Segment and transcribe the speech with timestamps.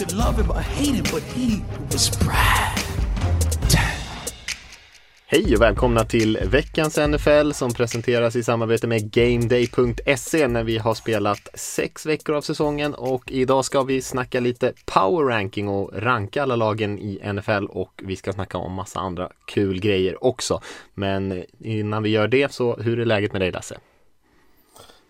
[0.00, 1.62] Could love him or hate him, but he
[1.92, 2.78] was Brad.
[5.26, 10.94] Hej och välkomna till veckans NFL som presenteras i samarbete med GameDay.se när vi har
[10.94, 16.42] spelat sex veckor av säsongen och idag ska vi snacka lite power ranking och ranka
[16.42, 20.60] alla lagen i NFL och vi ska snacka om massa andra kul grejer också.
[20.94, 23.74] Men innan vi gör det så hur är läget med dig Lasse?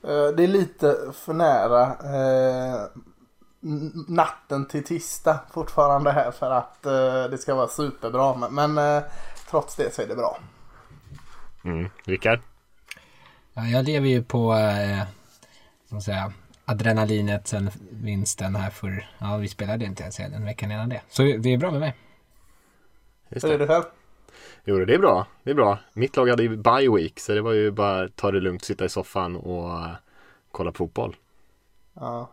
[0.05, 3.03] Eh, Det är lite för nära eh,
[4.09, 8.35] natten till tisdag fortfarande här för att eh, det ska vara superbra.
[8.37, 9.03] Men, men eh,
[9.51, 10.39] trots det så är det bra.
[11.65, 11.89] Mm.
[12.05, 12.41] Rickard?
[13.53, 15.03] Ja, jag lever ju på eh,
[15.91, 16.33] så säga,
[16.65, 21.03] adrenalinet sen vinsten här för, ja vi spelade inte ens en veckan innan det.
[21.09, 21.95] Så det är bra med mig.
[23.29, 23.85] Just Hur är det själv?
[24.65, 25.27] Jo, det är bra.
[25.43, 25.79] Det är bra.
[25.93, 28.85] Mitt lag hade ju bye week så det var ju bara ta det lugnt, sitta
[28.85, 29.91] i soffan och eh,
[30.53, 31.17] kolla på fotboll.
[31.95, 32.31] Ja.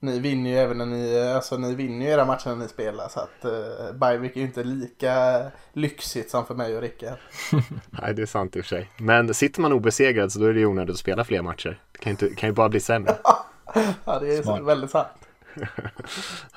[0.00, 3.08] Ni vinner ju även när ni, alltså ni vinner ju era matcher när ni spelar
[3.08, 7.18] så att uh, Bergvik är ju inte lika lyxigt som för mig och Rickard.
[7.90, 8.90] Nej, det är sant i och för sig.
[8.98, 11.80] Men sitter man obesegrad så då är det ju onödigt att spela fler matcher.
[11.92, 13.16] Det kan ju, inte, kan ju bara bli sämre.
[14.04, 14.62] Ja det är Smart.
[14.62, 15.08] väldigt sant.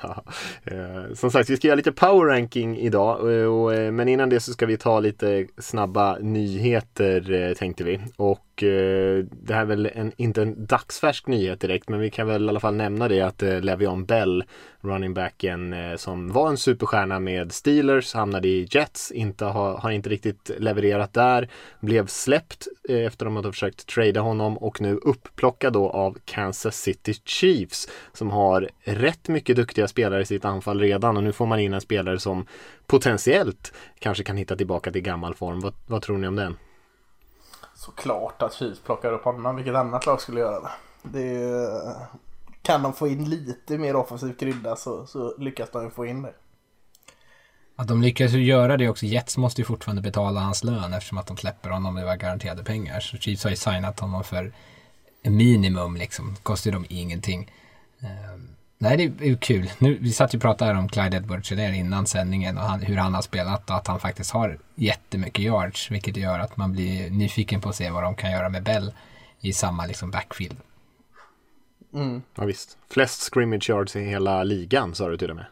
[0.02, 0.24] Ja,
[0.64, 3.20] eh, som sagt, vi ska göra lite power ranking idag.
[3.20, 7.84] Och, och, eh, men innan det så ska vi ta lite snabba nyheter eh, tänkte
[7.84, 8.00] vi.
[8.16, 11.88] Och eh, det här är väl en, inte en dagsfärsk nyhet direkt.
[11.88, 14.44] Men vi kan väl i alla fall nämna det att eh, Le'Veon Bell,
[14.80, 19.10] running backen eh, som var en superstjärna med Steelers, hamnade i Jets.
[19.10, 21.48] Inte har, har inte riktigt levererat där.
[21.80, 26.18] Blev släppt eh, efter att de hade försökt trada honom och nu upplockad då av
[26.24, 31.32] Kansas City Chiefs som har rätt mycket duktiga spelare i sitt anfall redan och nu
[31.32, 32.46] får man in en spelare som
[32.86, 35.60] potentiellt kanske kan hitta tillbaka till gammal form.
[35.60, 36.56] Vad, vad tror ni om den?
[37.84, 39.56] Såklart att Chiefs plockar upp honom.
[39.56, 40.70] Vilket annat lag skulle göra det?
[41.02, 41.94] det är,
[42.62, 46.22] kan de få in lite mer offensiv krydda så, så lyckas de ju få in
[46.22, 46.34] det.
[47.76, 49.06] Att de lyckas ju göra det också.
[49.06, 51.94] Jets måste ju fortfarande betala hans lön eftersom att de släpper honom.
[51.94, 53.00] Det var garanterade pengar.
[53.00, 54.52] Så Chiefs har ju signat honom för
[55.22, 56.36] minimum liksom.
[56.42, 57.52] Kostar ju dem ingenting.
[58.00, 58.48] Um,
[58.82, 59.70] nej, det är ju kul.
[59.78, 63.14] Nu, vi satt ju och pratade om Clyde edwards innan sändningen och han, hur han
[63.14, 65.90] har spelat och att han faktiskt har jättemycket yards.
[65.90, 68.92] Vilket gör att man blir nyfiken på att se vad de kan göra med Bell
[69.40, 70.56] i samma liksom backfield.
[72.34, 72.78] Ja, visst.
[72.90, 75.46] Flest scrimmage yards i hela ligan sa du till och med.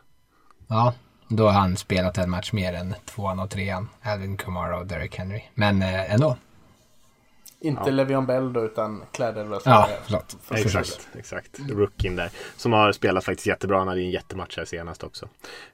[0.66, 0.94] Ja,
[1.28, 3.88] då har han spelat en match mer än tvåan och trean.
[4.02, 5.42] Alvin Kamara och Derek Henry.
[5.54, 6.36] Men eh, ändå.
[7.60, 9.66] Inte Le'Veon Bell då utan Edwards.
[9.66, 10.36] Ja, förlåt.
[10.50, 11.60] Exakt, exakt.
[11.70, 12.30] Rookien där.
[12.56, 13.78] Som har spelat faktiskt jättebra.
[13.78, 15.28] Han hade ju en jättematch här senast också.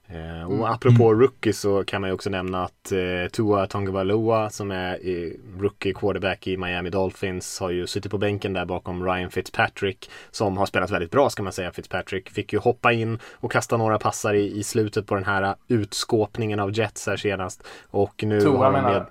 [0.06, 4.70] Eh, och apropå rookie så kan man ju också nämna att eh, Tua Tagovailoa som
[4.70, 5.30] är eh,
[5.60, 10.56] rookie quarterback i Miami Dolphins har ju suttit på bänken där bakom Ryan Fitzpatrick som
[10.56, 11.72] har spelat väldigt bra ska man säga.
[11.72, 15.54] Fitzpatrick fick ju hoppa in och kasta några passar i, i slutet på den här
[15.68, 17.62] utskåpningen av Jets här senast.
[17.90, 19.06] Och nu Tua har menar med...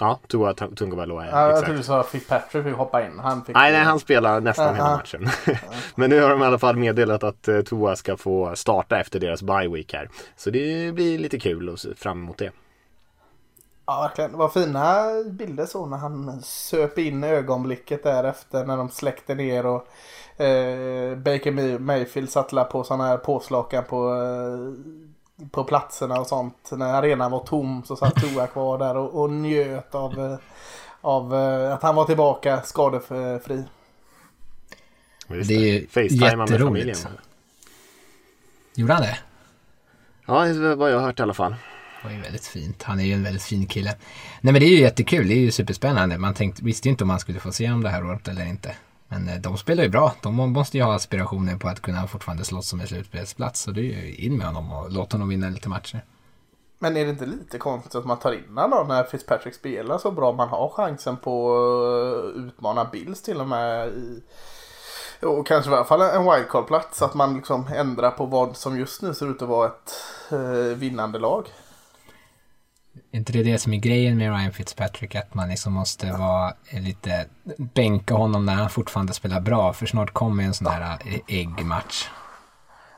[0.00, 1.24] Ja, Tua Tagovailoa.
[1.26, 1.64] Ja, Ja, jag exakt.
[1.66, 3.18] trodde du sa Fitzpatrick fick hoppa in.
[3.18, 5.28] Han fick Nej, nej, han spelar nästan hela matchen.
[5.94, 9.20] Men nu har de i alla fall meddelat att eh, Tua ska få starta efter
[9.20, 10.08] deras bye week här.
[10.36, 12.50] Så det blir lite kul att se fram emot det.
[13.86, 14.30] Ja, verkligen.
[14.32, 19.66] Det var fina bilder så när han söp in ögonblicket därefter när de släckte ner
[19.66, 19.86] och
[20.42, 24.72] eh, Baker May- Mayfield satt på sådana här påslakan på, eh,
[25.50, 26.70] på platserna och sånt.
[26.72, 30.38] När arenan var tom så satt Tua kvar där och, och njöt av, eh,
[31.00, 33.64] av eh, att han var tillbaka skadefri.
[35.28, 36.98] Det är ju Facetimea med jätteroligt.
[37.02, 37.22] familjen.
[38.74, 39.18] Gjorde han det?
[40.26, 41.50] Ja, det är vad jag har hört i alla fall.
[42.02, 42.82] Det var ju väldigt fint.
[42.82, 43.94] Han är ju en väldigt fin kille.
[44.40, 45.28] Nej men det är ju jättekul.
[45.28, 46.18] Det är ju superspännande.
[46.18, 48.46] Man tänkte, visste ju inte om man skulle få se dem det här året eller
[48.46, 48.74] inte.
[49.08, 50.12] Men eh, de spelar ju bra.
[50.22, 53.60] De måste ju ha aspirationer på att kunna fortfarande slåss om en slutspelsplats.
[53.60, 56.04] Så det är ju in med honom och låt honom vinna lite matcher.
[56.78, 60.10] Men är det inte lite konstigt att man tar in honom när Fitzpatrick spelar så
[60.10, 60.32] bra?
[60.32, 64.22] Man har chansen på att utmana Bills till och med i
[65.22, 67.02] och kanske i alla fall en wildcard-plats.
[67.02, 69.92] Att man liksom ändrar på vad som just nu ser ut att vara ett
[70.30, 71.48] eh, vinnande lag.
[73.10, 75.14] Inte det det som är grejen med Ryan Fitzpatrick?
[75.14, 77.26] Att man liksom måste vara lite,
[77.56, 79.72] bänka honom när han fortfarande spelar bra.
[79.72, 82.08] För snart kommer en sån här eh, äggmatch.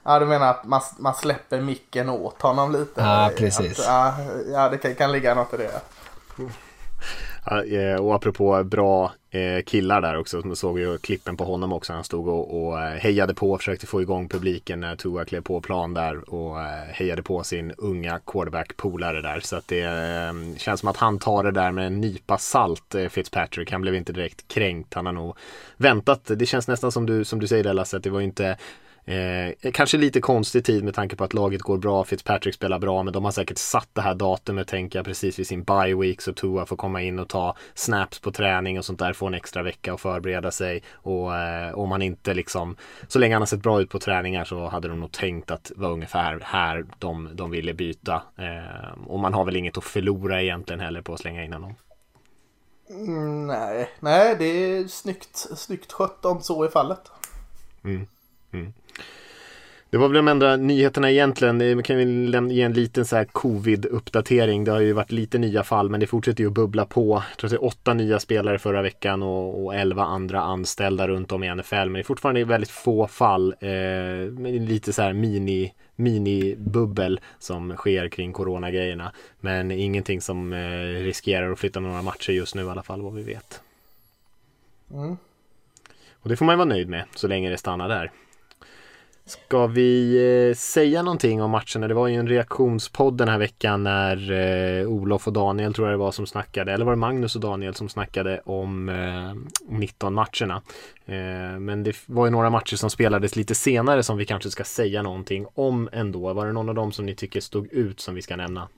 [0.04, 3.00] Ja, du menar att man, man släpper micken åt honom lite?
[3.00, 3.80] Ja, precis.
[3.80, 4.14] Att, ja,
[4.52, 5.80] ja, det kan, kan ligga något i det.
[7.50, 11.92] Eh, och apropå bra eh, killar där också, så såg ju klippen på honom också.
[11.92, 15.40] Han stod och, och eh, hejade på och försökte få igång publiken när Tua klev
[15.40, 16.56] på plan där och
[16.88, 19.40] hejade på sin unga quarterback-polare där.
[19.40, 19.84] Så att det
[20.56, 23.72] känns som att han tar det där med en nypa salt, Fitzpatrick.
[23.72, 24.94] Han blev inte direkt kränkt.
[24.94, 25.36] Han har nog
[25.76, 26.30] väntat.
[26.36, 28.56] Det känns nästan som du, som du säger där Lasse, att det var inte
[29.08, 33.02] Eh, kanske lite konstig tid med tanke på att laget går bra, Fitzpatrick spelar bra,
[33.02, 36.20] men de har säkert satt det här datumet, tänker jag, precis vid sin bye week
[36.20, 39.34] så Tua får komma in och ta snaps på träning och sånt där, få en
[39.34, 40.82] extra vecka och förbereda sig.
[40.92, 42.76] Och eh, om man inte liksom,
[43.08, 45.64] så länge han har sett bra ut på träningar så hade de nog tänkt att
[45.64, 48.22] det var ungefär här de, de ville byta.
[48.36, 51.74] Eh, och man har väl inget att förlora egentligen heller på att slänga in honom.
[52.90, 57.10] Mm, nej, nej, det är snyggt, snyggt skött om så är fallet.
[57.84, 58.06] Mm.
[58.52, 58.72] Mm.
[59.90, 61.58] Det var väl de enda nyheterna egentligen.
[61.58, 64.64] Vi kan väl ge en liten så här covid-uppdatering.
[64.64, 67.22] Det har ju varit lite nya fall men det fortsätter ju att bubbla på.
[67.30, 71.08] Jag tror att det är åtta nya spelare förra veckan och, och elva andra anställda
[71.08, 71.74] runt om i NFL.
[71.74, 73.54] Men det är fortfarande väldigt få fall.
[73.60, 79.12] Eh, lite så här mini mini-bubbel som sker kring coronagrejerna.
[79.40, 83.14] Men ingenting som eh, riskerar att flytta några matcher just nu i alla fall vad
[83.14, 83.60] vi vet.
[84.90, 85.16] Mm.
[86.12, 88.10] Och det får man ju vara nöjd med så länge det stannar där.
[89.28, 90.16] Ska vi
[90.48, 91.88] eh, säga någonting om matcherna?
[91.88, 95.94] Det var ju en reaktionspodd den här veckan när eh, Olof och Daniel tror jag
[95.94, 99.34] det var som snackade, eller var det Magnus och Daniel som snackade om eh,
[99.68, 100.62] 19 matcherna.
[101.06, 104.64] Eh, men det var ju några matcher som spelades lite senare som vi kanske ska
[104.64, 106.32] säga någonting om ändå.
[106.32, 108.68] Var det någon av dem som ni tycker stod ut som vi ska nämna?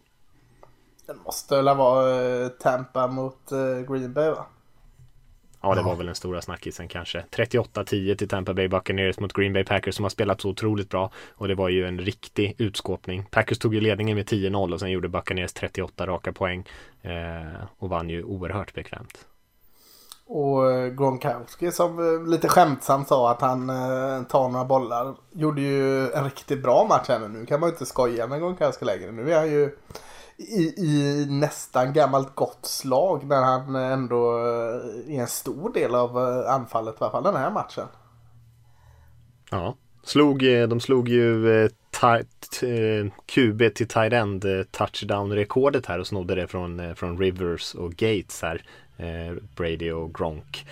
[1.06, 4.46] Det måste väl vara eh, Tampa mot eh, Green Bay va?
[5.62, 7.24] Ja, det var väl den stora snackisen kanske.
[7.30, 11.10] 38-10 till Tampa Bay Buccaneers mot Green Bay Packers som har spelat så otroligt bra.
[11.34, 13.26] Och det var ju en riktig utskåpning.
[13.30, 16.68] Packers tog ju ledningen med 10-0 och sen gjorde Buccaneers 38 raka poäng.
[17.02, 19.26] Eh, och vann ju oerhört bekvämt.
[20.32, 25.14] Och eh, Gronkowski som eh, lite skämtsamt sa att han eh, tar några bollar.
[25.32, 27.28] Gjorde ju en riktigt bra match här nu.
[27.28, 29.12] Nu kan man ju inte skoja med Gronkowski längre.
[29.12, 29.76] Nu är han ju
[30.40, 34.38] i, i nästan gammalt gott slag när han ändå
[35.08, 37.86] är en stor del av eh, anfallet, i alla fall den här matchen.
[39.50, 41.70] Ja, slog, eh, de slog ju eh,
[43.26, 48.62] QB till tight end touchdown-rekordet här och snodde det från, från Rivers och Gates här.
[49.56, 50.66] Brady och Gronk.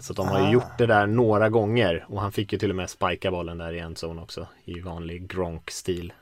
[0.00, 0.52] Så de har ju ah.
[0.52, 3.72] gjort det där några gånger och han fick ju till och med spika bollen där
[3.72, 6.12] i en zon också i vanlig Gronk-stil.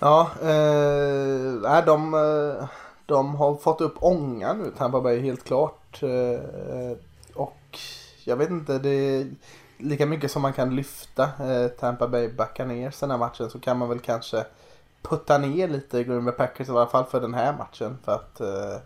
[0.00, 2.68] Ja, eh, de, eh,
[3.06, 6.02] de har fått upp ångan nu, Tampa Bay, helt klart.
[6.02, 6.96] Eh,
[7.34, 7.78] och
[8.24, 9.26] jag vet inte, det är
[9.78, 13.78] lika mycket som man kan lyfta eh, Tampa Bay Buccaneers den här matchen så kan
[13.78, 14.44] man väl kanske
[15.02, 17.98] putta ner lite Green Bay Packers i alla fall för den här matchen.
[18.04, 18.80] För att eh,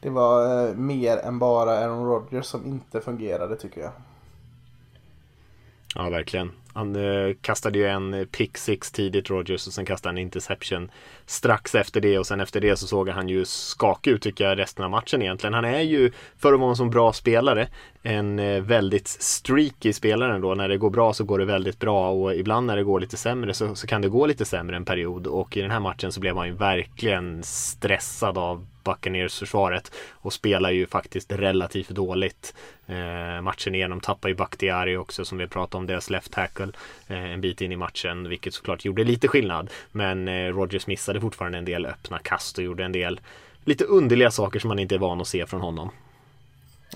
[0.00, 3.92] det var eh, mer än bara Aaron Rodgers som inte fungerade tycker jag.
[5.94, 6.52] Ja, verkligen.
[6.76, 10.90] Han eh, kastade ju en eh, pick six tidigt Rogers och sen kastade han interception
[11.26, 14.58] strax efter det och sen efter det så såg han ju skakig ut tycker jag
[14.58, 15.54] resten av matchen egentligen.
[15.54, 17.68] Han är ju för att vara en så bra spelare
[18.06, 20.54] en eh, väldigt streaky spelare ändå.
[20.54, 23.16] När det går bra så går det väldigt bra och ibland när det går lite
[23.16, 26.12] sämre så, så kan det gå lite sämre en period och i den här matchen
[26.12, 32.54] så blev han ju verkligen stressad av Buccaneers försvaret och spelar ju faktiskt relativt dåligt
[32.86, 34.00] eh, matchen igenom.
[34.00, 36.65] Tappar ju Bakhtiari också som vi pratade om, deras left tackle
[37.06, 39.70] eh, en bit in i matchen, vilket såklart gjorde lite skillnad.
[39.92, 43.20] Men eh, Rogers missade fortfarande en del öppna kast och gjorde en del
[43.64, 45.90] lite underliga saker som man inte är van att se från honom.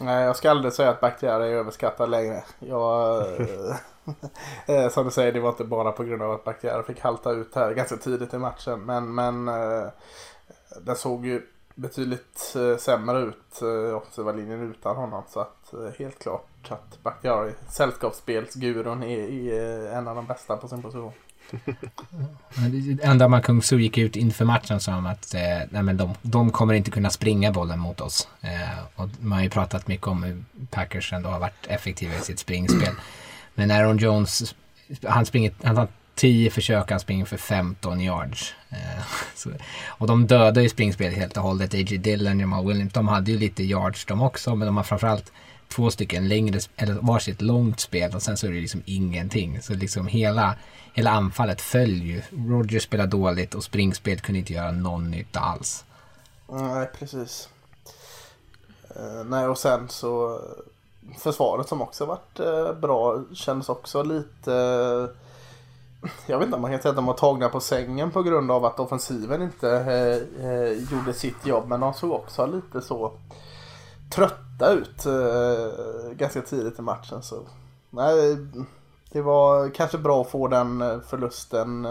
[0.00, 2.44] Nej, jag ska aldrig säga att Bakhtiari är överskattad längre.
[2.58, 3.76] Jag, eh,
[4.76, 7.30] eh, som du säger, det var inte bara på grund av att Bakhtiari fick halta
[7.30, 8.80] ut här ganska tidigt i matchen.
[8.80, 9.46] Men, men
[10.80, 11.42] den såg ju
[11.80, 15.22] betydligt eh, sämre ut, eh, offensiva linjen utan honom.
[15.28, 20.68] Så att eh, helt klart att Bakhtiari, sällskapsspelsgurun, är, är en av de bästa på
[20.68, 21.12] sin position.
[23.02, 26.14] Enda man Kung Su gick ut inför matchen och sa att eh, nej, men de,
[26.22, 28.28] de kommer inte kunna springa bollen mot oss.
[28.40, 32.20] Eh, och man har ju pratat mycket om hur Packers ändå har varit effektiva i
[32.20, 32.94] sitt springspel.
[33.54, 34.54] Men Aaron Jones,
[35.02, 35.88] han, springer, han tar
[36.20, 38.54] 10 försök, han springer för 15 yards.
[38.70, 39.02] Eh,
[39.34, 39.50] så,
[39.88, 41.74] och de dödar ju springspelet helt och hållet.
[41.74, 41.98] A.J.
[41.98, 45.32] Dillon, Jamal Williams, de hade ju lite yards de också, men de har framförallt
[45.68, 49.62] två stycken längre, eller varsitt långt spel och sen så är det liksom ingenting.
[49.62, 50.54] Så liksom hela,
[50.92, 52.22] hela anfallet föll ju.
[52.30, 55.84] Roger spelade dåligt och springspelet kunde inte göra någon nytta alls.
[56.48, 57.48] Nej, precis.
[58.96, 65.08] Eh, nej, och sen så eh, försvaret som också varit eh, bra kändes också lite
[66.26, 68.50] jag vet inte om man kan säga att de var tagna på sängen på grund
[68.50, 71.68] av att offensiven inte eh, eh, gjorde sitt jobb.
[71.68, 73.12] Men de såg också lite så
[74.10, 77.22] trötta ut eh, ganska tidigt i matchen.
[77.22, 77.42] Så
[77.90, 78.36] nej,
[79.12, 81.84] det var kanske bra att få den eh, förlusten.
[81.84, 81.90] Eh,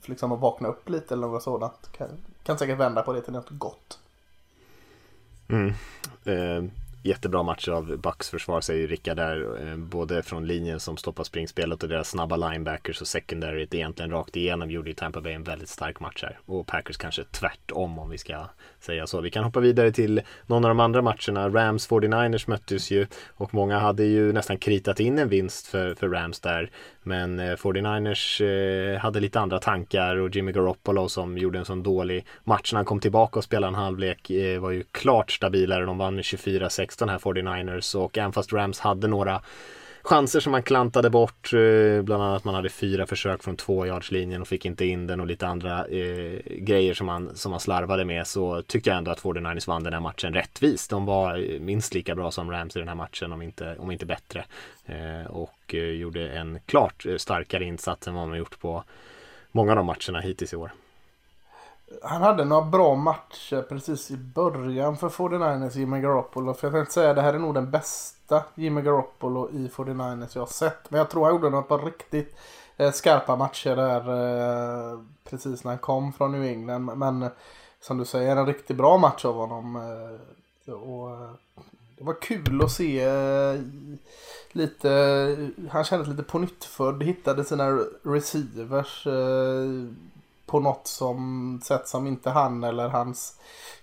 [0.00, 1.92] för liksom att vakna upp lite eller något sådant.
[1.92, 2.08] Kan,
[2.42, 3.98] kan säkert vända på det till något gott.
[5.48, 5.68] Mm.
[6.24, 6.70] Eh,
[7.06, 9.68] jättebra match av Bucks försvar säger Rickard där.
[9.68, 14.36] Eh, både från linjen som stoppar springspelet och deras snabba linebackers och secondaryt egentligen rakt
[14.36, 16.38] igenom gjorde ju Tampa Bay en väldigt stark match här.
[16.46, 18.46] Och Packers kanske tvärtom om vi ska
[18.80, 19.20] säga så.
[19.20, 21.48] Vi kan hoppa vidare till någon av de andra matcherna.
[21.48, 26.08] Rams 49ers möttes ju och många hade ju nästan kritat in en vinst för, för
[26.08, 26.70] Rams där.
[27.02, 31.82] Men eh, 49ers eh, hade lite andra tankar och Jimmy Garoppolo som gjorde en sån
[31.82, 35.84] dålig match när han kom tillbaka och spelade en halvlek var ju klart stabilare.
[35.84, 36.95] De vann med 24-6.
[36.96, 39.42] 16 här 49ers och även fast Rams hade några
[40.02, 41.52] chanser som man klantade bort.
[41.52, 45.26] Eh, bland annat man hade fyra försök från tvåyardslinjen och fick inte in den och
[45.26, 49.20] lite andra eh, grejer som man, som man slarvade med så tyckte jag ändå att
[49.20, 50.90] 49ers vann den här matchen rättvist.
[50.90, 53.90] De var eh, minst lika bra som Rams i den här matchen om inte, om
[53.90, 54.44] inte bättre.
[54.86, 58.84] Eh, och eh, gjorde en klart starkare insats än vad man gjort på
[59.52, 60.72] många av de matcherna hittills i år.
[62.02, 66.54] Han hade några bra matcher precis i början för 49ers, Jimmy Garoppolo.
[66.54, 70.42] För jag tänkte säga det här är nog den bästa Jimmy Garoppolo i 49ers jag
[70.42, 70.90] har sett.
[70.90, 72.36] Men jag tror han gjorde några par riktigt
[72.76, 76.84] eh, skarpa matcher där eh, precis när han kom från New England.
[76.84, 77.30] Men
[77.80, 79.76] som du säger, en riktigt bra match av honom.
[79.76, 81.08] Eh, och,
[81.98, 83.08] det var kul att se
[84.52, 89.06] lite, han kändes lite på nytt född, hittade sina receivers
[90.46, 93.34] på något som sätt som inte han eller hans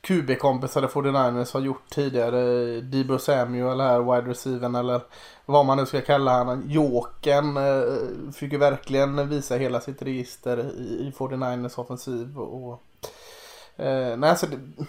[0.02, 2.42] QB-kompisar 49ers har gjort tidigare.
[2.82, 5.02] Debo Samuel här, wide receiver eller
[5.46, 6.64] vad man nu ska kalla honom.
[6.68, 12.40] Jokern eh, fick ju verkligen visa hela sitt register i, i 49ers offensiv.
[12.40, 12.74] Och,
[13.76, 14.86] eh, nej, alltså det,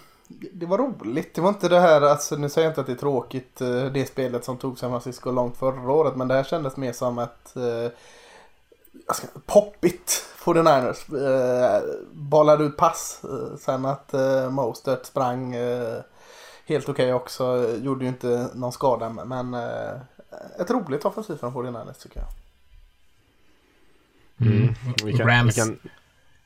[0.53, 1.35] det, var roligt.
[1.35, 3.85] Det var inte det här, alltså nu säger jag inte att det är tråkigt eh,
[3.85, 6.15] det spelet som tog San Francisco långt förra året.
[6.15, 7.91] Men det här kändes mer som ett eh,
[9.13, 11.15] ska, poppigt 49ers.
[11.27, 11.81] Eh,
[12.11, 13.21] bollade ut pass.
[13.23, 15.97] Eh, sen att eh, Mostert sprang eh,
[16.65, 17.75] helt okej okay också.
[17.81, 19.09] Gjorde ju inte någon skada.
[19.09, 19.93] Men eh,
[20.59, 22.29] ett roligt offensiv från 49ers tycker jag.
[24.47, 24.75] Mm.
[25.01, 25.17] Mm.
[25.17, 25.79] Kan, Rams, kan...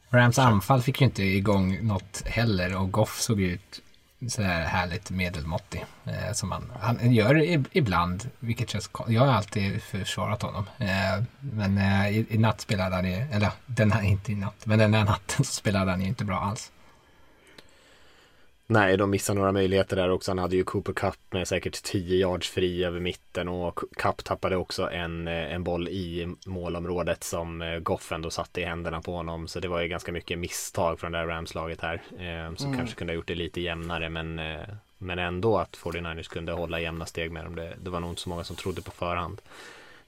[0.09, 3.81] Rams anfall fick ju inte igång något heller och Goff såg ut
[4.27, 5.85] sådär härligt medelmåttig.
[6.05, 10.65] Eh, som han, han gör ibland, vilket känns Jag har alltid försvarat honom.
[10.77, 14.65] Eh, men eh, i, i natt spelade han ju, eller den här, inte i natt,
[14.65, 16.71] men den här natten så spelade han ju inte bra alls.
[18.71, 20.31] Nej, de missade några möjligheter där också.
[20.31, 24.55] Han hade ju Cooper Cup med säkert 10 yards fri över mitten och Cup tappade
[24.55, 29.13] också en, eh, en boll i målområdet som eh, Goff ändå satte i händerna på
[29.13, 29.47] honom.
[29.47, 31.93] Så det var ju ganska mycket misstag från det här Rams-laget här.
[31.93, 32.77] Eh, som mm.
[32.77, 36.79] kanske kunde ha gjort det lite jämnare men, eh, men ändå att 49ers kunde hålla
[36.79, 37.55] jämna steg med dem.
[37.55, 39.41] Det, det var nog inte så många som trodde på förhand.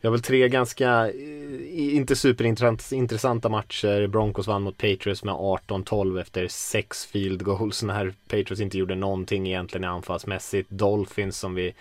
[0.02, 4.08] Vi har väl tre ganska, eh, inte superintressanta matcher.
[4.08, 9.48] Broncos vann mot Patriots med 18-12 efter sex field goals när Patriots inte gjorde någonting
[9.48, 10.70] egentligen anfallsmässigt.
[10.70, 11.74] Dolphins som vi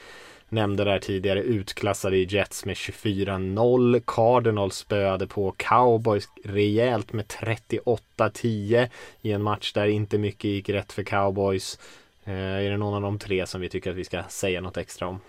[0.49, 4.03] nämnde där tidigare utklassade i Jets med 24-0.
[4.07, 8.89] Cardinals spöade på Cowboys rejält med 38-10
[9.23, 11.79] i en match där inte mycket gick rätt för Cowboys.
[12.25, 14.77] Eh, är det någon av de tre som vi tycker att vi ska säga något
[14.77, 15.21] extra om?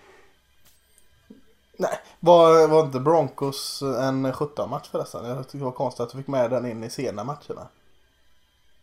[1.82, 5.26] Nej, var, var inte Broncos en 17-match förresten?
[5.26, 7.68] Jag tycker det var konstigt att du fick med den in i sena matcherna.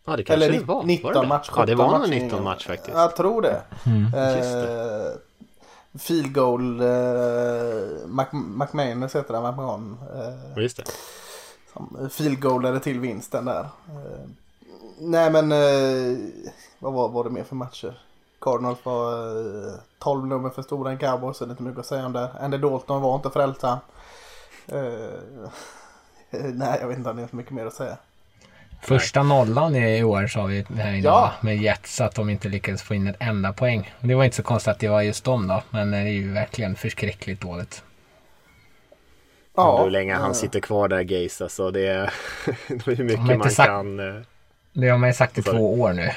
[0.05, 0.83] Ja, det kanske Eller det var.
[0.83, 2.97] 19 var det match, Ja, det var nog 19 match faktiskt.
[2.97, 3.61] Jag tror det.
[3.85, 4.13] Mm.
[4.13, 5.11] Eh,
[5.99, 9.97] field goal, eh, Mac, McManus heter han, McMahon.
[10.15, 10.83] Eh, Just det.
[11.73, 13.69] Som field goalade till vinsten där.
[13.87, 14.29] Eh,
[14.99, 16.17] nej men, eh,
[16.79, 18.01] vad var, var det mer för matcher?
[18.41, 21.85] Cardinals var eh, 12 nummer för stora än Cowboys, så det är inte mycket att
[21.85, 22.29] säga om det.
[22.39, 23.77] Andy Dalton var inte frälsam.
[24.67, 24.79] Eh,
[26.53, 27.97] nej, jag vet inte om det är så mycket mer att säga.
[28.81, 31.33] Första nollan i år sa vi här idag ja.
[31.41, 33.93] med Jets att de inte lyckades få in ett enda poäng.
[33.99, 36.33] Det var inte så konstigt att det var just dem då, men det är ju
[36.33, 37.83] verkligen förskräckligt dåligt.
[39.55, 39.83] Ja.
[39.83, 41.71] Hur länge han sitter kvar där Gaze alltså.
[41.71, 42.13] Det är,
[42.85, 43.99] hur mycket man sagt, kan...
[43.99, 44.21] Eh,
[44.73, 46.11] det har man ju sagt i två år nu.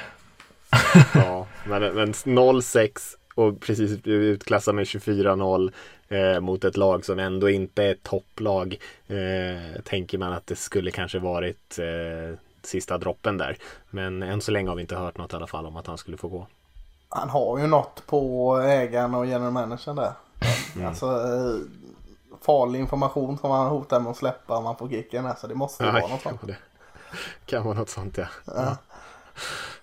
[1.15, 2.99] ja, men, men 0-6
[3.35, 5.73] och precis utklassad med 24-0
[6.09, 8.79] eh, mot ett lag som ändå inte är ett topplag.
[9.07, 13.57] Eh, tänker man att det skulle kanske varit eh, sista droppen där.
[13.91, 15.99] Men än så länge har vi inte hört något i alla fall om att han
[15.99, 16.47] skulle få gå.
[17.09, 20.13] Han har ju något på ägaren och general managern där.
[20.75, 20.89] Mm.
[20.89, 21.07] Alltså,
[22.43, 25.27] farlig information som han hotar med att släppa om han får kicken.
[25.27, 26.47] Alltså det måste ju Ja, vara något sånt.
[26.47, 26.57] det.
[27.47, 28.27] Kan vara något sånt ja.
[28.47, 28.77] ja.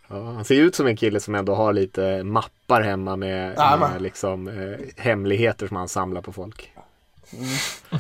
[0.09, 3.89] Ja, han ser ut som en kille som ändå har lite mappar hemma med, Ja,
[3.91, 6.71] med liksom, eh, hemligheter som han samlar på folk.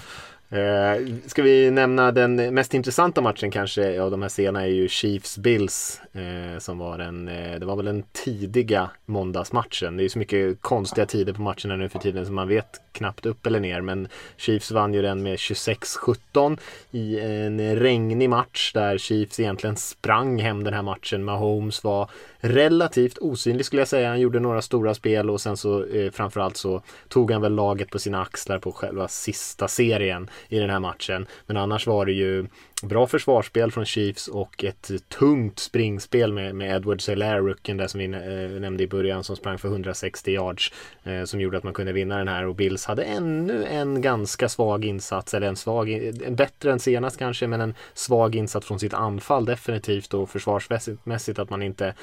[0.51, 4.87] Eh, ska vi nämna den mest intressanta matchen kanske av de här sena är ju
[4.87, 9.97] Chiefs-Bills eh, som var den, eh, det var väl den tidiga måndagsmatchen.
[9.97, 12.81] Det är ju så mycket konstiga tider på matcherna nu för tiden så man vet
[12.99, 16.57] knappt upp eller ner men Chiefs vann ju den med 26-17
[16.91, 21.23] i en regnig match där Chiefs egentligen sprang hem den här matchen.
[21.23, 24.09] Mahomes var relativt osynlig skulle jag säga.
[24.09, 27.89] Han gjorde några stora spel och sen så eh, framförallt så tog han väl laget
[27.89, 31.25] på sina axlar på själva sista serien i den här matchen.
[31.45, 32.47] Men annars var det ju
[32.83, 37.99] bra försvarsspel från Chiefs och ett tungt springspel med, med Edward Selaire, rookien där som
[37.99, 41.73] vi eh, nämnde i början som sprang för 160 yards eh, som gjorde att man
[41.73, 42.45] kunde vinna den här.
[42.45, 47.17] Och Bills hade ännu en ganska svag insats eller en svag, en bättre än senast
[47.17, 49.45] kanske men en svag insats från sitt anfall.
[49.45, 51.93] Definitivt och försvarsmässigt att man inte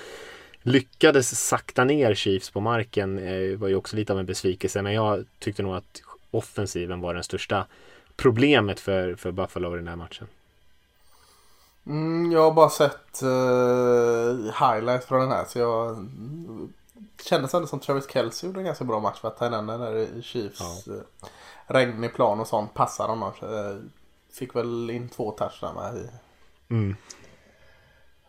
[0.63, 4.83] lyckades sakta ner Chiefs på marken eh, var ju också lite av en besvikelse.
[4.83, 7.67] Men jag tyckte nog att offensiven var den största
[8.17, 10.27] problemet för, för Buffalo i den här matchen.
[11.87, 16.09] Mm, jag har bara sett uh, highlights från den här så jag
[17.25, 20.23] kändes ändå som Travis Kelce gjorde en ganska bra match för att Thailändern där i
[20.23, 20.93] Chiefs ja.
[20.93, 21.01] uh,
[21.67, 23.33] regnig plan och sånt passar honom.
[23.43, 23.83] Uh,
[24.33, 26.09] fick väl in två touchar med i.
[26.75, 26.97] Mm.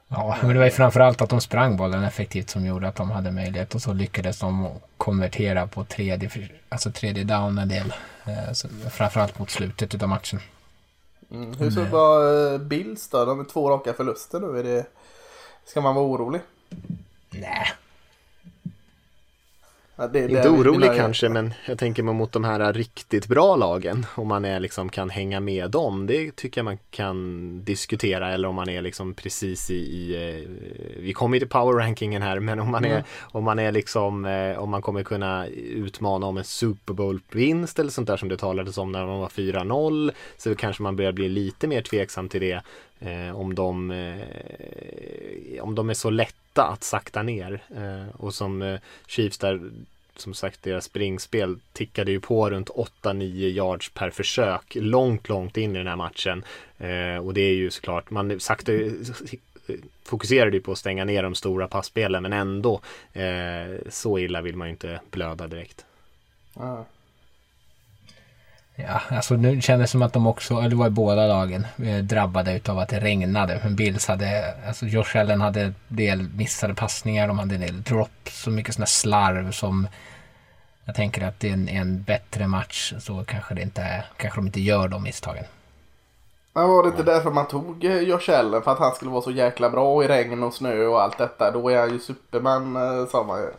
[0.07, 3.11] Ja, men det var ju framförallt att de sprang bollen effektivt som gjorde att de
[3.11, 6.29] hade möjlighet och så lyckades de konvertera på tredje,
[6.69, 7.93] alltså tredje down en del.
[8.25, 10.39] Eh, så framförallt mot slutet av matchen.
[11.31, 11.53] Mm.
[11.53, 13.25] Hur ser det var Bills då?
[13.25, 14.59] De är två raka förluster nu.
[14.59, 14.85] Är det...
[15.65, 16.41] Ska man vara orolig?
[17.29, 17.67] Nej.
[19.99, 24.05] Ja, det, Inte orolig kanske men jag tänker mig mot de här riktigt bra lagen.
[24.15, 26.07] Om man är liksom kan hänga med dem.
[26.07, 28.33] Det tycker jag man kan diskutera.
[28.33, 30.49] Eller om man är liksom precis i, i eh,
[31.01, 34.57] Vi kommer till power rankingen här men om man är, om man är liksom eh,
[34.57, 38.37] Om man kommer kunna utmana om en Super Bowl vinst eller sånt där som det
[38.37, 40.11] talades om när de var 4-0.
[40.37, 42.61] Så kanske man börjar bli lite mer tveksam till det.
[42.99, 47.63] Eh, om, de, eh, om de är så lätta att sakta ner.
[47.75, 49.71] Eh, och som eh, Chiefs där,
[50.15, 55.75] som sagt deras springspel tickade ju på runt 8-9 yards per försök långt, långt in
[55.75, 56.43] i den här matchen.
[56.77, 58.71] Eh, och det är ju såklart, man sakta
[60.03, 62.81] fokuserade ju på att stänga ner de stora passspelen men ändå
[63.13, 65.85] eh, så illa vill man ju inte blöda direkt.
[66.53, 66.83] Ah.
[68.79, 71.67] Ja, alltså nu kändes det som att de också, eller det var i båda lagen,
[71.83, 73.59] eh, drabbade utav att det regnade.
[73.63, 77.83] Men Bills hade, alltså Josh Allen hade en del missade passningar, de hade en del
[77.83, 79.87] drops och mycket sådana slarv som
[80.85, 84.47] jag tänker att det är en, en bättre match så kanske det inte kanske de
[84.47, 85.43] inte gör de misstagen.
[86.53, 88.61] Men var det inte därför man tog eh, Josh Allen?
[88.61, 91.51] För att han skulle vara så jäkla bra i regn och snö och allt detta.
[91.51, 93.49] Då är han ju superman eh, sa man ju.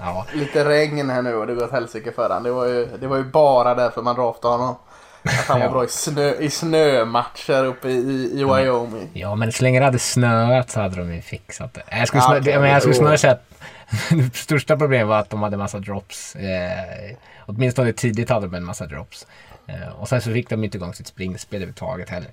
[0.00, 0.26] Ja.
[0.34, 2.42] Lite regn här nu och det går åt helsike för han.
[2.42, 4.74] Det var ju, det var ju bara därför man draftade honom.
[5.22, 5.72] Att han var Ja.
[5.72, 9.10] bra i, snö, i snömatcher uppe i, i Wyoming.
[9.12, 11.82] Ja, men så länge det hade snöat så hade de ju fixat det.
[11.90, 13.44] Jag skulle, Ja, snö, men jag skulle snarare säga att
[14.10, 16.36] det största problemet var att de hade massa drops.
[16.36, 19.26] Eh, åtminstone tidigt hade de en massa drops.
[19.66, 22.30] Eh, och sen så fick de inte igång sitt springspel överhuvudtaget heller.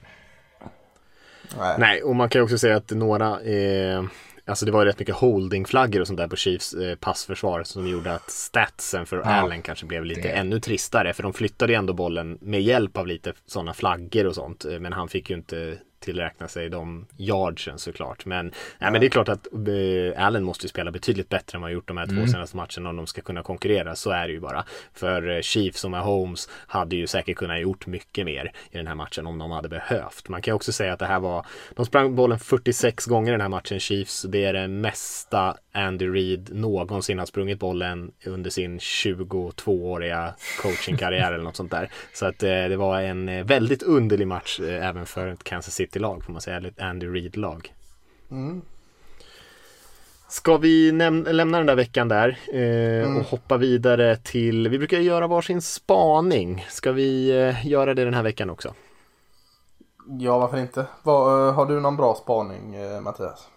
[1.60, 1.76] Nej.
[1.78, 4.04] Nej, och man kan ju också säga att några eh,
[4.47, 7.88] Alltså det var ju rätt mycket holdingflaggor och sånt där på Chiefs eh, passförsvar som
[7.88, 11.73] gjorde att statsen för Ja, Allen kanske blev lite det- ännu tristare för de flyttade
[11.73, 15.29] ju ändå bollen med hjälp av lite sådana flaggor och sånt eh, men han fick
[15.29, 18.25] ju inte tillräkna sig de yardsen såklart.
[18.25, 21.62] Men, nej, men det är klart att eh, Allen måste ju spela betydligt bättre än
[21.62, 23.95] vad han gjort de här två senaste matcherna om de ska kunna konkurrera.
[23.95, 24.65] Så är det ju bara.
[24.93, 28.95] För eh, Chiefs och Mahomes hade ju säkert kunnat gjort mycket mer i den här
[28.95, 30.29] matchen om de hade behövt.
[30.29, 33.41] Man kan också säga att det här var de sprang bollen 46 gånger i den
[33.41, 34.21] här matchen Chiefs.
[34.21, 41.43] Det är det mesta Andy Reid någonsin har sprungit bollen under sin 22-åriga coachingkarriär eller
[41.43, 41.89] något sånt där.
[42.13, 46.23] Så att eh, det var en eh, väldigt underlig match eh, även för Kansas City-lag
[46.23, 47.73] får man säga, eller ett Andy Reid-lag.
[50.30, 55.28] Ska vi lämna den där veckan där eh, och hoppa vidare till, vi brukar göra
[55.28, 56.65] varsin spaning.
[56.69, 58.73] Ska vi eh, göra det den här veckan också?
[60.19, 60.86] Ja, varför inte?
[61.04, 63.47] Vad, eh, har du någon bra spaning eh, Mattias?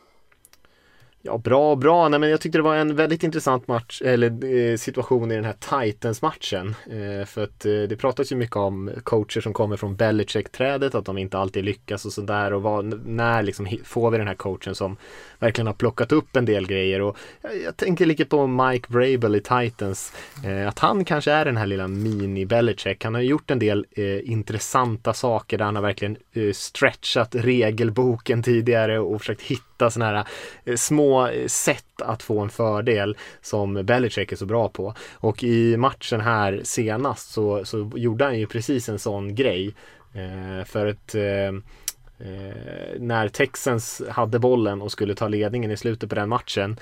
[1.22, 2.08] Ja, bra, bra.
[2.08, 5.44] Nej, men jag tyckte det var en väldigt intressant match, eller eh, situation i den
[5.44, 6.74] här Titans-matchen.
[6.90, 11.04] Eh, för att eh, det pratas ju mycket om coacher som kommer från Belichick-trädet, att
[11.04, 12.52] de inte alltid lyckas och sådär.
[12.52, 14.96] Och vad, när liksom får vi den här coachen som
[15.38, 17.00] verkligen har plockat upp en del grejer.
[17.00, 20.12] Och jag, jag tänker lite på Mike Vrabel i Titans,
[20.44, 23.04] eh, att han kanske är den här lilla mini-Belichick.
[23.04, 28.42] Han har gjort en del eh, intressanta saker där han har verkligen eh, stretchat regelboken
[28.42, 30.26] tidigare och försökt hitta sådana här
[30.64, 34.94] eh, små eh, sätt att få en fördel som Belichick är så bra på.
[35.14, 39.74] Och i matchen här senast så, så gjorde han ju precis en sån grej.
[40.14, 41.52] Eh, för att eh,
[42.20, 46.76] Eh, när Texans hade bollen och skulle ta ledningen i slutet på den matchen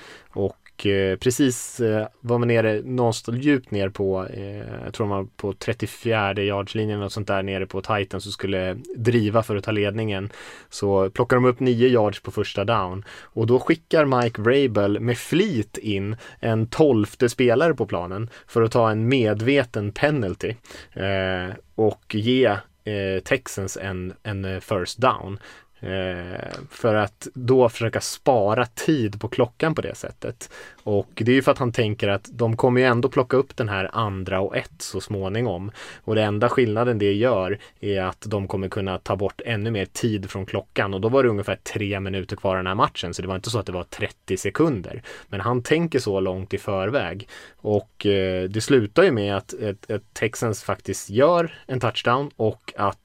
[0.79, 5.17] och eh, precis eh, var man nere någonstans djupt ner på, eh, jag tror man
[5.17, 9.63] var på 34 yardslinjen och sånt där nere på Titans och skulle driva för att
[9.63, 10.29] ta ledningen.
[10.69, 15.17] Så plockar de upp 9 yards på första down och då skickar Mike Vrabel med
[15.17, 20.53] flit in en tolfte spelare på planen för att ta en medveten penalty
[20.93, 22.45] eh, och ge
[22.83, 25.39] eh, Texans en, en eh, first down.
[25.81, 30.49] Eh, för att då försöka spara tid på klockan på det sättet.
[30.83, 33.57] Och det är ju för att han tänker att de kommer ju ändå plocka upp
[33.57, 35.71] den här andra och ett så småningom.
[36.03, 39.85] Och det enda skillnaden det gör är att de kommer kunna ta bort ännu mer
[39.85, 40.93] tid från klockan.
[40.93, 43.13] Och då var det ungefär tre minuter kvar i den här matchen.
[43.13, 45.01] Så det var inte så att det var 30 sekunder.
[45.27, 47.27] Men han tänker så långt i förväg.
[47.57, 52.97] Och eh, det slutar ju med eh, att Texans faktiskt gör en touchdown och att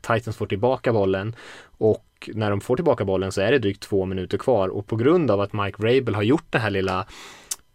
[0.00, 1.34] Titans får tillbaka bollen
[1.80, 4.96] och när de får tillbaka bollen så är det drygt två minuter kvar och på
[4.96, 7.06] grund av att Mike Rabel har gjort det här lilla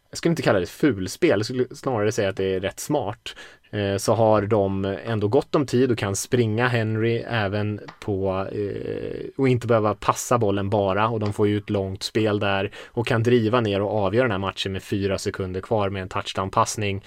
[0.09, 3.35] jag skulle inte kalla det fulspel, jag skulle snarare säga att det är rätt smart.
[3.69, 9.25] Eh, så har de ändå gott om tid och kan springa Henry även på eh,
[9.37, 13.07] och inte behöva passa bollen bara och de får ju ett långt spel där och
[13.07, 17.05] kan driva ner och avgöra den här matchen med fyra sekunder kvar med en touchdown-passning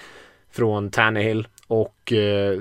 [0.51, 2.59] från Tannehill och eh,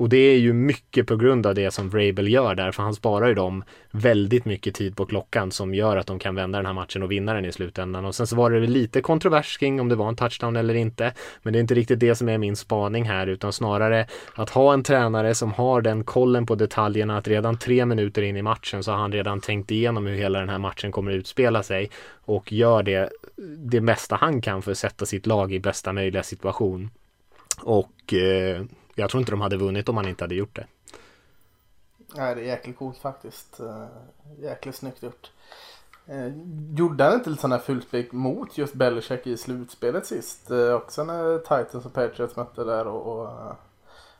[0.00, 2.94] och det är ju mycket på grund av det som Vrabel gör där, för han
[2.94, 6.66] sparar ju dem väldigt mycket tid på klockan som gör att de kan vända den
[6.66, 8.04] här matchen och vinna den i slutändan.
[8.04, 11.12] Och sen så var det lite kontrovers kring om det var en touchdown eller inte.
[11.42, 14.72] Men det är inte riktigt det som är min spaning här, utan snarare att ha
[14.72, 18.82] en tränare som har den kollen på detaljerna, att redan tre minuter in i matchen
[18.82, 21.90] så har han redan tänkt igenom hur hela den här matchen kommer utspela sig
[22.24, 23.10] och gör det,
[23.58, 26.90] det mesta han kan för att sätta sitt lag i bästa möjliga situation.
[27.62, 28.62] Och eh,
[29.00, 30.66] jag tror inte de hade vunnit om han inte hade gjort det.
[32.14, 33.60] Nej, det är jäkligt coolt faktiskt.
[33.60, 33.86] Eh,
[34.38, 35.30] jäkligt snyggt gjort.
[36.06, 36.26] Eh,
[36.76, 40.50] gjorde han inte lite sådana här fulspel mot just Belichick i slutspelet sist?
[40.50, 43.28] Eh, också när Titans och Patriots mötte där och,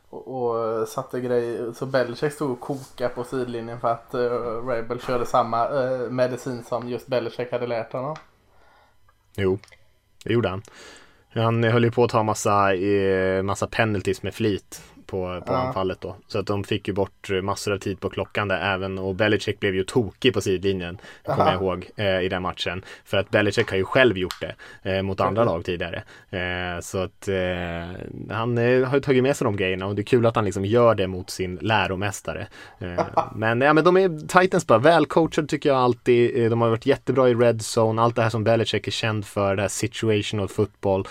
[0.09, 1.73] och, och, satte grejer.
[1.73, 4.31] Så Belichick stod och kokade på sidlinjen för att uh,
[4.67, 5.69] Rabel körde samma
[6.09, 8.15] medicin som just Belichick hade lärt honom.
[9.35, 9.59] Jo,
[10.23, 10.61] det gjorde han.
[11.33, 15.57] Han höll ju på att ta massa, eh, massa penalties med flit på, på ja.
[15.57, 16.15] anfallet då.
[16.27, 19.59] Så att de fick ju bort massor av tid på klockan där även och Belichick
[19.59, 20.97] blev ju tokig på sidlinjen.
[21.23, 22.85] Kommer jag ihåg eh, i den matchen.
[23.05, 24.55] För att Belichick har ju själv gjort det
[24.91, 26.03] eh, mot andra lag tidigare.
[26.29, 30.01] Eh, så att eh, han eh, har ju tagit med sig de grejerna och det
[30.01, 32.47] är kul att han liksom gör det mot sin läromästare.
[32.79, 36.51] Eh, men ja men de är Titans bara välcoachade tycker jag alltid.
[36.51, 38.01] De har varit jättebra i red zone.
[38.01, 41.07] Allt det här som Belichick är känd för, det här situational football.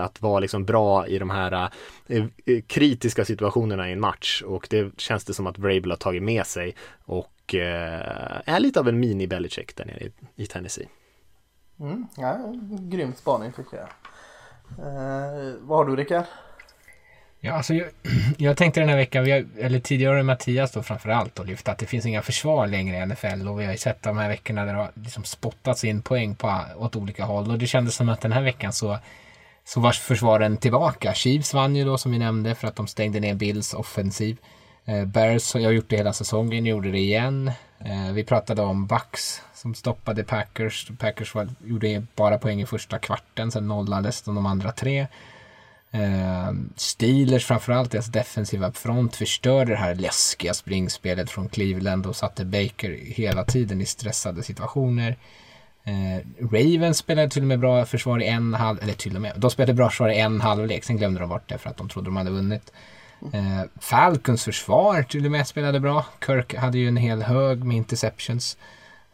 [0.00, 1.70] att vara liksom bra i de här
[2.66, 6.46] kritiska situationerna i en match och det känns det som att Vrabel har tagit med
[6.46, 10.88] sig och eh, är lite av en mini Belichick där nere i, i Tennessee.
[11.80, 13.88] Mm, ja, grym spaning tycker jag.
[14.78, 16.24] Eh, vad har du Rickard?
[17.40, 17.88] Ja, alltså jag,
[18.38, 21.78] jag tänkte den här veckan, vi har, eller tidigare Mattias då framförallt och lyft att
[21.78, 24.64] det finns inga försvar längre i NFL och vi har ju sett de här veckorna
[24.64, 28.08] där det har liksom spottats in poäng på, åt olika håll och det kändes som
[28.08, 28.98] att den här veckan så
[29.64, 31.14] så var försvaren tillbaka.
[31.14, 34.36] Chiefs vann ju då som vi nämnde för att de stängde ner Bills offensiv.
[34.84, 37.50] Eh, Bears, jag har gjort det hela säsongen, gjorde det igen.
[37.78, 40.90] Eh, vi pratade om Bucks som stoppade Packers.
[40.98, 45.06] Packers var, gjorde bara poäng i första kvarten, sen nollades de, de andra tre.
[45.90, 52.44] Eh, Steelers framförallt, deras defensiva front förstörde det här läskiga springspelet från Cleveland och satte
[52.44, 55.16] Baker hela tiden i stressade situationer.
[55.84, 59.32] Eh, Ravens spelade till och med bra försvar i en halv, eller till och med,
[59.36, 61.88] de spelade bra försvar i en halvlek, sen glömde de bort det för att de
[61.88, 62.72] trodde de hade vunnit.
[63.32, 66.06] Eh, Falcons försvar till och med spelade bra.
[66.26, 68.56] Kirk hade ju en hel hög med interceptions.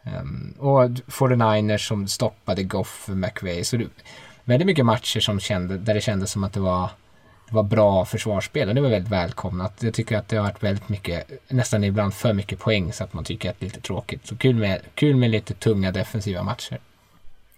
[0.02, 3.64] Um, och 49ers som stoppade Goff McVay.
[3.64, 3.86] Så det,
[4.44, 6.90] väldigt mycket matcher som kände, där det kändes som att det var
[7.50, 9.82] det var bra försvarsspel och det var väldigt välkomnat.
[9.82, 13.12] Jag tycker att det har varit väldigt mycket, nästan ibland för mycket poäng så att
[13.12, 14.26] man tycker att det är lite tråkigt.
[14.26, 16.78] Så kul med, kul med lite tunga defensiva matcher.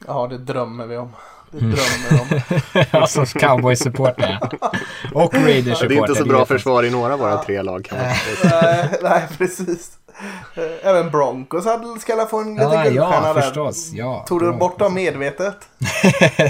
[0.07, 1.13] Ja, det drömmer vi om.
[1.53, 2.85] Det drömmer vi om.
[3.01, 4.39] alltså cowboy-supporter
[5.15, 5.89] Och Raiders-supporter.
[5.89, 8.07] Det är inte så bra försvar i några av våra tre lag kan man
[8.45, 9.99] nej, nej, precis.
[10.83, 13.41] Även Broncos hade ska få en liten Ja, guldstjärna ja, där.
[13.41, 13.91] förstås.
[13.93, 15.57] Ja, Tog du bort dem medvetet?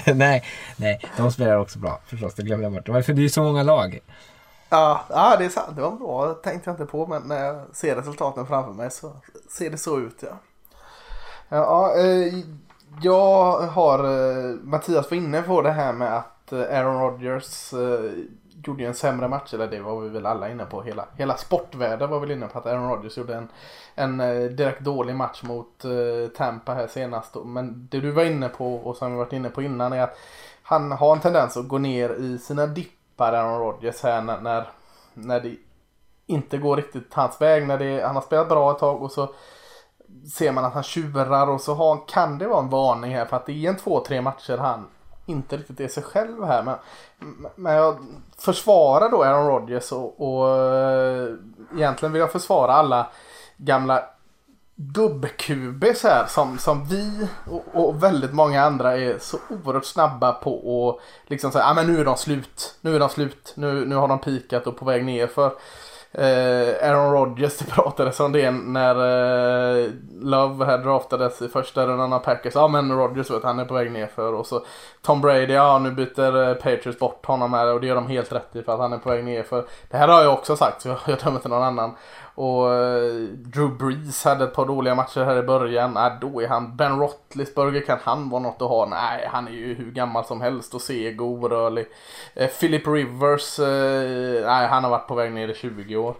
[0.14, 0.44] nej,
[0.76, 2.00] nej, de spelar också bra.
[2.06, 2.86] Förstås, det glömde jag bort.
[2.86, 4.00] Det var för det är så många lag.
[4.68, 5.76] Ja, ja, det är sant.
[5.76, 6.26] Det var bra.
[6.26, 9.12] Det tänkte jag inte på, men när jag ser resultaten framför mig så
[9.50, 10.22] ser det så ut.
[10.22, 10.36] Ja,
[11.48, 12.34] ja eh,
[13.00, 13.98] jag har...
[13.98, 18.10] Eh, Mattias var inne på det här med att eh, Aaron Rodgers eh,
[18.64, 19.54] gjorde ju en sämre match.
[19.54, 20.82] Eller det var vi väl alla inne på.
[20.82, 23.48] Hela, hela sportvärlden var väl inne på att Aaron Rodgers gjorde en,
[23.94, 24.18] en
[24.56, 25.84] direkt dålig match mot
[26.36, 27.36] Tampa här senast.
[27.44, 30.18] Men det du var inne på och som vi varit inne på innan är att
[30.62, 34.68] han har en tendens att gå ner i sina dippar, Aaron Rodgers här när, när,
[35.14, 35.56] när det
[36.26, 37.66] inte går riktigt hans väg.
[37.66, 39.34] När det, han har spelat bra ett tag och så
[40.34, 43.36] ser man att han tjurar och så har, kan det vara en varning här för
[43.36, 44.86] att det är en två, tre matcher han
[45.26, 46.62] inte riktigt är sig själv här.
[46.62, 46.76] Men,
[47.56, 47.96] men jag
[48.38, 51.34] försvarar då Aaron Rodgers och, och eh,
[51.76, 53.06] egentligen vill jag försvara alla
[53.56, 54.04] gamla
[54.76, 60.90] gubbkubis här som, som vi och, och väldigt många andra är så oerhört snabba på
[60.90, 62.74] att liksom säga ah, men nu är de slut.
[62.80, 63.52] Nu är de slut.
[63.56, 65.52] Nu, nu har de pikat och på väg ner för
[66.12, 72.12] eh, Aaron Rodgers det pratades om det när eh, Love här draftades i första rundan
[72.12, 72.54] av Packers.
[72.54, 74.64] Ja men Rodgers vet han är på väg ner för och så
[75.02, 78.32] Tom Brady, ja nu byter eh, Patriots bort honom här och det gör de helt
[78.32, 80.56] rätt i för att han är på väg ner för Det här har jag också
[80.56, 81.94] sagt så jag, jag dömer inte någon annan.
[82.34, 85.96] Och eh, Drew Brees hade ett par dåliga matcher här i början.
[85.96, 87.80] Äh, då är han Ben Roethlisberger.
[87.80, 88.86] Kan han vara något att ha?
[88.86, 91.86] Nej, han är ju hur gammal som helst och seg och orörlig.
[92.34, 93.58] Eh, Philip Rivers.
[93.58, 96.14] Eh, nej, han har varit på väg ner i 20 år.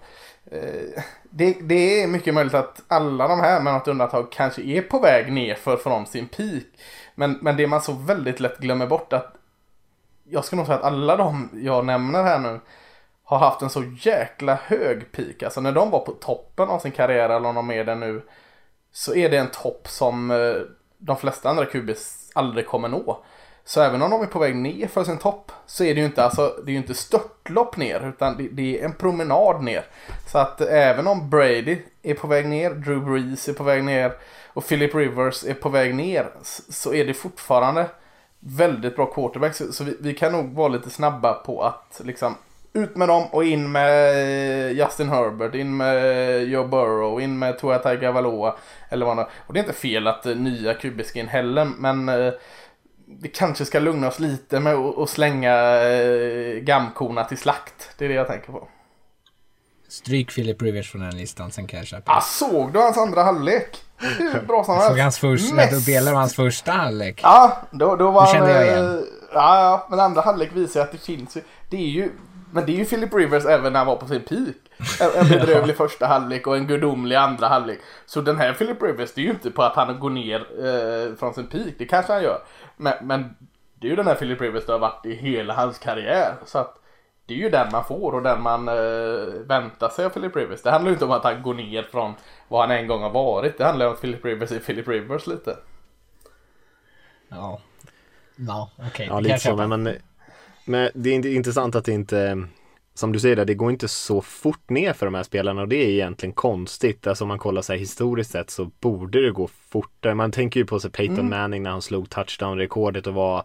[0.51, 4.83] Eh, det, det är mycket möjligt att alla de här med något undantag kanske är
[4.83, 6.65] på väg ner för från sin peak.
[7.15, 9.35] Men, men det man så väldigt lätt glömmer bort att
[10.25, 12.61] jag skulle nog säga att alla de jag nämner här nu
[13.39, 15.43] har haft en så jäkla hög peak.
[15.43, 18.23] Alltså när de var på toppen av sin karriär eller om de är det nu.
[18.93, 20.55] Så är det en topp som eh,
[20.99, 23.25] de flesta andra QBs aldrig kommer nå.
[23.65, 26.07] Så även om de är på väg ner för sin topp så är det ju
[26.07, 29.85] inte, alltså, det är ju inte störtlopp ner utan det, det är en promenad ner.
[30.27, 33.85] Så att eh, även om Brady är på väg ner, Drew Brees är på väg
[33.85, 34.13] ner
[34.47, 36.31] och Philip Rivers är på väg ner
[36.69, 37.87] så är det fortfarande
[38.39, 39.59] väldigt bra quarterbacks.
[39.59, 42.35] Så, så vi, vi kan nog vara lite snabba på att liksom
[42.75, 44.11] ut med dem och in med
[44.67, 48.55] eh, Justin Herbert, in med Joe Burrow, in med Tua Tagovailoa.
[48.89, 52.09] Eller vad Och det är inte fel att eh, nya QB ska in heller, men
[52.09, 52.33] eh,
[53.21, 57.91] vi kanske ska lugna oss lite med att slänga eh, gamkorna till slakt.
[57.99, 58.69] Det är det jag tänker på.
[59.89, 62.13] Stryk Philip Rivers från den listan, sen kan jag köpa.
[62.13, 63.79] Ah, såg du hans andra halvlek?
[64.19, 65.03] Hur bra som Jag såg helst.
[65.03, 67.21] hans första, Mest- delar av hans första halvlek.
[67.23, 69.07] Ja, då, då var Det kände jag eh, igen.
[69.35, 71.41] Ja, ja, men andra halvlek visar att det finns ju.
[71.71, 72.11] Det är ju,
[72.53, 74.57] men det är ju Philip Rivers även när han var på sin peak.
[75.17, 77.79] En, bedrövlig första halvlek och en gudomlig andra halvlek.
[78.07, 81.17] Så den här Philip Rivers, det är ju inte på att han går ner eh,
[81.17, 81.75] från sin peak.
[81.79, 82.43] Det kanske han gör.
[82.77, 83.37] Men, men
[83.75, 86.35] det är ju den här Philip Rivers det har varit i hela hans karriär.
[86.47, 86.79] Så att
[87.27, 88.75] det är ju den man får och den man eh,
[89.47, 90.63] väntar sig av Philip Rivers.
[90.63, 92.15] Det handlar ju inte om att han går ner från
[92.49, 93.59] vad han en gång har varit.
[93.59, 95.57] Det handlar om att Philip Rivers är Philip Rivers lite.
[97.29, 97.61] Ja.
[98.37, 99.07] Ja, okej.
[99.07, 99.57] Ja, det kan lite så.
[99.57, 99.97] Men,
[100.65, 102.47] men, det är intressant att det inte,
[102.95, 105.69] som du säger, där, det går inte så fort ner för de här spelarna och
[105.69, 107.07] det är egentligen konstigt.
[107.07, 110.15] Alltså om man kollar så här historiskt sett så borde det gå fortare.
[110.15, 113.45] Man tänker ju på sig Peyton Manning när han slog touchdown-rekordet och var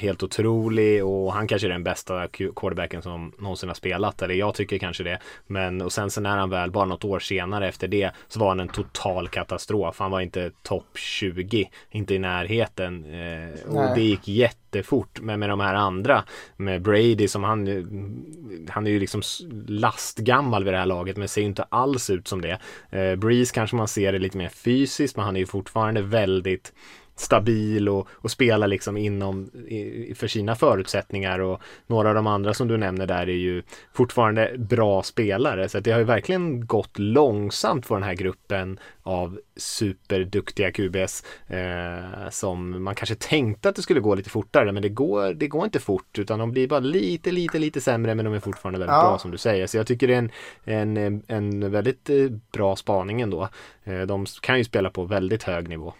[0.00, 4.22] helt otrolig och han kanske är den bästa quarterbacken som någonsin har spelat.
[4.22, 5.18] Eller jag tycker kanske det.
[5.46, 8.48] Men och sen så när han väl, bara något år senare efter det, så var
[8.48, 9.98] han en total katastrof.
[9.98, 13.04] Han var inte topp 20, inte i närheten.
[13.04, 13.92] Eh, och Nej.
[13.94, 15.20] det gick jättefort.
[15.20, 16.24] Men med de här andra,
[16.56, 17.66] med Brady som han,
[18.70, 19.22] han är ju liksom
[19.66, 22.58] lastgammal vid det här laget men ser ju inte alls ut som det.
[22.90, 26.72] Eh, Breeze kanske man ser det lite mer fysiskt men han är ju fortfarande väldigt
[27.22, 32.54] stabil och, och spelar liksom inom i, för sina förutsättningar och några av de andra
[32.54, 33.62] som du nämner där är ju
[33.94, 39.38] fortfarande bra spelare så det har ju verkligen gått långsamt för den här gruppen av
[39.56, 44.88] superduktiga QBs eh, som man kanske tänkte att det skulle gå lite fortare men det
[44.88, 48.34] går, det går inte fort utan de blir bara lite, lite, lite sämre men de
[48.34, 49.02] är fortfarande väldigt Ja.
[49.02, 50.28] bra som du säger så jag tycker det är
[50.64, 52.16] en, en, en väldigt eh,
[52.52, 53.48] bra spaning ändå.
[53.84, 55.94] Eh, de kan ju spela på väldigt hög nivå.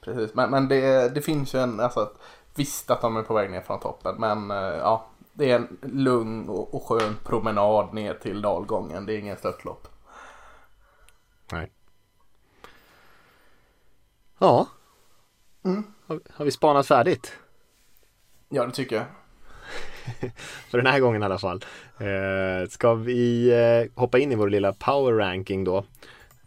[0.00, 2.14] Precis, men, men det, det finns ju en, alltså att,
[2.54, 5.78] visst att de är på väg ner från toppen men eh, ja, det är en
[5.82, 9.06] lugn och, och skön promenad ner till dalgången.
[9.06, 9.88] Det är ingen störtlopp.
[11.52, 11.72] Nej.
[14.38, 14.66] Ja,
[16.06, 17.32] har, har vi spanat färdigt?
[18.48, 19.04] Ja, det tycker jag.
[20.70, 21.64] För den här gången i alla fall.
[21.98, 25.84] Eh, ska vi eh, hoppa in i vår lilla power ranking då.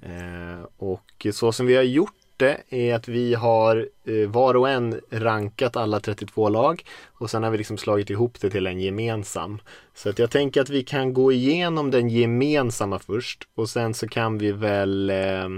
[0.01, 4.69] Eh, och så som vi har gjort det är att vi har eh, var och
[4.69, 8.79] en rankat alla 32 lag och sen har vi liksom slagit ihop det till en
[8.79, 9.61] gemensam.
[9.93, 14.07] Så att jag tänker att vi kan gå igenom den gemensamma först och sen så
[14.07, 15.49] kan vi väl eh,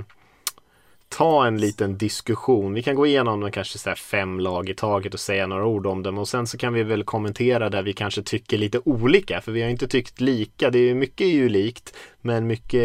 [1.10, 2.74] ta en liten diskussion.
[2.74, 5.86] Vi kan gå igenom de kanske så fem lag i taget och säga några ord
[5.86, 9.42] om dem och sen så kan vi väl kommentera där vi kanske tycker lite olika
[9.42, 10.70] för vi har inte tyckt lika.
[10.70, 12.82] Det är mycket är ju likt men mycket,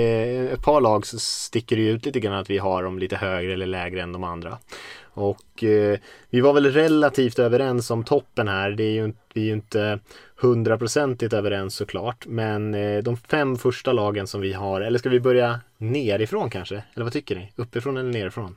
[0.53, 3.53] ett par lag så sticker det ut lite grann att vi har dem lite högre
[3.53, 4.59] eller lägre än de andra.
[5.03, 5.99] Och eh,
[6.31, 8.71] vi var väl relativt överens om toppen här.
[8.71, 10.01] Det är ju, vi är ju inte
[10.37, 12.27] hundraprocentigt överens såklart.
[12.27, 16.85] Men eh, de fem första lagen som vi har, eller ska vi börja nerifrån kanske?
[16.95, 17.53] Eller vad tycker ni?
[17.57, 18.57] Uppifrån eller nerifrån?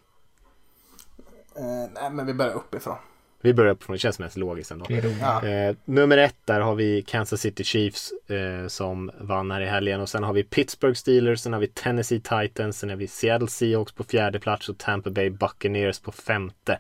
[1.56, 2.98] Eh, nej, men vi börjar uppifrån.
[3.44, 4.86] Vi börjar uppifrån, det känns mest logiskt ändå.
[5.22, 5.48] Ja.
[5.48, 10.02] Eh, nummer ett, där har vi Kansas City Chiefs eh, som vann här i helgen.
[10.02, 13.48] Och sen har vi Pittsburgh Steelers, sen har vi Tennessee Titans, sen har vi Seattle
[13.48, 16.80] Seahawks på fjärde plats och Tampa Bay Buccaneers på femte.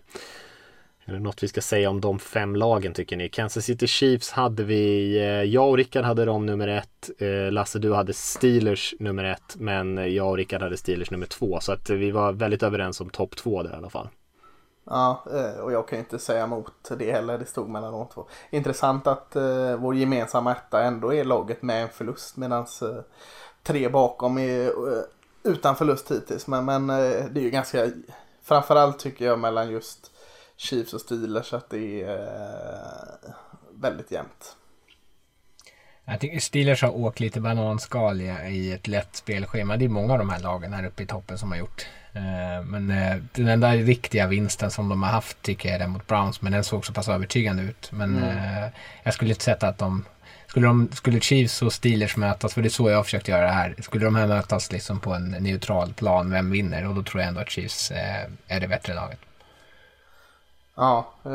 [1.05, 3.29] Är det något vi ska säga om de fem lagen tycker ni?
[3.29, 7.09] Kansas City Chiefs hade vi, eh, jag och Rickard hade dem nummer ett.
[7.19, 9.55] Eh, Lasse du hade Steelers nummer ett.
[9.57, 11.59] Men jag och Rickard hade Steelers nummer två.
[11.61, 14.07] Så att vi var väldigt överens om topp två där i alla fall.
[14.85, 17.37] Ja, eh, och jag kan ju inte säga emot det heller.
[17.37, 18.27] Det stod mellan de två.
[18.49, 22.97] Intressant att eh, vår gemensamma etta ändå är laget med en förlust medan eh,
[23.63, 24.71] tre bakom är
[25.43, 26.47] utan förlust hittills.
[26.47, 26.87] Men, men
[27.33, 27.87] det är ju ganska,
[28.43, 30.11] framförallt tycker jag mellan just
[30.57, 32.27] Chiefs och Steelers att det är
[33.71, 34.55] väldigt jämnt.
[36.05, 39.77] Jag tycker Steelers har åkt lite bananskal i ett lätt spelschema.
[39.77, 41.85] Det är många av de här lagen här uppe i toppen som har gjort.
[42.13, 45.89] Eh, men eh, den enda riktiga vinsten som de har haft tycker jag är den
[45.89, 46.41] mot Browns.
[46.41, 47.91] Men den såg så pass övertygande ut.
[47.91, 48.29] Men mm.
[48.29, 48.69] Eh,
[49.03, 50.05] jag skulle inte sätta att de
[50.47, 53.45] skulle, de, skulle Chiefs och Steelers mötas, för det är så jag har försökt göra
[53.45, 53.75] det här.
[53.79, 56.87] Skulle de här mötas liksom på en neutral plan, vem vinner?
[56.87, 57.91] Och då tror jag ändå att Chiefs
[58.47, 59.19] är det bättre laget.
[60.75, 61.31] Ja, eh,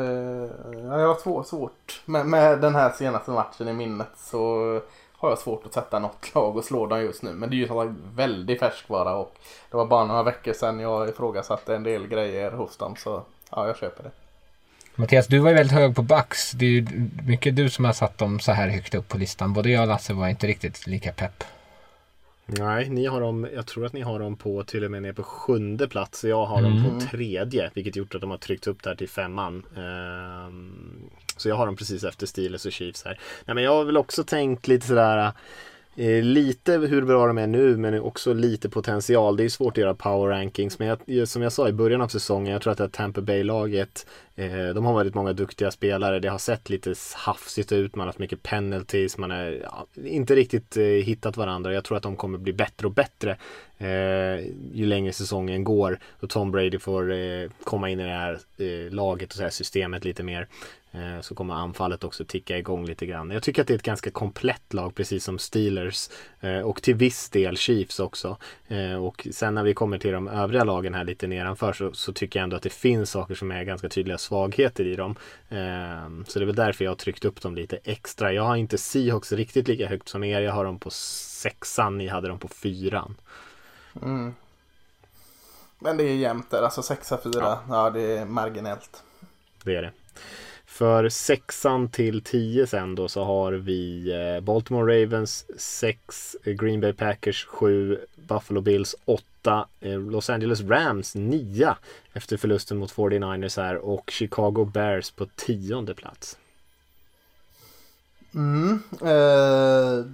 [0.83, 2.01] jag har svårt, svårt.
[2.05, 4.81] Med, med den här senaste matchen i minnet så
[5.19, 7.33] har jag svårt att sätta något lag och slå dem just nu.
[7.33, 9.35] Men det är ju som väldigt färskvara och
[9.71, 12.95] det var bara några veckor sedan jag ifrågasatte en del grejer hos dem.
[12.95, 14.11] Så ja, jag köper det.
[14.95, 16.51] Mattias, du var ju väldigt hög på Bucks.
[16.51, 19.53] Det är ju mycket du som har satt dem så här högt upp på listan.
[19.53, 21.43] Både jag och Lasse var inte riktigt lika pepp.
[22.45, 25.13] Nej, ni har dem, jag tror att ni har dem på till och med ner
[25.13, 26.23] på sjunde plats.
[26.23, 26.71] Jag har mm.
[26.71, 27.07] dem på mm.
[27.07, 29.63] tredje, vilket gjort att de har tryckt upp där till femman.
[29.75, 31.09] Um,
[31.41, 33.19] så jag har dem precis efter Steelers och Chiefs här.
[33.45, 35.31] Nej, men jag har väl också tänkt lite sådär
[35.95, 39.37] eh, lite hur bra de är nu men också lite potential.
[39.37, 42.07] Det är svårt att göra power rankings men jag, som jag sa i början av
[42.07, 44.05] säsongen, jag tror att det här Tampa Bay-laget,
[44.39, 46.19] Eh, de har väldigt många duktiga spelare.
[46.19, 50.35] Det har sett lite hafsigt ut, man har haft mycket penalties, man har ja, inte
[50.35, 51.73] riktigt eh, hittat varandra.
[51.73, 53.37] Jag tror att de kommer bli bättre och bättre
[53.77, 54.39] eh,
[54.73, 58.93] ju längre säsongen går och Tom Brady får eh, komma in i det här eh,
[58.93, 60.47] laget och så här systemet lite mer.
[60.91, 63.29] Eh, så kommer anfallet också ticka igång lite grann.
[63.29, 66.95] Jag tycker att det är ett ganska komplett lag precis som Steelers eh, och till
[66.95, 68.37] viss del Chiefs också.
[69.01, 72.39] Och sen när vi kommer till de övriga lagen här lite nedanför så, så tycker
[72.39, 75.15] jag ändå att det finns saker som är ganska tydliga svagheter i dem.
[76.27, 78.33] Så det är väl därför jag har tryckt upp dem lite extra.
[78.33, 80.41] Jag har inte Seahawks riktigt lika högt som er.
[80.41, 83.15] Jag har dem på sexan, ni hade dem på fyran.
[84.01, 84.33] Mm.
[85.79, 87.39] Men det är jämnt där, alltså sexa, fyra.
[87.41, 87.63] Ja.
[87.69, 89.03] ja, det är marginellt.
[89.63, 89.91] Det är det.
[90.65, 96.81] För sexan till tio sen då så har vi eh, Baltimore Ravens 6, eh, Green
[96.81, 101.77] Bay Packers 7, Buffalo Bills 8, eh, Los Angeles Rams nia
[102.13, 106.37] efter förlusten mot 49ers här och Chicago Bears på tionde plats.
[108.33, 110.05] Mm, eh,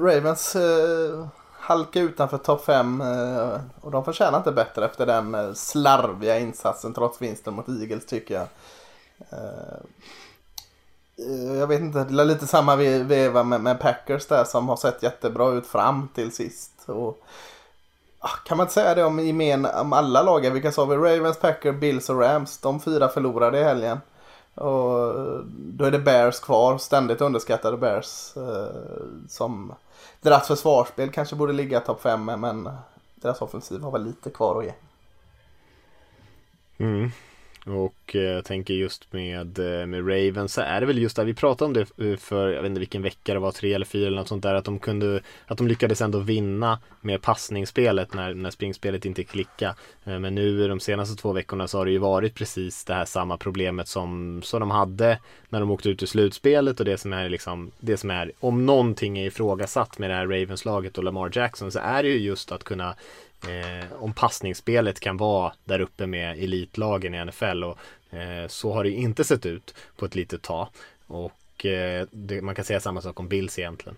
[0.00, 1.28] Ravens eh,
[1.66, 6.94] halkar utanför topp 5 eh, och de förtjänar inte bättre efter den eh, slarviga insatsen
[6.94, 8.46] trots vinsten mot Eagles tycker jag.
[9.30, 9.76] Eh,
[11.18, 14.76] eh jag vet inte, det är lite samma veva med, med Packers där som har
[14.76, 16.72] sett jättebra ut fram till sist.
[16.86, 17.22] Och,
[18.44, 20.52] kan man inte säga det om, gemen, om alla lagen?
[20.52, 20.96] Vilka sa vi?
[20.96, 22.58] Ravens, Packers, Bills och Rams.
[22.58, 24.00] De fyra förlorade i helgen.
[24.54, 28.36] Och eh, då är det Bears kvar, ständigt underskattade Bears.
[28.36, 28.66] Eh,
[29.28, 29.74] som
[30.20, 32.70] deras försvarsspel kanske borde ligga topp 5 men
[33.14, 34.72] deras offensiv har väl lite kvar att ge.
[36.78, 37.10] Mm.
[37.66, 41.24] Och eh, jag tänker just med, eh, med Ravens så är det väl just där
[41.24, 43.86] vi pratade om det eh, för, jag vet inte vilken vecka det var, tre eller
[43.86, 48.14] fyra eller något sånt där, att de kunde, att de lyckades ändå vinna med passningsspelet
[48.14, 49.74] när, när springspelet inte klickade.
[50.04, 53.36] Men nu de senaste två veckorna så har det ju varit precis det här samma
[53.36, 57.28] problemet som, som de hade när de åkte ut i slutspelet och det som är
[57.28, 61.72] liksom, det som är, om någonting är ifrågasatt med det här Ravens-laget och Lamar Jackson
[61.72, 62.94] så är det ju just att kunna
[63.44, 67.78] eh, om passningsspelet kan vara där uppe med elitlagen i NFL och
[68.16, 70.68] eh, så har det inte sett ut på ett litet tag.
[71.06, 73.96] Och eh, det, man kan säga samma sak om Bills egentligen.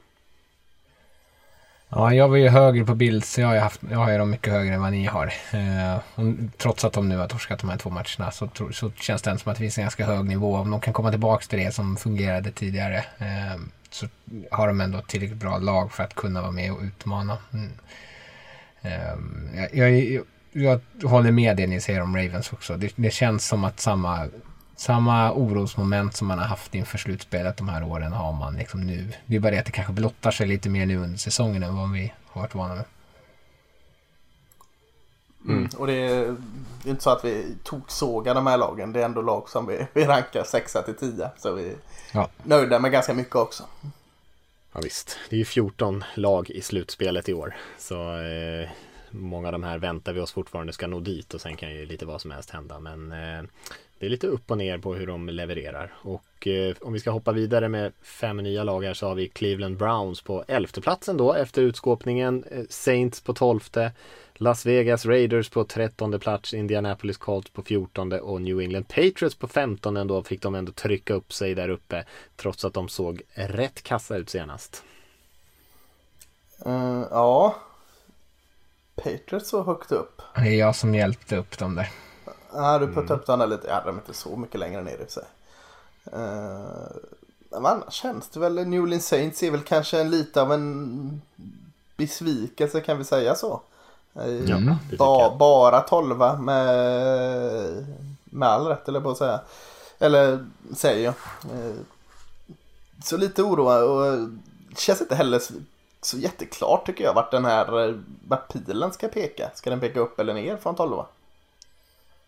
[1.91, 3.39] Ja, jag var ju högre på Bills.
[3.39, 5.33] Jag har ju, haft, jag har ju dem mycket högre än vad ni har.
[5.53, 5.99] Eh,
[6.57, 9.41] trots att de nu har torskat de här två matcherna så, så känns det ändå
[9.41, 10.57] som att det finns en ganska hög nivå.
[10.57, 13.61] Om de kan komma tillbaka till det som fungerade tidigare eh,
[13.91, 14.07] så
[14.51, 17.39] har de ändå tillräckligt bra lag för att kunna vara med och utmana.
[17.53, 17.73] Mm.
[18.89, 22.77] Ehm, jag, jag, jag, håller med det ni säger om Ravens också.
[22.77, 24.29] Det, det, känns som att samma,
[24.77, 29.13] samma orosmoment som man har haft inför slutspelet de här åren har man liksom nu.
[29.27, 31.77] Det är bara det att det kanske blottar sig lite mer nu under säsongen än
[31.77, 32.85] vad vi har varit vana med.
[35.45, 35.59] Mm.
[35.59, 35.71] Mm.
[35.77, 36.37] Och det är,
[36.83, 38.93] det är, inte så att vi toksågar de här lagen.
[38.93, 41.31] Det är ändå lag som vi, vi rankar 6 till 10.
[41.39, 41.77] Så vi är
[42.13, 42.29] ja.
[42.43, 43.65] nöjda med ganska mycket också.
[44.73, 47.57] Ja visst, det är ju 14 lag i slutspelet i år.
[47.79, 48.69] Så eh,
[49.11, 51.87] många av de här väntar vi oss fortfarande ska nå dit och sen kan ju
[51.87, 52.81] lite vad som helst hända.
[52.81, 53.43] Men eh,
[53.99, 55.95] det är lite upp och ner på hur de levererar.
[56.03, 59.29] Och eh, om vi ska hoppa vidare med fem nya lag här så har vi
[59.29, 62.45] Cleveland Browns på elfte platsen då efter utskåpningen.
[62.51, 63.93] Eh, Saints på tolfte.
[64.41, 69.49] Las Vegas Raiders på trettonde plats, Indianapolis Colts på fjortonde och New England Patriots på
[69.49, 72.05] femtonde ändå fick de ändå trycka upp sig där uppe
[72.37, 74.83] trots att de såg rätt kassa ut senast.
[76.67, 77.57] Uh, ja,
[78.95, 80.23] Patriots så högt upp.
[80.35, 81.91] Det är jag som hjälpte upp dem där.
[82.53, 83.19] Ja, du puttade mm.
[83.19, 83.69] upp dem där lite.
[83.69, 85.25] Ja, de är inte så mycket längre ner i sig.
[86.07, 86.97] Uh,
[87.51, 91.23] men annars känns det väl, New Orleans Saints är väl kanske en lite av en
[91.97, 93.63] besvikelse kan vi säga så.
[94.15, 97.87] Mm, ba, bara tolva med,
[98.25, 99.41] med all rätt eller på att säga.
[99.99, 100.47] Eller
[100.77, 101.15] säger jag.
[101.55, 101.75] Eh,
[103.05, 104.29] så lite oroad och
[104.77, 105.43] känns inte heller
[106.01, 107.95] så jätteklart tycker jag vart den här
[108.29, 109.51] vart pilen ska peka.
[109.55, 111.03] Ska den peka upp eller ner från 12?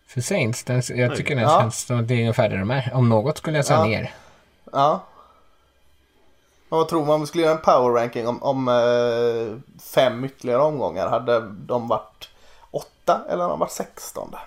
[0.07, 1.61] För Saints, den, jag tycker den ja.
[1.61, 2.91] känns som att det är ungefär där de är.
[2.95, 3.85] Om något skulle jag säga ja.
[3.85, 4.15] ner.
[4.73, 5.05] Ja.
[6.71, 10.25] Men vad tror man om vi skulle göra en power ranking om, om eh, fem
[10.25, 11.09] ytterligare omgångar?
[11.09, 12.29] Hade de varit
[12.71, 14.39] åtta eller hade de varit sextonde?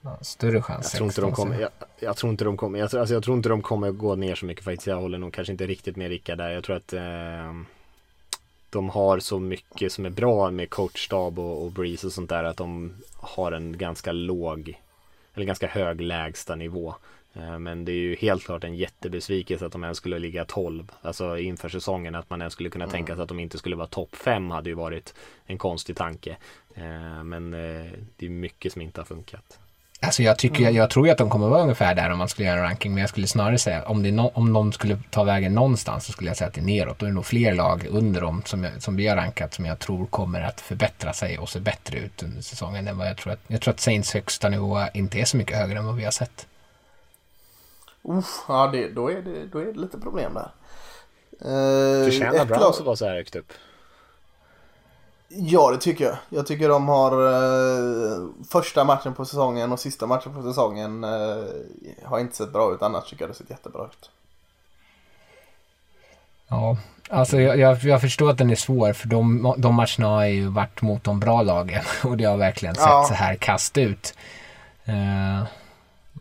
[0.00, 0.84] Ja, större chans.
[0.84, 3.36] Jag tror inte de kommer, jag, jag, tror inte de kommer, jag, alltså, jag tror
[3.36, 4.86] inte de kommer gå ner så mycket faktiskt.
[4.86, 6.50] Jag håller nog kanske inte riktigt med Rickard där.
[6.50, 7.52] Jag tror att eh,
[8.70, 12.44] de har så mycket som är bra med coachstab och, och Breeze och sånt där
[12.44, 14.78] att de har en ganska låg
[15.34, 16.94] eller ganska hög lägsta nivå.
[17.34, 20.92] Eh, men det är ju helt klart en jättebesvikelse att de ens skulle ligga 12
[21.02, 22.92] Alltså inför säsongen att man ens skulle kunna mm.
[22.92, 25.14] tänka sig att de inte skulle vara topp 5 hade ju varit
[25.46, 26.36] en konstig tanke
[26.74, 29.58] eh, Men eh, det är mycket som inte har funkat
[30.02, 32.28] Alltså jag, tycker, jag, jag tror ju att de kommer vara ungefär där om man
[32.28, 34.98] skulle göra en ranking men jag skulle snarare säga om, det no, om de skulle
[35.10, 36.98] ta vägen någonstans så skulle jag säga att det är neråt.
[36.98, 39.64] Då är det nog fler lag under dem som, jag, som vi har rankat som
[39.64, 43.16] jag tror kommer att förbättra sig och se bättre ut under säsongen än vad jag
[43.16, 45.96] tror att, jag tror att Saints högsta nivå inte är så mycket högre än vad
[45.96, 46.46] vi har sett.
[48.02, 50.50] Uff, ja, det, då, är det, då är det lite problem där.
[51.44, 53.52] Uh, Förtjänar Browns att vara så här högt upp?
[55.28, 56.16] Ja, det tycker jag.
[56.28, 61.44] Jag tycker de har uh, första matchen på säsongen och sista matchen på säsongen uh,
[62.04, 62.82] har inte sett bra ut.
[62.82, 64.10] Annars tycker jag det sett jättebra ut.
[66.48, 66.76] Ja,
[67.08, 70.48] alltså jag, jag, jag, förstår att den är svår för de, de matcherna har ju
[70.48, 73.04] varit mot de bra lagen och det har verkligen sett ja.
[73.08, 74.14] så här kast ut.
[74.88, 75.44] Uh,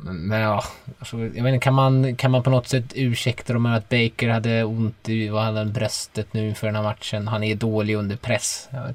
[0.01, 0.63] men ja,
[0.99, 3.89] alltså, jag vet inte, kan man, kan man på något sätt ursäkta dem med att
[3.89, 7.27] Baker hade ont i vad hade bröstet nu för den här matchen?
[7.27, 8.67] Han är dålig under press.
[8.71, 8.93] Jag,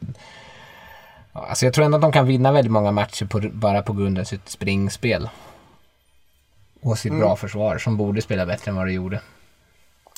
[1.32, 4.18] alltså jag tror ändå att de kan vinna väldigt många matcher på, bara på grund
[4.18, 5.28] av sitt springspel.
[6.80, 7.20] Och sitt mm.
[7.20, 9.20] bra försvar som borde spela bättre än vad det gjorde.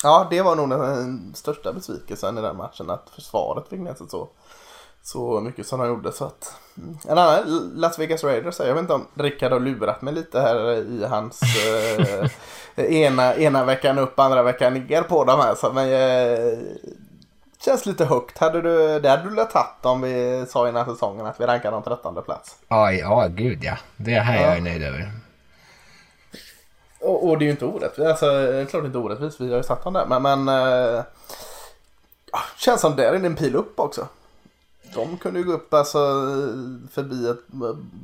[0.03, 4.29] Ja, det var nog den största besvikelsen i den matchen att försvaret fick sig så
[5.07, 6.11] så mycket som de gjorde.
[6.11, 6.97] Så att, mm.
[7.07, 10.75] en annan, Las Vegas Raiders, jag vet inte om Rickard har lurat mig lite här
[10.75, 12.29] i hans eh,
[12.85, 15.55] ena, ena veckan upp, andra veckan ner på de här.
[15.55, 16.59] Så, men eh,
[17.65, 18.37] känns lite högt.
[18.37, 21.71] Hade du, det hade du lätt tagit om vi sa innan säsongen att vi rankar
[21.71, 22.55] dem trettonde plats.
[22.67, 23.77] Ja, ja, gud ja.
[23.97, 24.41] Det här ja.
[24.41, 25.11] jag är nöjd över.
[27.01, 28.09] Och, och, det är ju inte orättvist.
[28.09, 29.41] Alltså, det är klart inte orättvist.
[29.41, 30.19] Vi har ju satt honom där.
[30.19, 31.03] Men, men eh,
[32.57, 34.07] känns som det är en pil upp också.
[34.93, 35.97] De kunde ju gå upp alltså
[36.91, 37.47] förbi ett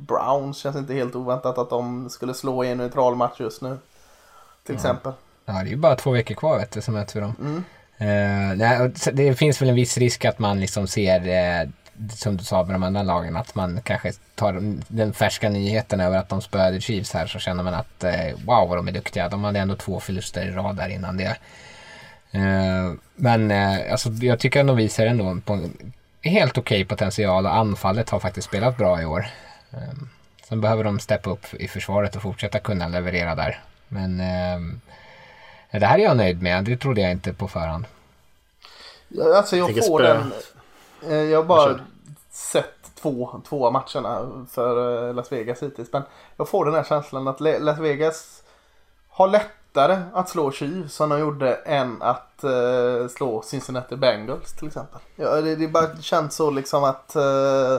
[0.06, 0.56] Browns.
[0.58, 3.78] Känns inte helt oväntat att de skulle slå i en neutral match just nu.
[4.66, 5.12] Till exempel.
[5.46, 7.34] Ja, det är ju bara två veckor kvar vet du, så möter vi dem.
[7.40, 7.64] Mm.
[7.98, 11.68] Eh, nej, det finns väl en viss risk att man liksom ser, eh,
[12.10, 16.18] som du sa med de andra lagen, att man kanske tar den- färska nyheten över
[16.18, 18.12] att de spöade Chiefs här så känner man att eh,
[18.46, 19.28] wow vad de är duktiga.
[19.28, 21.36] De hade ändå två förluster i rad där innan det.
[23.16, 23.50] Men
[23.90, 25.92] alltså, jag tycker att de visar ändå på en
[26.24, 29.26] helt okej potential och anfallet har faktiskt spelat bra i år.
[29.72, 29.78] Eh,
[30.48, 33.60] sen behöver de steppa upp i försvaret och fortsätta kunna leverera där.
[33.88, 34.60] Men eh,
[35.80, 36.64] det här är jag nöjd med.
[36.64, 37.84] Det trodde jag inte på förhand.
[39.36, 40.32] Alltså jag får den.
[41.08, 41.80] eh, Jag har bara
[42.30, 45.92] sett två, två matcherna för eh, Las Vegas hittills.
[45.92, 46.02] Men
[46.36, 48.42] jag får den här känslan att Las Vegas
[49.08, 49.28] har
[49.74, 55.00] lättare att slå Chiefs som de gjorde än att eh, slå Cincinnati Bengals till exempel.
[55.16, 57.78] Ja, det, det bara känns så liksom att eh,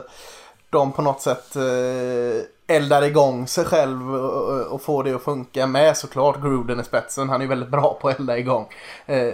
[0.70, 5.68] de på något sätt eh, eldar igång sig själv och, och får det att funka
[5.68, 7.30] med såklart Gruden i spetsen.
[7.30, 8.68] Han är väldigt bra på att elda igång.
[9.06, 9.34] Eh,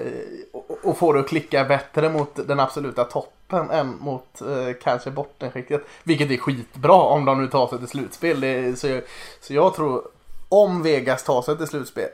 [0.54, 5.12] och, och får det att klicka bättre mot den absoluta toppen än mot eh, kanske
[5.12, 5.82] bottenskiktet.
[6.04, 8.42] Vilket är skitbra om de nu tar sig till slutspel.
[8.42, 9.02] Det, är- så, jag,
[9.42, 10.02] så jag tror
[10.50, 12.10] om Vegas tar sig till slutspel,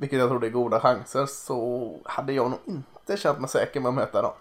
[0.00, 3.80] vilket jag tror det är goda chanser, så hade jag nog inte känt mig säker
[3.80, 4.32] med att möta dem.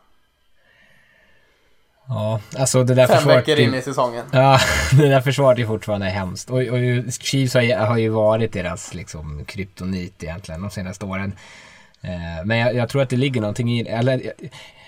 [2.07, 3.47] Ja, alltså det där Fem försvaret...
[3.47, 4.25] veckor in i säsongen.
[4.31, 4.59] Ja,
[4.97, 6.49] det där försvaret är fortfarande hemskt.
[6.49, 11.33] Och, och Chiefs har, ju- har ju varit deras liksom, kryptonit egentligen de senaste åren.
[12.01, 14.33] Eh, men jag, jag tror att det ligger någonting i, eller jag,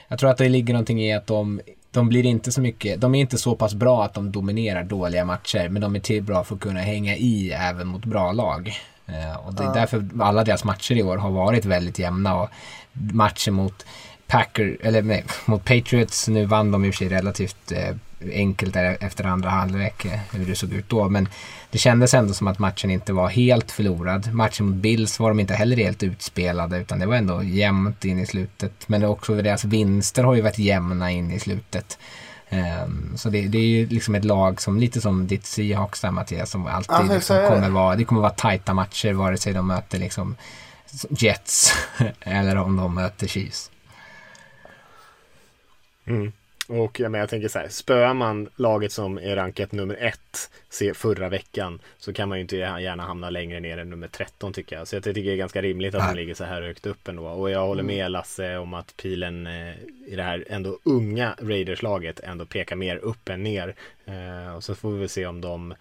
[0.08, 1.62] jag tror att det ligger någonting i att de,
[1.92, 5.26] de blir inte så mycket, de är inte så pass bra att de dominerar dåliga
[5.26, 8.74] matcher, men de är till bra för att kunna hänga i även mot bra lag.
[9.12, 12.50] Eh, och det är därför alla deras matcher i år har varit väldigt jämna och
[12.94, 13.86] matcher mot
[14.28, 17.96] Packer, eller nej, mot Patriots, nu vann de i och för sig relativt eh,
[18.34, 21.10] enkelt där efter andra halvlek, eh, hur det såg ut då.
[21.10, 21.28] Men
[21.72, 24.34] det kändes ändå som att matchen inte var helt förlorad.
[24.34, 28.20] Matchen mot Bills var de inte heller helt utspelade utan det var ändå jämnt in
[28.20, 28.88] i slutet.
[28.88, 31.98] Men också deras vinster har ju varit jämna in i slutet.
[32.54, 36.12] Ehm, så det, det är ju liksom ett lag som, lite som ditt Seahawks där
[36.12, 39.68] Mattias, som alltid Alltså, liksom kommer vara, det kommer vara tajta matcher vare sig de
[39.68, 40.36] möter liksom
[41.10, 41.74] Jets
[42.20, 43.72] eller om de möter Chiefs.
[46.72, 50.52] Och ja, men jag tänker så här, spöar man laget som är rankat nummer ett
[50.70, 54.54] se förra veckan så kan man ju inte gärna hamna längre ner än nummer 13
[54.54, 54.88] tycker jag.
[54.88, 57.28] Så jag tycker det är ganska rimligt att de ligger så här högt upp ändå.
[57.28, 59.74] Och jag håller med Lasse om att pilen eh,
[60.08, 63.76] i det här ändå unga Raiders-laget ändå pekar mer upp än ner.
[64.06, 65.74] Eh, och så får vi väl se om de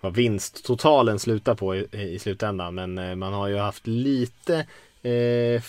[0.00, 2.74] vad vinsttotalen slutar på i, i slutändan.
[2.74, 4.66] Men eh, man har ju haft lite
[5.02, 5.62] eh,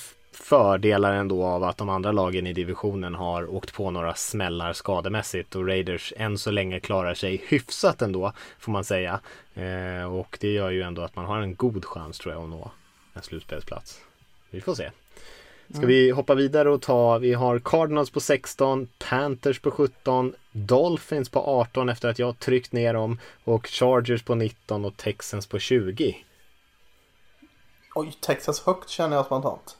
[0.46, 5.56] fördelar ändå av att de andra lagen i divisionen har åkt på några smällar skademässigt
[5.56, 9.20] och Raiders än så länge klarar sig hyfsat ändå får man säga.
[9.54, 12.50] Eh, och det gör ju ändå att man har en god chans tror jag att
[12.50, 12.72] nå
[13.14, 14.02] en slutspelsplats.
[14.50, 14.92] Vi får se.
[15.70, 21.30] Ska vi hoppa vidare och ta, vi har Cardinals på 16, Panthers på 17, Dolphins
[21.30, 25.60] på 18 efter att jag tryckt ner dem och Chargers på 19 och Texans på
[25.60, 26.18] 20.
[27.96, 29.78] Oj, Texas högt känner jag spontant.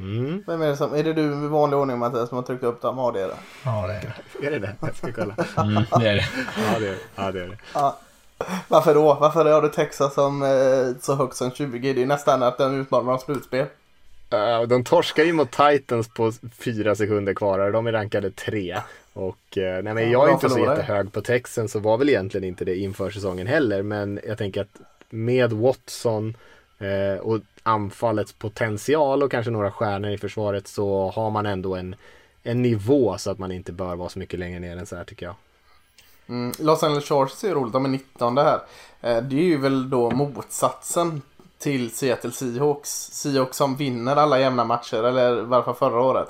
[0.00, 0.44] Mm.
[0.46, 2.82] Vem är det som, är det du i vanlig ordning Mattias som har tryckt upp
[2.82, 2.98] dem?
[2.98, 3.36] Ja det är det.
[3.64, 4.46] Ja, det är det.
[4.46, 4.74] Är det det?
[4.80, 5.34] Jag ska kolla.
[5.56, 6.24] Mm, det, är det.
[6.56, 6.98] Ja, det är det.
[7.14, 7.58] Ja, det, är det.
[8.68, 9.14] Varför då?
[9.20, 11.78] Varför har du Texas som eh, så högt som 20?
[11.78, 13.66] Det är ju nästan att den utmanar om slutspel.
[14.34, 17.70] Uh, de torskar ju mot Titans på fyra sekunder kvar.
[17.70, 18.80] De är rankade tre.
[19.12, 21.98] Och eh, nej, men Ja, jag är de inte så jättehög på Texans så var
[21.98, 23.82] väl egentligen inte det inför säsongen heller.
[23.82, 24.80] Men jag tänker att
[25.10, 26.36] med Watson
[26.78, 31.94] eh, och anfallets potential och kanske några stjärnor i försvaret så har man ändå en,
[32.42, 35.04] en nivå så att man inte bör vara så mycket längre ner än så här
[35.04, 35.34] tycker jag.
[36.28, 38.60] Mm, Los Angeles Chargers är roligt, de är 19 det här.
[39.00, 41.22] Eh, det är ju väl då motsatsen
[41.58, 42.90] till Seattle Seahawks.
[43.12, 46.28] Seahawks som vinner alla jämna matcher, eller i varje fall förra året.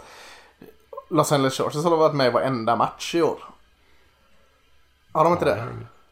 [1.10, 3.38] Los Angeles Chargers har varit med i varenda match i år.
[5.12, 5.64] Har de inte det?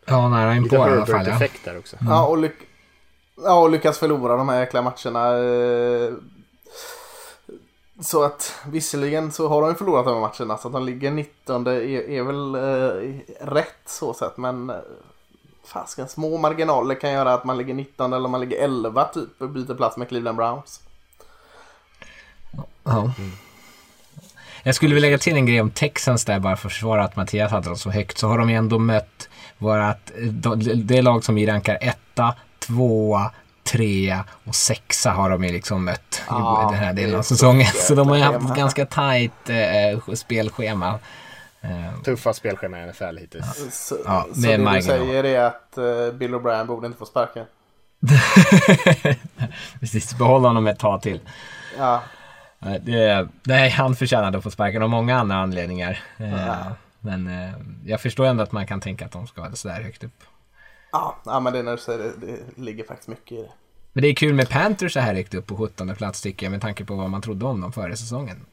[0.05, 1.15] Ja, nära in Lite på i alla fall.
[1.15, 1.19] Ja.
[1.19, 1.97] Herbert-effekt där också.
[2.01, 2.67] Ja, och, lyck-
[3.45, 5.39] ja, och lyckas förlora de här jäkla matcherna.
[5.39, 6.13] Eh,
[8.01, 11.11] så att visserligen så har de ju förlorat de här matcherna så att de ligger
[11.11, 11.71] 19 är,
[12.11, 14.77] är väl eh, rätt så sett men eh,
[15.65, 19.51] fasken små marginaler kan göra att man ligger 19 eller man ligger 11 typ och
[19.51, 20.81] byter plats med Cleveland Browns.
[22.85, 23.13] Ja.
[24.63, 27.17] Jag skulle vilja lägga till en grej om Texans där bara för att försvara att
[27.17, 28.19] Mattias hade dem så högt.
[28.19, 29.29] Så har de ju ändå mött
[29.59, 32.35] vårat, eh, det lag som vi rankar etta,
[32.67, 33.31] tvåa,
[33.65, 37.27] trea och sexa har de ju liksom mött Ja, i den här delen av ett
[37.27, 37.67] säsongen.
[37.75, 40.99] Så de har ju haft ganska tajt eh, spelschema.
[41.61, 43.67] Eh, Tuffa spelschema i NFL hittills.
[43.89, 47.45] Så, Ja, så det du säger är att eh, Bill O'Brien borde inte få sparken?
[49.81, 51.21] Precis, behåll honom ett tag till.
[51.79, 52.03] Ja,
[52.59, 55.99] Nej, Det, nej, han förtjänade att få sparken av många andra anledningar.
[56.19, 56.57] Eh, Ja.
[57.01, 57.51] Men eh,
[57.85, 60.23] jag förstår ändå att man kan tänka att de ska vara sådär högt upp.
[60.93, 63.53] Ja, ja men det är när du säger det, det ligger faktiskt mycket i det.
[63.93, 66.51] Men det är kul med Panthers så här högt upp på 17 plats tycker jag
[66.51, 68.47] med tanke på vad man trodde om dem före säsongen.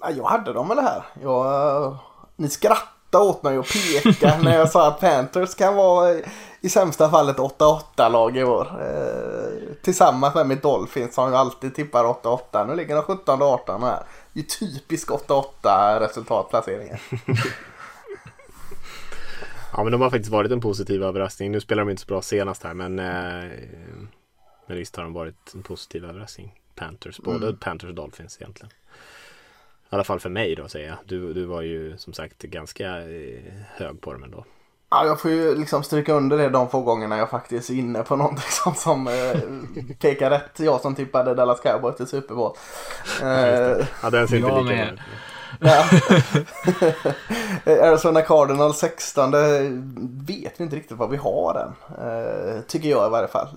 [0.00, 1.04] Ja, jag hade dem väl här.
[1.22, 1.96] Jag,
[2.36, 3.66] ni skrattade åt mig och
[4.02, 6.14] pekade när jag sa att Panthers kan vara
[6.60, 8.80] i, sämsta fall ett 8-8-lag i år.
[8.80, 12.66] Eh, tillsammans med mitt Dolphins som ju alltid tippar 8-8.
[12.66, 14.02] Nu ligger de 17 18 här.
[14.32, 16.98] Det är typisk 8-8 resultatplaceringen.
[19.76, 21.52] Ja men de har faktiskt varit en positiv överraskning.
[21.52, 23.50] Nu spelar de inte så bra senast här men, eh,
[24.66, 26.52] men visst har de varit en positiv överraskning.
[26.74, 28.70] Panthers, både Panthers och Dolphins egentligen.
[29.90, 30.98] I alla fall för mig då säger jag.
[31.06, 33.40] Du, du var ju som sagt ganska eh,
[33.76, 34.44] hög på dem ändå.
[34.90, 38.02] Ja, jag får ju liksom stryka under det de få gångerna jag faktiskt är inne
[38.02, 39.40] på någonting som, som eh,
[40.00, 40.60] pekar rätt.
[40.60, 42.56] Jag som tippade Dallas Cowboys till Super Bowl.
[43.22, 45.00] Eh, Ja den ser inte lika med.
[45.60, 45.84] Ja.
[47.66, 49.60] Arizona Cardinals 16, det
[50.26, 51.96] vet vi inte riktigt vad vi har än.
[52.08, 53.48] Eh, tycker jag i varje fall.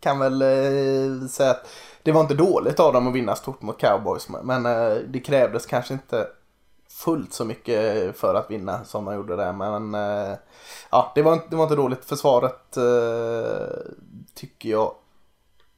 [0.00, 1.66] Kan väl eh, säga att
[2.02, 4.28] det var inte dåligt av dem att vinna stort mot Cowboys.
[4.42, 6.26] Men eh, det krävdes kanske inte
[6.90, 9.52] fullt så mycket för att vinna som man gjorde där.
[9.52, 9.94] Men
[10.90, 12.04] ja, det var, inte- det var inte dåligt.
[12.04, 12.78] Försvaret
[14.34, 14.94] tycker jag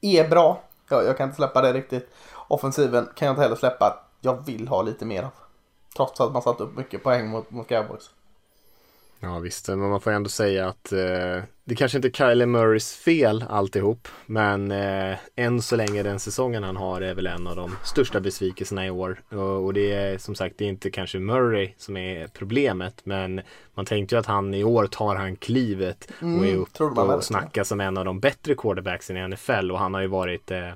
[0.00, 0.60] är bra.
[0.88, 2.10] Jag, jag kan inte släppa det riktigt.
[2.48, 3.98] Offensiven kan jag inte heller släppa.
[4.20, 5.30] Jag vill ha lite mer av.
[5.97, 8.11] Trots att man satt upp mycket poäng mot, mot Cowboys.
[9.24, 12.95] Ja visst, men man får ändå säga att eh, det kanske inte är Kyler Murrays
[12.95, 14.09] fel alltihop.
[14.26, 18.20] Men eh, än så länge den säsongen han har är väl en av de största
[18.20, 19.22] besvikelserna i år.
[19.30, 23.01] Och, och det är som sagt det är inte kanske Murray som är problemet.
[23.05, 23.40] Men
[23.74, 27.24] man tänkte ju att han i år tar han klivet och är Mm, uppe och
[27.24, 29.70] snackar som en av de bättre quarterbacksen i NFL.
[29.70, 30.72] Och han har ju varit Eh,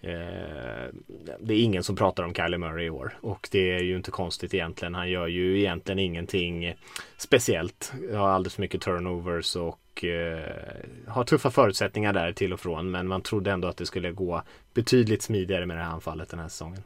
[0.00, 4.10] det är ingen som pratar om Kyler Murray i år och det är ju inte
[4.10, 4.94] konstigt egentligen.
[4.94, 6.74] Han gör ju egentligen ingenting
[7.16, 7.92] speciellt.
[8.12, 10.50] Har alldeles för mycket turnovers och eh,
[11.06, 12.90] har tuffa förutsättningar där till och från.
[12.90, 14.42] Men man trodde ändå att det skulle gå
[14.74, 16.82] betydligt smidigare med det här anfallet den här säsongen.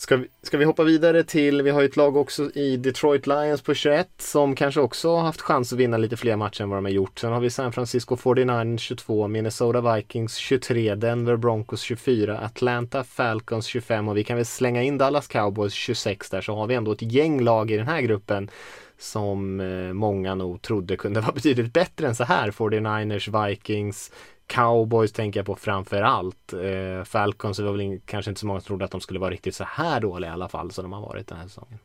[0.00, 3.26] Ska vi, ska vi hoppa vidare till, vi har ju ett lag också i Detroit
[3.26, 6.68] Lions på 21 som kanske också har haft chans att vinna lite fler matcher än
[6.68, 7.18] vad de har gjort.
[7.18, 13.66] Sen har vi San Francisco 49 22, Minnesota Vikings 23, Denver Broncos 24, Atlanta Falcons
[13.66, 16.92] 25 och vi kan väl slänga in Dallas Cowboys 26 där så har vi ändå
[16.92, 18.50] ett gäng lag i den här gruppen
[18.98, 22.50] som eh, många nog trodde kunde vara betydligt bättre än så här.
[22.50, 24.12] 49ers, Vikings,
[24.50, 26.52] Cowboys tänker jag på framför allt.
[26.52, 29.20] Eh, Falcons det var väl in, kanske inte så många som trodde att de skulle
[29.20, 31.78] vara riktigt så här dåliga i alla fall som de har varit den här säsongen.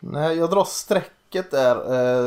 [0.00, 1.76] Nej, jag drar strecket där.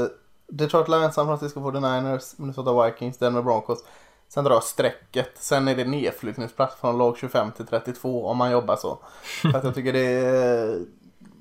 [0.03, 0.07] Eh,
[0.47, 3.83] Detroit Lions, San Francisco 49ers, Minnesota Vikings, Denver Broncos.
[4.29, 5.31] Sen drar jag strecket.
[5.35, 8.99] Sen är det nedflyttningsplats från lag 25 till 32 om man jobbar så.
[9.41, 10.79] För att jag tycker det är...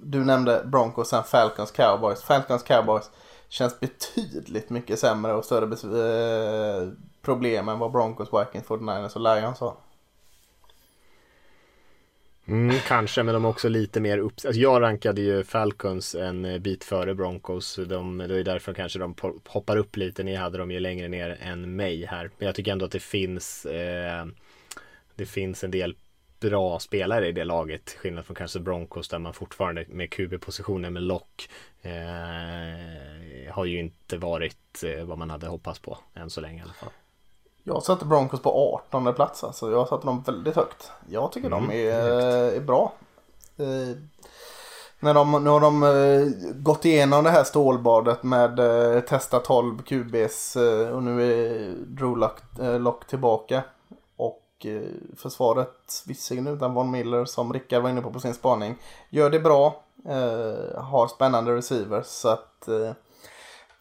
[0.03, 2.23] Du nämnde Broncos, sen Falcons, Cowboys.
[2.23, 3.11] Falcons, Cowboys
[3.49, 5.67] känns betydligt mycket sämre och större
[7.23, 9.75] problem än vad Broncos, Vikings, 49ers och Lions har.
[12.47, 14.33] Mm, kanske, men de är också lite mer upp...
[14.33, 17.81] Alltså jag rankade ju Falcons en eh, bit före Broncos.
[17.87, 19.15] De, det är därför kanske de
[19.49, 20.23] hoppar upp lite.
[20.23, 22.31] Ni hade dem ju längre ner än mig här.
[22.39, 24.27] Men jag tycker ändå att det finns eh,
[25.15, 25.97] Det finns en del
[26.41, 27.97] bra spelare i det laget.
[27.99, 31.49] Skillnad från kanske Broncos där man fortfarande med QB-positionen med lock
[31.83, 36.63] eh, har ju inte varit eh, vad man hade hoppats på än så länge i
[36.63, 36.91] alla fall.
[37.65, 39.71] Jag satte Broncos på 18 plats alltså.
[39.71, 40.91] Jag satte dem väldigt högt.
[41.09, 41.93] Jag tycker de är,
[42.57, 42.93] är bra.
[43.57, 43.97] Eh,
[45.01, 49.83] när de, nu har de eh, gått igenom det här stålbadet med eh, testa 12
[49.83, 53.63] QBs eh, och nu är Drew Lock, eh, Lock tillbaka.
[54.17, 54.83] Och eh,
[55.17, 58.79] försvaret, visserligen utan Von Miller som Rickard var inne på på sin spaning,
[59.11, 59.83] gör det bra.
[60.09, 62.93] Eh, har spännande receivers så att eh,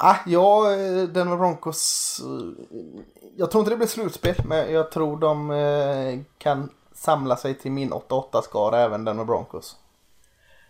[0.03, 2.21] Ah, ja, eh, Denver Broncos.
[2.23, 2.81] eh,
[3.37, 7.71] Jag tror inte det blir slutspel, men jag tror de eh, kan samla sig till
[7.71, 9.77] min 8-8-skara, även Denver Broncos.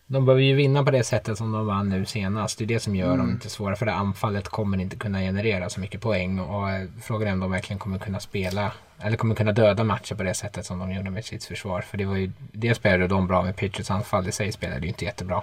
[0.07, 2.57] De behöver ju vinna på det sättet som de vann nu senast.
[2.57, 3.75] Det är det som gör dem lite svåra.
[3.75, 6.39] För det anfallet kommer inte kunna generera så mycket poäng.
[6.39, 6.67] Och
[7.03, 8.71] frågan är om de verkligen kommer kunna spela.
[8.99, 11.81] Eller kommer kunna döda matcher på det sättet som de gjorde med sitt försvar.
[11.81, 14.27] För det var ju, det spelade de bra med Patriots anfall.
[14.27, 15.41] I sig spelade ju inte jättebra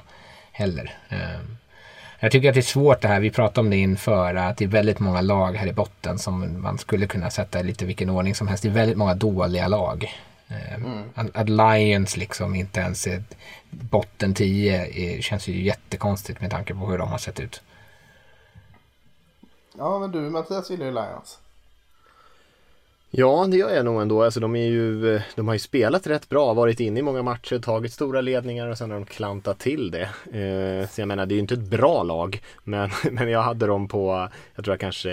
[0.53, 0.99] heller.
[2.19, 3.21] Ehm, Jag tycker att det är svårt det här.
[3.21, 4.35] Vi pratade om det inför.
[4.35, 7.62] Att det är väldigt många lag här i botten som man skulle kunna sätta i
[7.62, 8.62] lite vilken ordning som helst.
[8.62, 10.14] Det är väldigt många dåliga lag.
[10.49, 11.03] Eh, mm.
[11.14, 13.23] Att, att Lions liksom inte ens är
[13.71, 17.62] botten 10 känns ju jättekonstigt med tanke på hur de har sett ut.
[19.79, 21.39] Ja, men du Mattias gillar ju Lions.
[23.11, 24.22] Ja, det gör jag nog ändå.
[24.22, 27.59] Alltså, de, är ju, de har ju spelat rätt bra, varit inne i många matcher,
[27.59, 30.11] tagit stora ledningar och sen har de klantat till det.
[30.38, 32.40] Eh, så jag menar, det är ju inte ett bra lag.
[32.64, 35.11] Men, men jag hade dem på, jag tror jag kanske,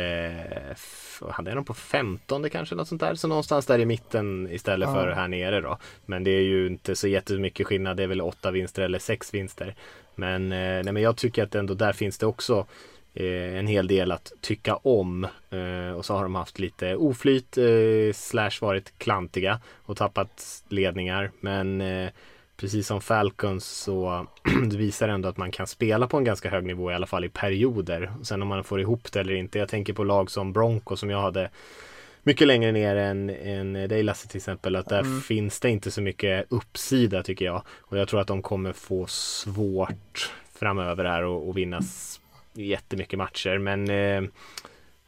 [1.29, 3.15] hade jag dem på 15 kanske, något sånt där.
[3.15, 5.77] Så någonstans där i mitten istället för här nere då.
[6.05, 9.33] Men det är ju inte så jättemycket skillnad, det är väl åtta vinster eller sex
[9.33, 9.75] vinster.
[10.15, 12.65] Men, eh, nej, men jag tycker att ändå där finns det också eh,
[13.15, 15.23] en hel del att tycka om.
[15.49, 21.31] Eh, och så har de haft lite oflyt eh, slash varit klantiga och tappat ledningar.
[21.39, 22.09] Men eh,
[22.57, 24.27] precis som Falcons så
[24.77, 27.29] visar ändå att man kan spela på en ganska hög nivå i alla fall i
[27.29, 28.11] perioder.
[28.23, 29.59] Sen om man får ihop det eller inte.
[29.59, 31.49] Jag tänker på lag som Bronco som jag hade
[32.23, 34.75] mycket längre ner än, än dig Lasse till exempel.
[34.75, 35.21] Att där mm.
[35.21, 37.61] finns det inte så mycket uppsida tycker jag.
[37.79, 41.81] Och jag tror att de kommer få svårt framöver här och, och vinna
[42.55, 44.23] jättemycket matcher men eh,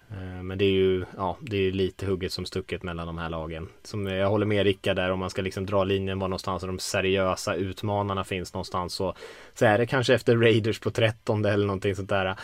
[0.10, 3.30] eh, men det är ju ja, det är lite hugget som stucket mellan de här
[3.30, 3.70] lagen.
[3.84, 6.64] Som eh, jag håller med Rickard där om man ska liksom dra linjen var någonstans
[6.64, 9.16] de seriösa utmanarna finns någonstans så,
[9.54, 12.36] så är det kanske efter Raiders på 13 eller någonting sånt där.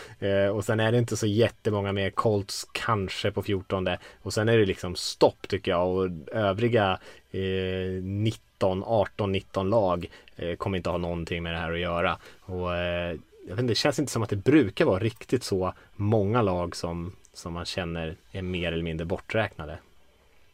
[0.51, 3.87] Och sen är det inte så jättemånga mer Colts kanske på 14
[4.21, 6.99] och sen är det liksom stopp tycker jag och övriga
[7.33, 12.17] eh, 19, 18, 19 lag eh, kommer inte ha någonting med det här att göra.
[12.41, 15.73] Och eh, jag vet inte, det känns inte som att det brukar vara riktigt så
[15.95, 19.79] många lag som, som man känner är mer eller mindre borträknade.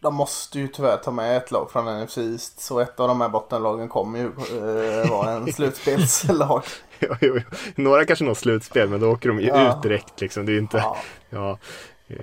[0.02, 3.22] De måste ju tyvärr ta med ett lag från NFC East så ett av de
[3.22, 6.64] här bottenlagen kommer ju äh, vara en slutspelslag.
[7.00, 7.58] jo, jo, jo.
[7.76, 9.78] Några kanske når slutspel men då åker de ju ja.
[9.78, 10.46] ut direkt liksom.
[10.46, 10.78] Det är inte...
[10.78, 10.98] Ja.
[11.30, 11.58] ja.
[12.08, 12.18] Eh,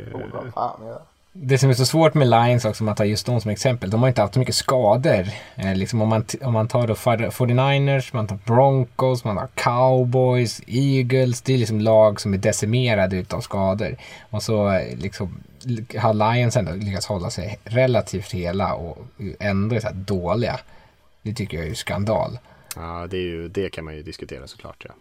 [0.55, 1.07] ja
[1.41, 3.91] det som är så svårt med Lions också, om man tar just dem som exempel,
[3.91, 5.29] de har inte haft så mycket skador.
[5.57, 10.61] Eh, liksom om, man om man tar då 49ers, man tar Broncos, man tar Cowboys,
[10.67, 11.41] Eagles.
[11.41, 13.97] Det är liksom lag som är decimerade utav skador.
[14.31, 15.41] Och så eh, liksom
[15.99, 18.99] har Lions ändå lyckats hålla sig relativt hela och
[19.41, 20.61] ändå är så här dåliga.
[21.23, 22.39] Det tycker jag är skandal.
[22.77, 24.85] Ja, det, är ju, det kan man ju diskutera såklart.
[24.89, 24.95] Ja.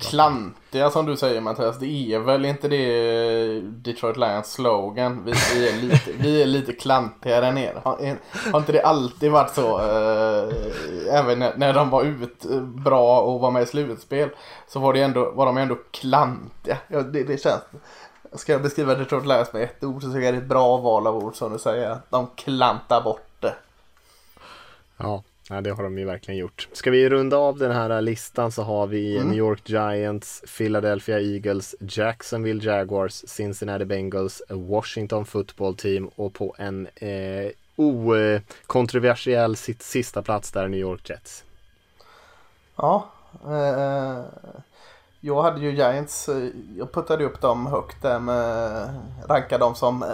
[0.00, 5.24] Klantiga som du säger Mattias, det är väl inte det Detroit Lions slogan?
[5.24, 7.80] Vi, vi, är, lite, vi är lite klantiga där nere.
[7.84, 8.16] Har,
[8.52, 9.78] har inte det alltid varit så?
[9.78, 10.54] Eh,
[11.10, 14.30] även när, när, de var ut bra och var med i slutspel
[14.68, 16.78] så var, det ändå, var de ändå klantiga.
[16.88, 17.62] Ja, det, det känns...
[18.32, 20.76] Ska jag beskriva Detroit Lions med ett ord så tycker jag det är ett bra
[20.76, 21.98] val av ord som du säger.
[22.10, 23.54] De klantar bort det.
[24.96, 25.22] Ja.
[25.52, 26.68] Ja, det har de ju verkligen gjort.
[26.72, 29.28] Ska vi runda av den här listan så har vi mm.
[29.28, 36.88] New York Giants, Philadelphia Eagles, Jacksonville Jaguars, Cincinnati Bengals, Washington Football Team och på en
[36.94, 41.44] eh, okontroversiell sista plats där New York Jets.
[42.76, 43.10] Ja,
[43.44, 44.24] eh,
[45.20, 46.48] jag hade ju Giants, eh,
[46.78, 48.88] jag puttade upp dem högt där med,
[49.28, 50.04] rankade dem som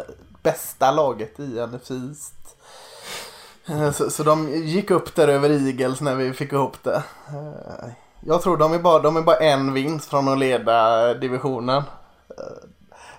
[0.43, 2.38] bästa laget i NFC East.
[3.69, 7.03] Eh, så, så de gick upp där över Eagles när vi fick ihop det.
[7.29, 7.91] Eh,
[8.21, 11.83] jag tror de är bara, de är bara en vinst från att leda divisionen.
[12.39, 12.69] Eh,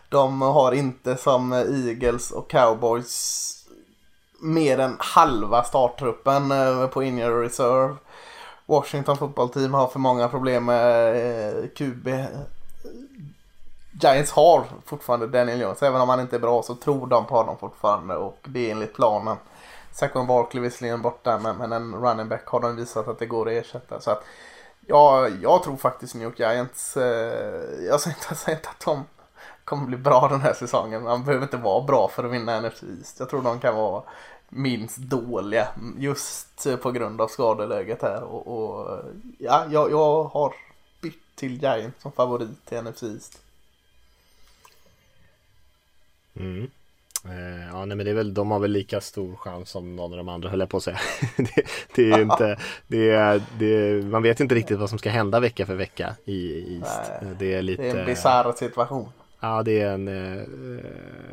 [0.09, 3.55] de har inte som Eagles och Cowboys
[4.41, 6.53] mer än halva starttruppen
[6.93, 7.95] på injury reserve.
[8.65, 12.07] Washington football team har för många problem med QB.
[14.01, 15.83] Giants har fortfarande Daniel Jones.
[15.83, 18.71] Även om han inte är bra så tror de på honom fortfarande och det är
[18.71, 19.37] enligt planen.
[19.91, 23.47] Saquon Barkley visserligen borta men, men en running back har de visat att det går
[23.47, 24.01] att ersätta.
[24.01, 24.23] Så att,
[24.87, 27.03] ja, jag tror faktiskt New York Giants, eh,
[27.87, 29.05] jag säger inte, jag säger inte att de
[29.63, 31.03] kommer bli bra den här säsongen.
[31.03, 33.19] Man behöver inte vara bra för att vinna NFC East.
[33.19, 34.03] Jag tror de kan vara
[34.49, 35.67] minst dåliga
[35.97, 38.23] just på grund av skadeläget här.
[38.23, 38.99] Och, och
[39.37, 40.53] ja, jag, jag har
[41.01, 43.41] bytt till Giants som favorit i NFC East.
[46.35, 46.71] Mm.
[47.25, 50.11] Eh, ja, nej, men det är väl, de har väl lika stor chans som någon
[50.11, 50.99] av de andra höll jag på att säga.
[51.37, 51.63] det,
[51.95, 55.65] det, är inte, det är, det man vet inte riktigt vad som ska hända vecka
[55.65, 57.11] för vecka i East.
[57.21, 57.81] Nej, det är lite...
[57.81, 59.09] Det är en bisarr situation.
[59.39, 60.07] Ja, det är en...
[60.07, 60.43] Eh,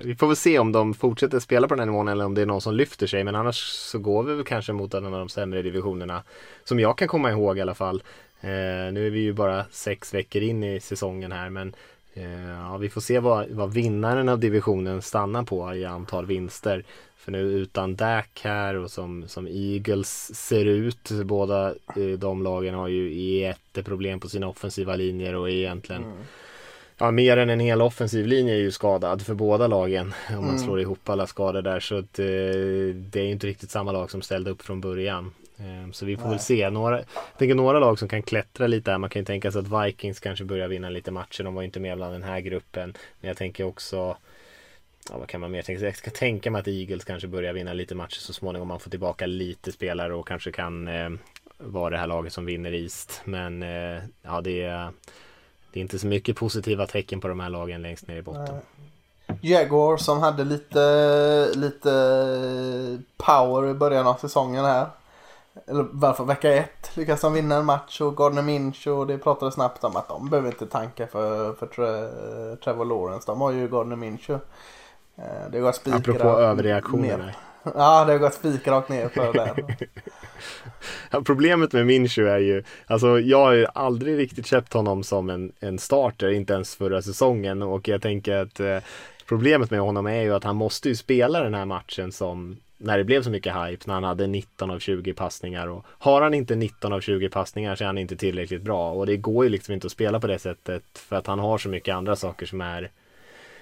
[0.05, 2.43] vi får väl se om de fortsätter spela på den här nivån eller om det
[2.43, 3.25] är någon som lyfter sig.
[3.25, 6.23] Men annars så går vi väl kanske mot en av de sämre divisionerna.
[6.65, 8.03] Som jag kan komma ihåg i alla fall.
[8.41, 11.75] Eh, nu är vi ju bara sex veckor in i säsongen här men
[12.71, 16.85] ja, vi får se vad, vad vinnaren av divisionen stannar på i antal vinster.
[17.17, 22.75] För nu utan Dak här och som, som Eagles ser ut, båda eh, de lagen
[22.75, 26.17] har ju jätteproblem på sina offensiva linjer och är egentligen mm.
[26.99, 30.15] Ja, mer än en hel offensiv linje är ju skadad för båda lagen.
[30.39, 31.81] Om man slår ihop alla skador där.
[31.81, 32.27] Så att, eh,
[32.95, 35.33] det är ju inte riktigt samma lag som ställde upp från början.
[35.59, 36.71] Eh, så vi får väl se.
[36.71, 38.99] Några, jag tänker några lag som kan klättra lite här.
[38.99, 41.43] Man kan ju tänka sig att Vikings kanske börjar vinna lite matcher.
[41.45, 42.95] De var ju inte med bland den här gruppen.
[43.21, 44.17] Men jag tänker också
[45.11, 45.89] Ja, vad kan man mer tänka sig?
[45.89, 48.69] Jag ska tänka mig att Eagles kanske börjar vinna lite matcher så småningom.
[48.69, 51.11] Man får tillbaka lite spelare och kanske kan eh,
[51.59, 53.21] vara det här laget som vinner East.
[53.25, 54.91] Men eh, ja, det är,
[55.73, 58.57] det är inte så mycket positiva tecken på de här lagen längst ner i botten.
[59.41, 61.91] Jaguar som hade lite, lite
[63.17, 64.87] power i början av säsongen här.
[65.67, 69.55] Eller varför vecka ett lyckas de vinna en match och Gardner Minch och det pratades
[69.55, 73.27] snabbt om att de behöver inte tanka för, för Tre, Trevor Lawrence.
[73.27, 74.31] De har ju Gardner Minch.
[74.31, 74.41] Eh,
[75.53, 77.19] Det går spikar Apropå överreaktioner.
[77.19, 77.37] ner.
[77.75, 79.55] Ja, det har gått spik rakt ner för det.
[81.11, 85.31] Ja, problemet med Minshew är ju, alltså jag har ju aldrig riktigt köpt honom som
[85.31, 88.79] en, en starter, inte ens förra säsongen och jag tänker att eh,
[89.29, 92.99] problemet med honom är ju att han måste ju spela den här matchen som när
[92.99, 96.35] det blev så mycket hype när han hade 19 av 20 passningar och har han
[96.35, 99.51] inte 19 av 20 passningar så är han inte tillräckligt bra och det går ju
[99.51, 102.47] liksom inte att spela på det sättet för att han har så mycket andra saker
[102.47, 102.91] som är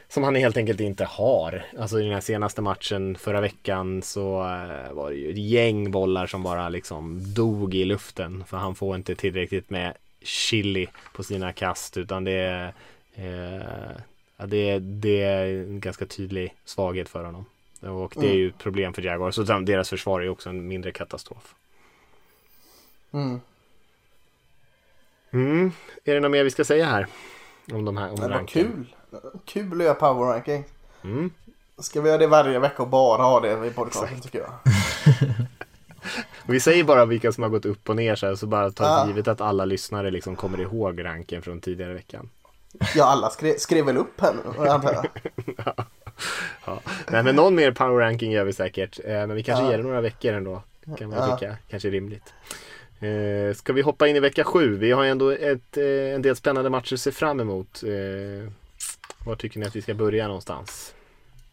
[0.08, 1.64] som han helt enkelt inte har.
[1.78, 5.90] Alltså i den här senaste matchen förra veckan så eh, var det ju ett gäng
[5.90, 8.44] bollar som bara liksom dog i luften.
[8.46, 12.72] För han får inte tillräckligt med chili på sina kast utan det är,
[13.14, 13.96] eh,
[14.36, 17.44] ja, det, är, det är en ganska tydlig svaghet för honom.
[17.90, 19.30] Och det är ju ett problem för Jaguar.
[19.30, 21.54] Så deras försvar är ju också en mindre katastrof.
[23.12, 23.40] Mm.
[25.30, 25.72] Mm.
[26.04, 27.06] Är det något mer vi ska säga här?
[27.72, 28.94] Om de här om Det var kul.
[29.44, 30.64] Kul att göra power ranking.
[31.04, 31.30] Mm.
[31.78, 34.52] Ska vi göra det varje vecka och bara ha det i podcasten tycker jag.
[36.46, 38.84] Vi säger bara vilka som har gått upp och ner så, här, så bara ta
[38.84, 39.06] Ja.
[39.06, 42.30] givet att alla lyssnare liksom kommer ihåg ranken från tidigare veckan.
[42.94, 45.06] Ja, alla skrev, skrev väl upp här nu antar jag.
[45.66, 45.84] Ja.
[47.10, 49.00] Nej men någon mer power ranking gör vi säkert.
[49.04, 49.70] Eh, men vi kanske Ja.
[49.70, 50.62] ger det några veckor ändå.
[50.98, 51.36] Kan man Ja.
[51.36, 51.56] tycka.
[51.68, 52.34] Kanske rimligt.
[53.00, 54.76] Eh, ska vi hoppa in i vecka sju?
[54.76, 57.82] Vi har ju ändå ett, eh, en del spännande matcher att se fram emot.
[57.82, 58.50] Eh,
[59.26, 60.94] var tycker ni att vi ska börja någonstans?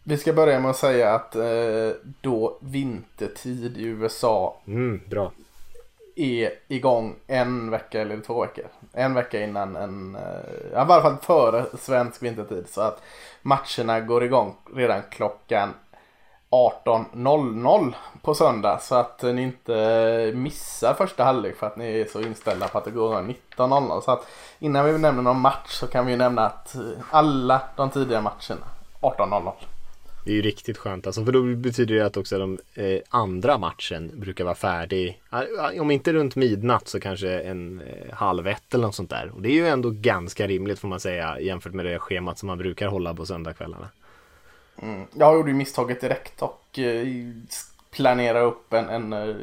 [0.04, 1.90] Vi ska börja med att säga att eh,
[2.22, 5.32] då vintertid i USA Mm, bra.
[6.16, 8.66] är igång en vecka eller två veckor.
[8.94, 10.18] En vecka innan en,
[10.74, 12.66] ja, i varje fall före svensk vintertid.
[12.70, 13.02] Så att
[13.42, 15.74] matcherna går igång redan klockan
[16.52, 18.80] 18.00 på söndag.
[18.82, 22.86] Så att ni inte missar första halvlek för att ni är så inställda på att
[22.86, 24.02] det går 19.00.
[24.02, 24.28] Så att
[24.60, 26.76] innan vi nämner någon match så kan vi ju nämna att
[27.12, 28.66] alla de tidiga matcherna
[29.02, 29.52] 18.00.
[30.26, 33.58] Det är ju riktigt skönt alltså, för då betyder det att också de eh, andra
[33.58, 35.22] matchen brukar vara färdig.
[35.80, 39.32] Om inte runt midnatt så kanske en eh, halv ett eller något sånt där.
[39.36, 42.48] Och det är ju ändå ganska rimligt får man säga jämfört med det schemat som
[42.48, 43.90] man brukar hålla på söndagskvällarna.
[44.82, 45.08] Mm.
[45.14, 47.08] Jag gjorde ju misstaget direkt och eh,
[47.92, 49.36] planera upp en, en eh,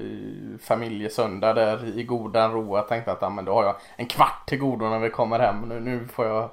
[0.60, 2.76] familjesöndag där i godan ro.
[2.76, 5.38] Jag tänkte att ah, men då har jag en kvart till godo när vi kommer
[5.38, 5.60] hem.
[5.60, 6.50] Nu, nu får, jag,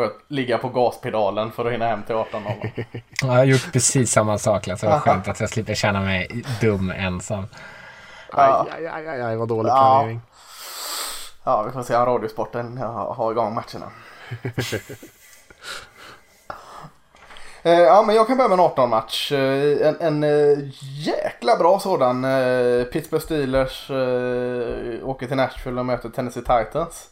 [0.00, 2.84] får jag ligga på gaspedalen för att hinna hem till 18.00.
[2.92, 4.68] Ja, Jag har gjort precis samma sak.
[4.68, 7.46] Alltså, det var skönt att jag slipper känna mig dum ensam.
[8.32, 8.66] Ja.
[8.76, 9.74] Aj, aj, aj, aj, vad dålig Ja.
[9.76, 10.20] planering.
[11.44, 13.90] Ja, vi får se om Radiosporten har har igång matcherna.
[17.62, 19.32] Eh, Ja, men jag kan börja med en 18-match.
[19.32, 20.58] Eh, En, en eh,
[21.06, 22.22] jäkla bra sådan.
[22.92, 23.90] Pittsburgh Steelers
[25.02, 27.08] åker till Nashville och möter Tennessee Titans.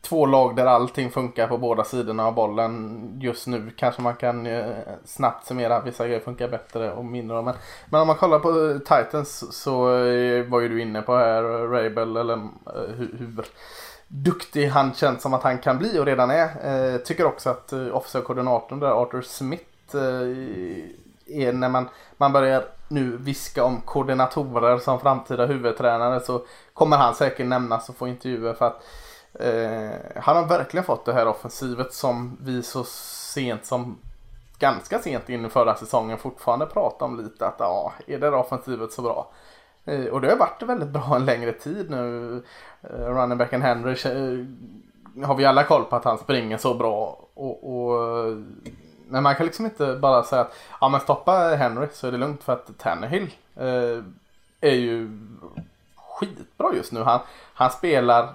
[0.00, 3.70] Två lag där allting funkar på båda sidorna av bollen just nu.
[3.76, 4.74] Kanske man kan eh,
[5.04, 5.80] snabbt summera.
[5.80, 7.42] Vissa grejer funkar bättre och mindre.
[7.42, 7.54] Men,
[7.90, 11.44] men om man kollar på eh, Titans så eh, var ju du inne på här
[11.44, 13.44] eh, Rabel eller eh, hur, hur
[14.08, 16.48] duktig han känns som att han kan bli och redan är.
[16.94, 20.00] Eh, tycker också att eh, officer-koordinatorn där, Arthur Smith, eh,
[21.26, 26.42] är när man, man börjar nu viska om koordinatorer som framtida huvudtränare så
[26.74, 28.82] kommer han säkert nämnas och få intervjuer för att
[29.34, 29.90] eh,
[30.22, 33.98] han har verkligen fått det här offensivet som vi så sent som
[34.58, 38.92] ganska sent in i förra säsongen fortfarande pratar om lite att ja, är det offensivet
[38.92, 39.30] så bra?
[39.84, 42.42] Eh, Och det har varit väldigt bra en längre tid nu.
[42.82, 47.18] Eh, Running backen Henry eh, har vi alla koll på att han springer så bra.
[47.34, 48.36] Och, och, eh,
[49.10, 52.18] men man kan liksom inte bara säga att ja men stoppa Henry så är det
[52.18, 54.02] lugnt för att Tannehill eh,
[54.60, 55.10] är ju
[55.96, 57.02] skitbra just nu.
[57.02, 57.20] Han,
[57.54, 58.32] han spelar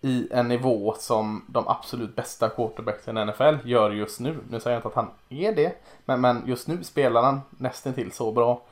[0.00, 4.38] i en nivå som de absolut bästa quarterbacksen i NFL gör just nu.
[4.50, 5.72] Nu säger jag inte att han är det,
[6.04, 8.62] men, men just nu spelar han nästan till så bra.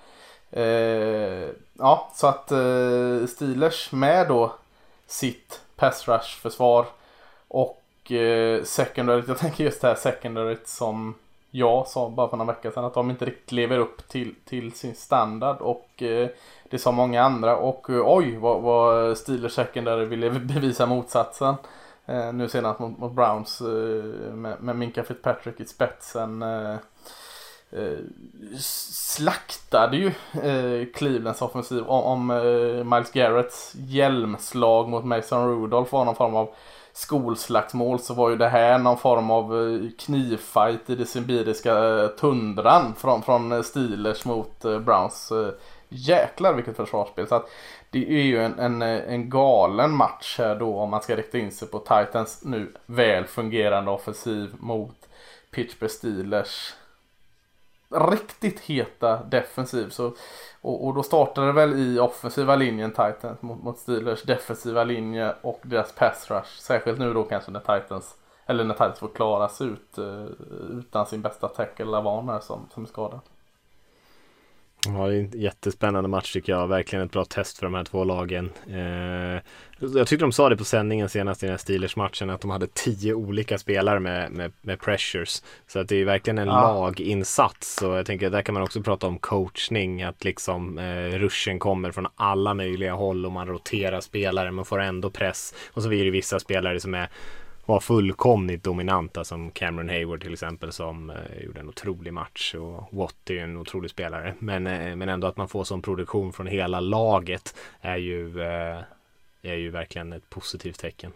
[0.50, 4.52] Eh, ja, så att eh, Steelers med då
[5.06, 6.86] sitt pass rush försvar
[7.48, 11.14] och och eh, secondaryt, jag tänker just det här secondaryt som
[11.56, 14.72] jag sa bara för några veckor sedan att de inte riktigt lever upp till, till
[14.72, 16.28] sin standard och eh,
[16.70, 21.54] det sa många andra och eh, oj vad, vad Steelers secondary ville bevisa motsatsen.
[22.06, 23.66] Eh, nu senast mot, mot Browns eh,
[24.34, 26.42] med, med Minka Fitzpatrick i spetsen.
[26.42, 26.76] Eh,
[27.70, 27.98] eh,
[28.58, 30.06] slaktade ju
[30.42, 36.36] eh, Clevelands offensiv om, om eh, Miles Garretts hjälmslag mot Mason Rudolph var någon form
[36.36, 36.54] av
[36.96, 42.08] skolslagsmål så var ju det här någon form av eh, knivfight i det sibiriska eh,
[42.08, 45.32] tundran från, från Steelers mot eh, Browns.
[45.88, 47.26] Jäklar vilket försvarsspel.
[47.26, 47.48] Så att
[47.90, 51.52] det är ju en, en, en galen match här då om man ska rikta in
[51.52, 55.08] sig på Titans nu väl fungerande offensiv mot
[55.50, 56.74] Pittsburgh Steelers
[57.90, 59.88] riktigt heta defensiv.
[59.90, 60.12] Så,
[60.60, 65.34] och, och då startade det väl i offensiva linjen Titans mot, mot Steelers defensiva linje
[65.42, 66.60] och deras pass rush.
[66.60, 68.14] Särskilt nu då kanske när Titans
[68.46, 70.24] eller när Titans får klara sig ut eh,
[70.78, 73.20] utan sin bästa tackle Lavan som, som är skadad.
[74.86, 76.68] Ja, det är en jättespännande match tycker jag.
[76.68, 78.50] Verkligen ett bra test för de här två lagen.
[78.70, 79.42] Eh,
[79.78, 82.66] jag tyckte de sa det på sändningen senast i den här Steelers-matchen att de hade
[82.66, 85.42] tio olika spelare med, med, med pressures.
[85.66, 86.74] Så att det är verkligen en ja.
[86.74, 87.82] laginsats.
[87.82, 90.02] Och jag tänker där kan man också prata om coachning.
[90.02, 94.50] Att liksom eh, ruschen kommer från alla möjliga håll och man roterar spelare.
[94.50, 95.54] Man får ändå press.
[95.72, 97.08] Och så blir det vissa spelare som är
[97.66, 102.88] var fullkomligt dominanta som Cameron Hayward till exempel som eh, gjorde en otrolig match och
[102.90, 104.34] Watt är ju en otrolig spelare.
[104.38, 108.80] Men, eh, men ändå att man får sån produktion från hela laget är ju, eh,
[109.42, 111.12] är ju verkligen ett positivt tecken.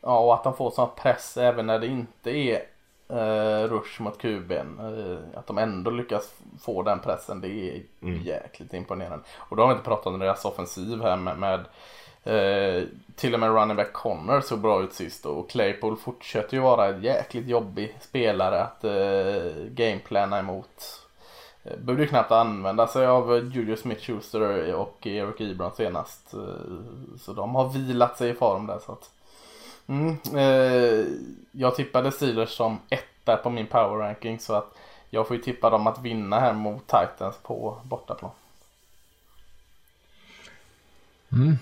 [0.00, 2.62] Ja och att de får sån press även när det inte är
[3.08, 4.78] eh, rush mot kuben.
[4.78, 8.22] Eh, att de ändå lyckas få den pressen det är mm.
[8.22, 9.24] jäkligt imponerande.
[9.36, 11.64] Och då har vi inte pratat om deras offensiv här med, med
[12.28, 12.84] Eh,
[13.16, 16.86] till och med running back Connor såg bra ut sist och Claypool fortsätter ju vara
[16.86, 21.06] en jäkligt jobbig spelare att eh, gameplana emot.
[21.64, 26.34] Eh, behövde ju knappt använda sig av Julius Smith-Schuster och Eric Ebron senast.
[26.34, 26.40] Eh,
[27.20, 28.78] så de har vilat sig i form där.
[28.86, 29.10] Så att,
[29.86, 31.06] mm, eh,
[31.52, 34.74] jag tippade Steelers som etta på min power ranking så att
[35.10, 38.30] jag får ju tippa dem att vinna här mot Titans på bortaplan.
[41.32, 41.58] Mm.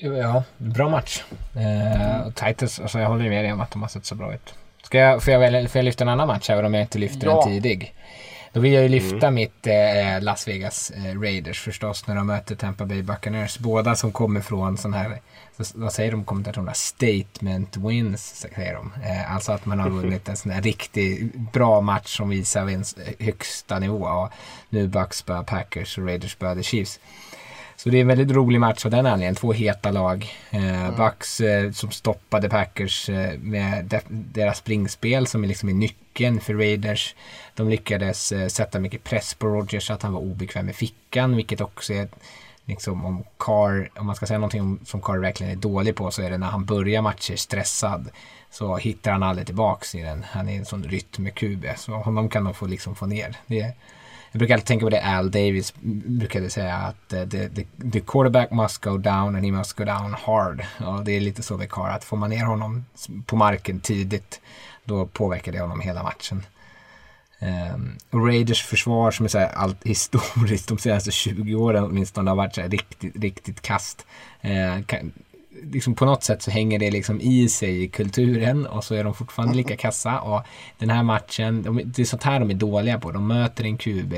[0.00, 1.24] Ja, bra match.
[1.56, 4.54] Eh, Titans, alltså jag håller med dig om att de har sett så bra ut.
[4.82, 6.98] Ska jag, får, jag väl, får jag lyfta en annan match även om jag inte
[6.98, 7.34] lyfter ja.
[7.34, 7.94] den tidig?
[8.52, 9.34] Då vill jag ju lyfta mm.
[9.34, 13.58] mitt eh, Las Vegas eh, Raiders förstås när de möter Tampa Bay Buccaneers.
[13.58, 15.20] Båda som kommer från sån här,
[15.60, 16.74] så, vad säger de kommentatorerna?
[16.74, 18.92] Statement wins, säger de.
[19.04, 22.98] Eh, alltså att man har vunnit en sån här riktigt bra match som visar vinst,
[23.18, 24.04] högsta nivå.
[24.04, 24.28] Och
[24.68, 27.00] nu Bucks Packers och Raiders spöade Chiefs.
[27.78, 29.34] Så det är en väldigt rolig match av den anledningen.
[29.34, 30.26] Två heta lag.
[30.50, 30.96] Eh, mm.
[30.96, 36.54] Bucks eh, som stoppade Packers eh, med deras springspel som är liksom är nyckeln för
[36.54, 37.14] Raiders.
[37.54, 41.60] De lyckades sätta mycket press på Rogers så att han var obekväm med fickan, vilket
[41.60, 42.08] också är
[42.64, 46.10] liksom om Carr, om man ska säga någonting om, som Carr verkligen är dålig på
[46.10, 48.10] så är det när han börjar matcher stressad
[48.50, 50.24] så hittar han aldrig tillbaks i den.
[50.30, 53.36] Han är en sån rytm med QB så honom kan de få liksom få ner.
[53.46, 53.74] Det,
[54.32, 55.74] jag brukar alltid tänka på det Al Davis
[56.06, 59.84] brukade säga att eh, the, the, the, quarterback must go down and he must go
[59.84, 60.64] down hard.
[60.86, 62.84] Och det är lite så med Carr att får man ner honom
[63.26, 64.40] på marken tidigt
[64.84, 66.42] då påverkar det honom hela matchen.
[67.40, 72.36] Um, Raiders försvar som är så här allt historiskt de senaste 20 åren åtminstone har
[72.36, 74.06] varit så här riktigt, riktigt kast.
[74.44, 75.12] Uh, kan,
[75.62, 79.04] liksom på något sätt så hänger det liksom i sig i kulturen och så är
[79.04, 80.20] de fortfarande lika kassa.
[80.20, 80.42] Och
[80.78, 83.10] den här matchen, de, det är sånt här de är dåliga på.
[83.10, 84.14] De möter en QB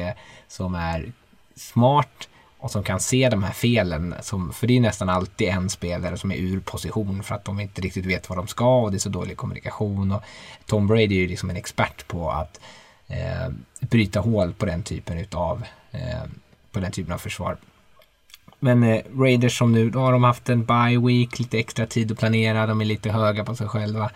[0.49, 1.13] som är
[1.57, 2.29] smart
[2.59, 4.15] och som kan se de här felen.
[4.23, 7.61] Som, för det är nästan alltid en spelare som är ur position för att de
[7.61, 10.13] inte riktigt vet vad de ska och det är så dålig kommunikation.
[10.13, 10.23] Och
[10.67, 12.61] Tom Brady är ju liksom en expert på att
[13.09, 13.49] eh,
[13.81, 16.25] bryta hål på den typen utav eh,
[16.73, 17.57] på den typen av försvar.
[18.61, 22.13] Men eh, Raiders som nu, då har de haft en bye week, lite extra tid
[22.13, 24.11] att planera, de är lite höga på sig själva.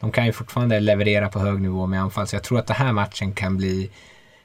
[0.00, 2.76] De kan ju fortfarande leverera på hög nivå med anfall, så jag tror att den
[2.76, 3.90] här matchen kan bli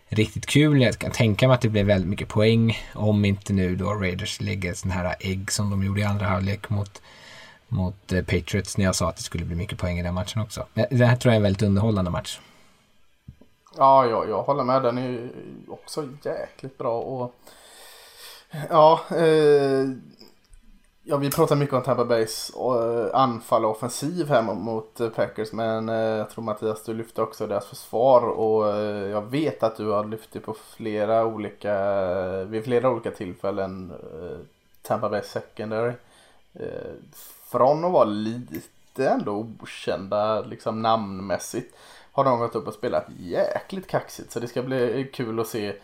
[0.07, 0.81] riktigt kul.
[0.81, 4.41] Jag kan tänka mig att det blir väldigt mycket poäng om inte nu då Raiders
[4.41, 7.01] lägger sån här ägg som de gjorde i andra halvlek mot,
[7.67, 10.41] mot eh, Patriots när jag sa att det skulle bli mycket poäng i den matchen
[10.41, 10.65] också.
[10.73, 12.39] Det här tror jag är en väldigt underhållande match.
[13.77, 14.83] Ja, jag, jag håller med.
[14.83, 15.29] Den är ju
[15.67, 16.99] också jäkligt bra.
[16.99, 17.35] och
[18.69, 19.89] Ja, eh,
[21.03, 25.51] ja, vi pratar mycket om Tampa Bays eh, anfall och offensiv här mot, Packers.
[25.51, 28.21] Men eh, jag tror Mattias du lyfte också deras försvar.
[28.21, 33.11] Och eh, jag vet att du har lyft det på flera olika, vid flera olika
[33.11, 33.91] tillfällen.
[33.91, 34.37] Eh,
[34.81, 35.93] Tampa Bay secondary.
[36.53, 36.91] Eh,
[37.51, 38.61] från att vara lite
[38.93, 41.75] lite ändå okända liksom namnmässigt
[42.11, 44.31] har de gått upp och spelat jäkligt kaxigt.
[44.31, 45.75] Så det ska bli kul att se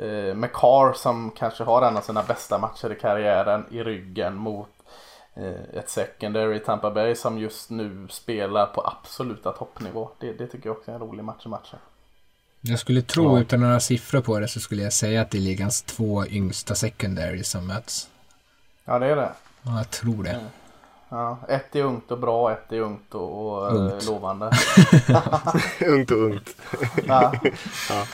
[0.00, 4.68] eh, McCarr som kanske har en av sina bästa matcher i karriären i ryggen mot
[5.34, 10.10] eh, ett secondary i Tampa Bay som just nu spelar på absoluta toppnivå.
[10.20, 11.78] Det, det tycker jag också är en rolig match i matchen.
[12.60, 13.40] Jag skulle tro, ja.
[13.40, 16.74] utan några siffror på det, så skulle jag säga att det är ligans två yngsta
[16.74, 18.08] secondary som möts.
[18.84, 19.32] Ja, det är det.
[19.62, 20.30] Ja, jag tror det.
[20.30, 20.44] Mm.
[21.10, 24.06] Ja, ett är ungt och bra, ett är ungt och, och eh, ungt.
[24.06, 24.50] lovande.
[25.86, 26.56] ungt och ungt.
[27.06, 27.32] ja.
[27.88, 28.06] ja.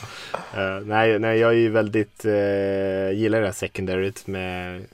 [0.56, 4.84] Uh, nej, nej, jag är ju väldigt, uh, gillar det här secondaryt med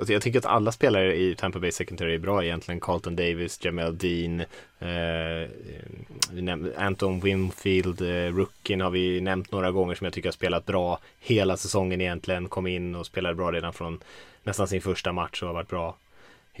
[0.00, 2.80] Alltså jag tycker att alla spelare i Tampa Bay Secondary är bra egentligen.
[2.80, 4.40] Carlton Davis, Jamel Dean,
[4.78, 5.48] eh,
[6.76, 10.98] Anton Winfield, eh, rookien har vi nämnt några gånger som jag tycker har spelat bra
[11.20, 12.48] hela säsongen egentligen.
[12.48, 14.00] Kom in och spelade bra redan från
[14.42, 15.96] nästan sin första match och har varit bra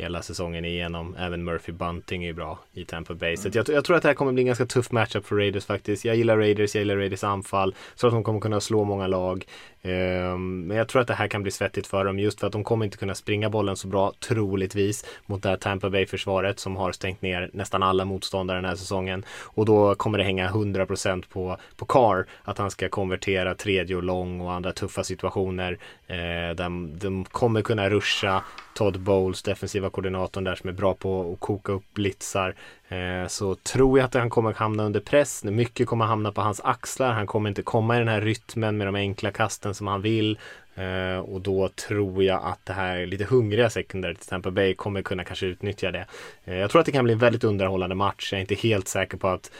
[0.00, 1.16] hela säsongen igenom.
[1.18, 3.36] Även Murphy Bunting är ju bra i Tampa Bay.
[3.36, 5.64] Så jag, jag, tror att det här kommer bli en ganska tuff matchup för Raiders
[5.64, 6.04] faktiskt.
[6.04, 7.74] Jag gillar Raiders, jag gillar Raiders anfall.
[7.94, 9.44] Så att de kommer kunna slå många lag.
[9.82, 12.52] Ehm, men jag tror att det här kan bli svettigt för dem just för att
[12.52, 16.76] de kommer inte kunna springa bollen så bra troligtvis mot det här Tampa Bay-försvaret som
[16.76, 19.24] har stängt ner nästan alla motståndare den här säsongen.
[19.42, 24.02] Och då kommer det hänga 100% på, på Carr att han ska konvertera tredje och
[24.02, 25.78] lång och andra tuffa situationer.
[26.06, 28.42] Eh, de, de kommer kunna ruscha
[28.74, 32.54] Todd Bowles, defensiva koordinatorn där som är bra på att koka upp blitzar.
[32.90, 35.44] Eh, så tror jag att han kommer hamna under press.
[35.44, 37.12] Mycket kommer hamna på hans axlar.
[37.12, 40.38] Han kommer inte komma i den här rytmen med de enkla kasten som han vill.
[40.74, 45.02] Eh, och då tror jag att det här lite hungriga secondary till Tampa Bay kommer
[45.02, 46.06] kunna kanske utnyttja det.
[46.44, 48.32] Eh, jag tror att det kan bli en väldigt underhållande match.
[48.32, 49.50] Jag är inte helt säker på att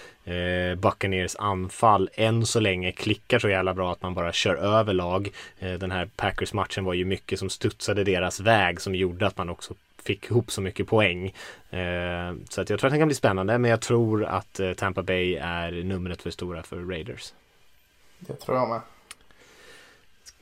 [0.76, 5.31] Buccaneers anfall än så länge klickar så jävla bra att man bara kör över lag.
[5.59, 9.74] den här Packers-matchen var ju mycket som studsade deras väg som gjorde att man också
[10.03, 11.34] fick ihop så mycket poäng.
[12.51, 15.34] så att jag tror att det kan bli spännande men jag tror att Tampa Bay
[15.34, 17.32] är numret för stora för Raiders.
[18.18, 18.80] Det tror jag med.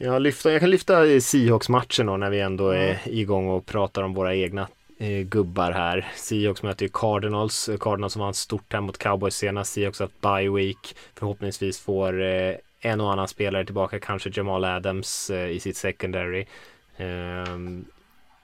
[0.00, 4.14] Jag, lyfta, jag kan lyfta Seahawks-matchen då när vi ändå är igång och pratar om
[4.14, 6.12] våra egna eh, gubbar här.
[6.16, 7.70] Seahawks möter ju Cardinals.
[7.80, 9.72] Cardinals som vann stort här mot Cowboys senast.
[9.72, 10.96] Seahawks har bye week.
[11.14, 16.46] Förhoppningsvis får eh, en och annan spelare tillbaka, kanske Jamal Adams eh, i sitt secondary.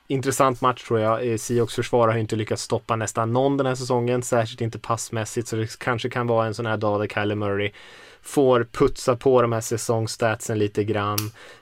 [0.06, 1.28] Intressant match tror jag.
[1.28, 5.48] Eh, Seahawks försvar har inte lyckats stoppa nästan någon den här säsongen, särskilt inte passmässigt,
[5.48, 7.72] så det kanske kan vara en sån här dag där Kyler Murray
[8.22, 11.18] får putsa på de här säsongsstatsen lite grann.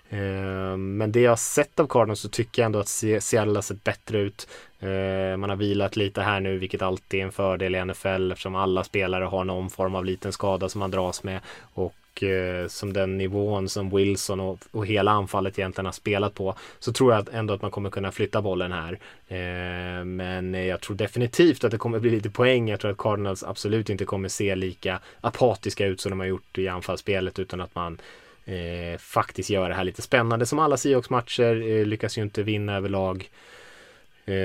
[0.09, 3.63] Eh, men det jag har sett av Cardinals så tycker jag ändå att Seattle har
[3.63, 4.49] sett bättre ut.
[4.81, 8.55] Eh, man har vilat lite här nu, vilket alltid är en fördel i NFL eftersom
[8.55, 11.41] alla spelare har någon form av liten skada som man dras med.
[11.75, 16.55] Och eh, som den nivån som Wilson och, och, hela anfallet egentligen har spelat på
[16.79, 18.99] så tror jag ändå att man kommer kunna flytta bollen här.
[19.29, 22.69] Eh, men jag tror definitivt att det kommer bli lite poäng.
[22.69, 26.59] Jag tror att Cardinals absolut inte kommer se lika apatiska ut som de har gjort
[26.59, 27.99] i anfallsspelet utan att man
[28.45, 30.47] eh, faktiskt gör det här lite spännande.
[30.47, 33.31] Som alla Seahawks-matcher eh, lyckas ju inte vinna överlag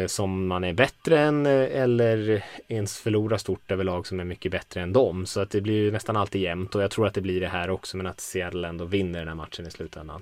[0.08, 4.82] som man är bättre än eh, eller ens förlora stort överlag som är mycket bättre
[4.82, 5.26] än dem.
[5.26, 7.70] Så att det blir nästan alltid jämnt och jag tror att det blir det här
[7.70, 10.22] också men att Seattle ändå vinner den här matchen i slutändan.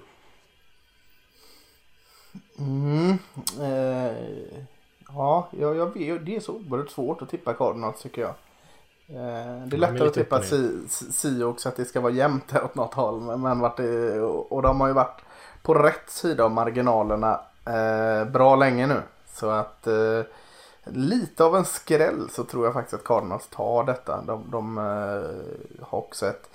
[2.60, 3.18] Mm,
[3.62, 4.16] eh,
[5.08, 8.34] ja, jag, jag det är så oerhört svårt att tippa Cardinals tycker jag.
[9.08, 10.42] Eh, det är lättare att tippa
[10.90, 13.38] Seahawks att det ska vara jämnt här åt något håll.
[13.38, 15.22] Men vart det, och de har ju varit
[15.62, 19.02] på rätt sida av marginalerna eh, bra länge nu.
[19.36, 20.22] Så att eh,
[20.84, 24.22] lite av en skräll så tror jag faktiskt att Cardinals tar detta.
[24.22, 26.50] De, de eh, har också ett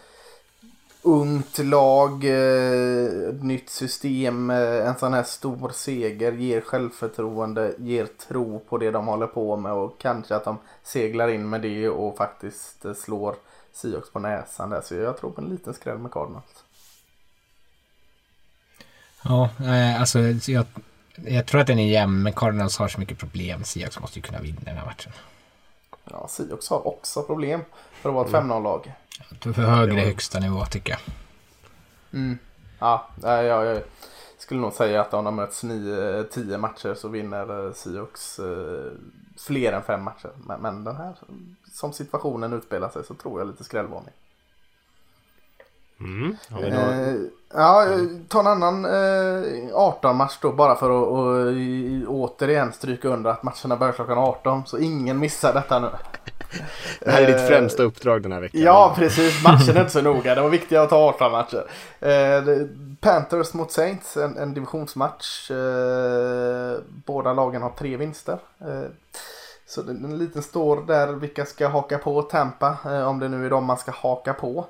[1.02, 8.58] ungt lag, eh, nytt system, eh, en sån här stor seger ger självförtroende, ger tro
[8.58, 12.16] på det de håller på med och kanske att de seglar in med det och
[12.16, 13.34] faktiskt eh, slår
[13.72, 14.80] Seahawks på näsan där.
[14.80, 16.64] Så jag tror på en liten skräll med Cardinals.
[19.22, 20.18] Ja, eh, alltså
[20.50, 20.64] jag
[21.14, 23.64] jag tror att den är jämn, men Cardinals har så mycket problem.
[23.64, 25.12] Seahawks måste ju kunna vinna den här matchen.
[26.04, 27.60] Ja, Seahawks har också problem
[27.92, 28.92] för att vara ett 5-0-lag.
[29.42, 29.54] Mm.
[29.54, 31.00] För högre högsta nivå tycker jag.
[32.12, 32.38] Mm.
[32.78, 33.82] Ja, jag, jag
[34.38, 38.92] skulle nog säga att om de möts 9-10 matcher så vinner eh, Seahawks eh,
[39.38, 40.30] fler än fem matcher.
[40.46, 41.14] Men, men den här,
[41.72, 44.14] som situationen utspelar sig så tror jag lite skrällvarning.
[46.00, 46.36] Mm.
[46.48, 47.14] Ja, eh,
[47.54, 47.86] ja,
[48.28, 49.42] ta en annan eh,
[49.74, 54.78] 18-match då bara för att och, återigen stryka under att matcherna börjar klockan 18 så
[54.78, 55.88] ingen missar detta nu.
[57.00, 58.60] Det här är ditt främsta uppdrag den här veckan.
[58.62, 59.44] Ja, precis.
[59.44, 60.34] Matchen är inte så noga.
[60.34, 61.64] Det var viktigt att ta 18 matcher.
[62.00, 62.66] Eh,
[63.00, 65.50] Panthers mot Saints, en, en divisionsmatch.
[65.50, 68.38] Eh, båda lagen har tre vinster.
[68.60, 68.90] Eh,
[69.66, 72.76] Så en liten står där vilka ska haka på Tampa.
[72.84, 74.66] Eh, om det nu är de man ska haka på.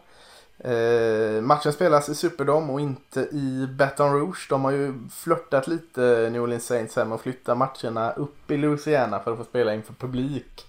[0.64, 4.46] Eh, matchen spelas i Superdome och inte i Baton Rouge.
[4.48, 8.56] De har ju flörtat lite New Orleans Saints här med att flytta matcherna upp i
[8.56, 10.66] Louisiana för att få spela inför publik.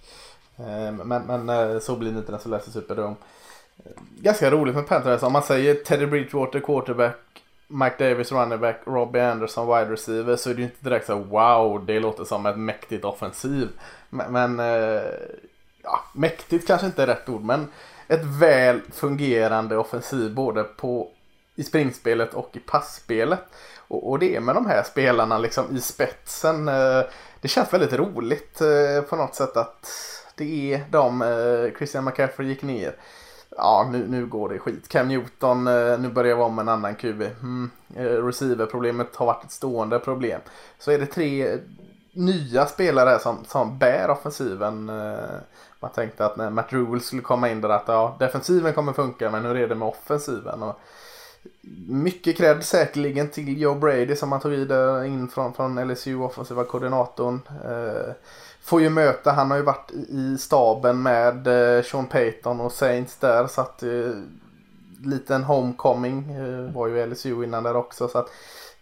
[0.56, 3.16] Eh, men, men eh, så blir det inte när det läser Superdome.
[3.84, 5.12] Eh, ganska roligt med Panthers.
[5.12, 5.26] Alltså.
[5.26, 7.18] Om man säger Teddy Bridgewater quarterback,
[7.66, 11.18] Mike Davis running back, Robbie Anderson wide receiver så är det ju inte direkt så
[11.18, 13.68] wow, det låter som ett mäktigt offensiv.
[14.10, 15.02] Men, men eh,
[15.82, 17.68] ja, mäktigt kanske inte är rätt ord men
[18.08, 21.08] ett väl fungerande offensiv både på,
[21.54, 23.44] i springspelet och i passspelet.
[23.92, 26.68] Och, och det är med de här spelarna liksom i spetsen.
[26.68, 27.02] Eh,
[27.40, 29.90] det känns väldigt roligt eh, på något sätt att
[30.36, 32.96] det är de, eh, Christian McCaffrey gick ner.
[33.56, 34.88] Ja, nu, nu går det skit.
[34.88, 35.64] Cam Newton,
[36.02, 37.22] nu börjar vara med en annan QB.
[37.22, 40.40] Mm, receiverproblemet har varit ett stående problem.
[40.78, 41.58] Så är det tre
[42.12, 44.90] nya spelare som, som bär offensiven.
[45.82, 49.30] Man tänkte att när Matt Rule skulle komma in där att ja, defensiven kommer funka
[49.30, 50.62] men hur är det med offensiven?
[50.62, 50.80] Och
[51.86, 57.40] mycket cred säkerligen till Joe Brady som man tog in från, från LSU, offensiva koordinatorn.
[57.64, 58.12] Eh,
[58.62, 63.16] får ju möta, han har ju varit i staben med eh, Sean Payton och Saints
[63.16, 64.10] där så att eh,
[65.04, 68.08] liten homecoming eh, var ju LSU innan där också.
[68.08, 68.30] Så att,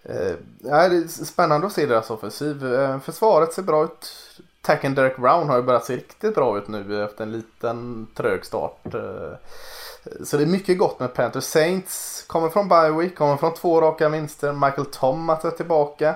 [0.03, 2.75] eh, det är spännande att se deras offensiv.
[2.75, 4.13] Eh, försvaret ser bra ut.
[4.63, 8.45] Tacken Derek Brown har ju börjat se riktigt bra ut nu efter en liten trög
[8.45, 8.95] start.
[8.95, 9.33] Eh,
[10.25, 11.45] så det är mycket gott med Panthers.
[11.45, 14.53] Saints kommer från Bioweek, kommer från två raka vinster.
[14.53, 16.15] Michael Thomas är tillbaka.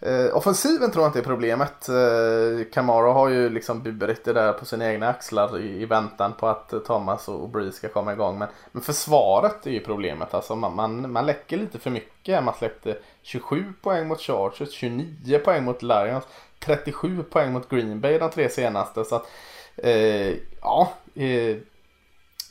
[0.00, 1.88] Eh, offensiven tror jag inte är problemet.
[1.88, 6.32] Eh, Camaro har ju liksom burit det där på sina egna axlar i, i väntan
[6.32, 8.38] på att Thomas och, och Bree ska komma igång.
[8.38, 10.34] Men, men försvaret är ju problemet.
[10.34, 12.44] Alltså man, man, man läcker lite för mycket.
[12.44, 16.24] Man släppte 27 poäng mot Chargers, 29 poäng mot Lions.
[16.58, 19.04] 37 poäng mot Green Bay de tre senaste.
[19.04, 19.26] Så att,
[19.76, 21.56] eh, ja, eh,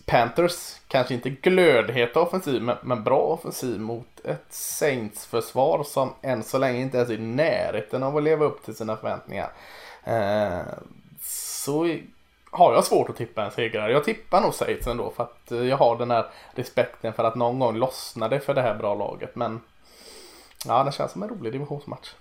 [0.05, 6.57] Panthers kanske inte glödheta offensiv men, men, bra offensiv mot ett Saints-försvar som än så
[6.57, 9.51] länge inte ens är i närheten av att leva upp till sina förväntningar.
[10.03, 10.61] Eh,
[11.21, 11.97] så
[12.51, 13.91] har jag svårt att tippa en segrare.
[13.91, 17.35] Jag tippar nog Saints ändå för att eh, jag har den här respekten för att
[17.35, 19.35] någon gång lossnade för det här bra laget.
[19.35, 19.61] Men
[20.65, 22.13] ja, det känns som en rolig divisionsmatch.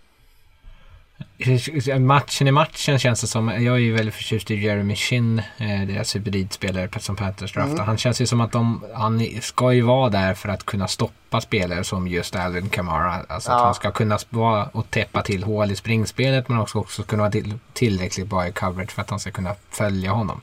[2.00, 5.80] Matchen i matchen känns det som, jag är ju väldigt förtjust i Jeremy Shin, eh,
[5.86, 7.74] deras hybridspelare som Panthers draftar.
[7.74, 7.86] Mm.
[7.86, 11.40] Han känns ju som att de, han ska ju vara där för att kunna stoppa
[11.40, 13.20] spelare som just Alvin Kamara.
[13.28, 13.56] Alltså ja.
[13.56, 17.22] att han ska kunna vara och täppa till hål i springspelet men också, också kunna
[17.22, 20.40] vara till, tillräckligt bra i coverage för att han ska kunna följa honom.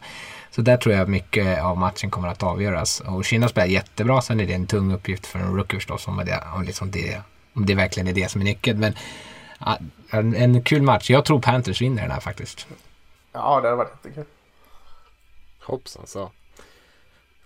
[0.52, 3.00] Så där tror jag mycket av matchen kommer att avgöras.
[3.00, 6.22] Och Kina spelar jättebra, sen är det en tung uppgift för en rookie förstås om
[6.26, 7.22] det, om liksom det,
[7.54, 8.80] om det verkligen är det som är nyckeln.
[8.80, 8.94] Men
[10.10, 11.10] en, en kul match.
[11.10, 12.68] Jag tror Panthers vinner den här faktiskt.
[13.32, 14.26] Ja, det hade varit jättekul.
[15.60, 16.32] Hoppsan så.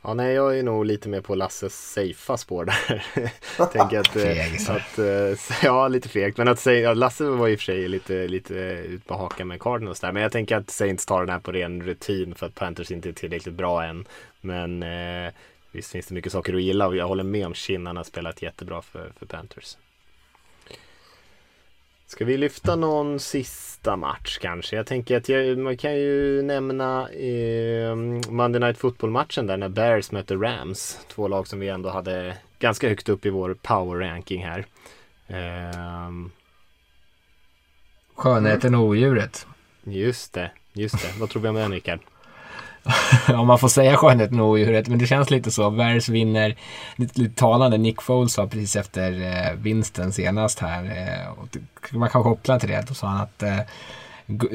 [0.08, 3.06] Ja, nej, jag är nog lite mer på Lasses safea spår där.
[3.74, 6.38] Tänker att, eh, att, eh, ja, lite fegt.
[6.38, 8.54] Men att säga, Lasse var i och för sig lite, lite
[8.88, 10.12] ut på hakan med Cardinals där.
[10.12, 13.10] Men jag tänker att Saints tar den här på ren rutin för att Panthers inte
[13.10, 14.08] är tillräckligt bra än.
[14.42, 15.34] Men eh,
[15.72, 17.54] visst finns det mycket saker att gilla och jag håller med om.
[17.86, 19.78] Han har spelat jättebra för, för Panthers.
[22.08, 24.76] Ska vi lyfta någon sista match kanske?
[24.76, 27.96] Jag tänker att jag, man kan ju nämna eh,
[28.30, 31.00] Monday Night Football-matchen där när Bears möter Rams.
[31.08, 34.66] Två lag som vi ändå hade ganska högt upp i vår power ranking här.
[35.28, 36.12] Eh,
[38.16, 39.48] Skönheten och odjuret.
[39.84, 41.20] Just det, just det.
[41.20, 42.00] Vad tror vi om den Rickard?
[43.34, 45.70] om man får säga skönheten och odjuret, men det känns lite så.
[45.70, 46.56] Bears vinner,
[46.96, 51.58] lite, lite talande, Nick Foles sa precis efter eh, vinsten senast här, eh, och
[51.94, 53.60] man kan koppla till det, då sa han att eh,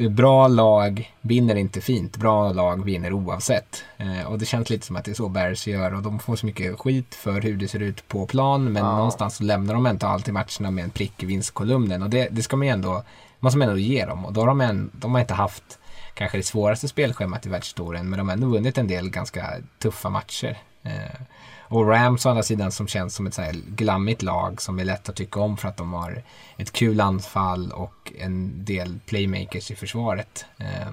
[0.09, 3.83] bra lag vinner inte fint, bra lag vinner oavsett.
[3.97, 6.35] Eh, och det känns lite som att det är så Bears gör och de får
[6.35, 8.95] så mycket skit för hur det ser ut på plan, men ja.
[8.95, 12.43] någonstans så lämnar de inte alltid matcherna med en prick i vinstkolumnen och det, det
[12.43, 13.03] ska man ju ändå,
[13.39, 15.79] man ändå ge dem och då har de, en, de har inte haft
[16.13, 20.09] kanske det svåraste spelschemat i världshistorien men de har ändå vunnit en del ganska tuffa
[20.09, 20.57] matcher.
[20.83, 21.21] Eh,
[21.59, 24.83] och Rams å andra sidan som känns som ett så här glammigt lag som är
[24.83, 26.23] lätt att tycka om för att de har
[26.57, 30.45] ett kul anfall och en del playmakers i försvaret.
[30.57, 30.91] Eh,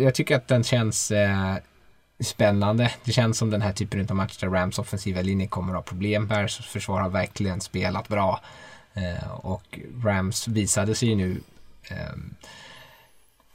[0.00, 1.54] jag, tycker att den känns eh,
[2.20, 2.92] spännande.
[3.04, 5.82] Det känns som den här typen av match där Rams offensiva linje kommer att ha
[5.82, 6.26] problem.
[6.28, 8.40] Bears försvar har verkligen spelat bra.
[9.30, 11.40] Och Rams visade sig ju nu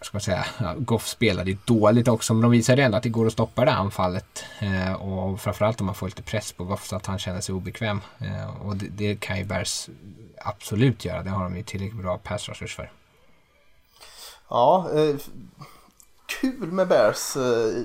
[0.04, 3.10] vad ska man säga, Goff spelade ju dåligt också men de visade ändå att det
[3.10, 4.44] går att stoppa det anfallet.
[4.60, 7.56] Eh, och framförallt om man får lite press på Goff så att han känner sig
[7.56, 8.02] obekväm.
[8.20, 9.90] Eh, och det, det, kan ju Bears
[10.38, 11.24] absolut göra.
[11.24, 12.92] Det har de ju tillräckligt bra pass rushers för.
[14.50, 15.16] Ja, eh,
[16.42, 17.84] kul med Bears eh,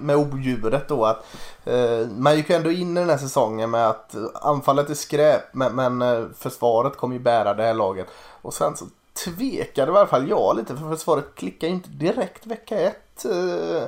[0.00, 1.24] med odjuret då att
[1.64, 5.54] eh, man gick ju ändå in i den här säsongen med att anfallet är skräp
[5.54, 8.06] men, men eh, försvaret kommer ju bära det här laget.
[8.42, 8.84] Och sen så
[9.14, 13.24] tvekade i alla fall jag lite för försvaret klickar inte direkt vecka ett.
[13.24, 13.82] Eh.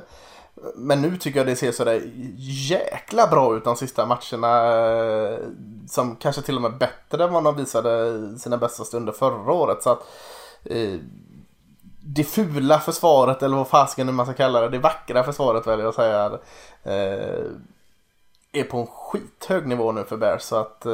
[0.75, 2.03] Men nu tycker jag det ser sådär
[2.39, 4.77] jäkla bra ut de sista matcherna.
[4.77, 5.39] Eh,
[5.89, 9.83] som kanske till och med bättre än vad de visade sina bästa stunder förra året.
[9.83, 10.07] Så att,
[10.65, 10.99] eh,
[12.01, 14.69] det fula försvaret eller vad fasken nu man ska kalla det.
[14.69, 16.39] Det vackra försvaret väljer jag att säga.
[18.53, 20.43] Är på en skithög nivå nu för Bears.
[20.43, 20.87] Så att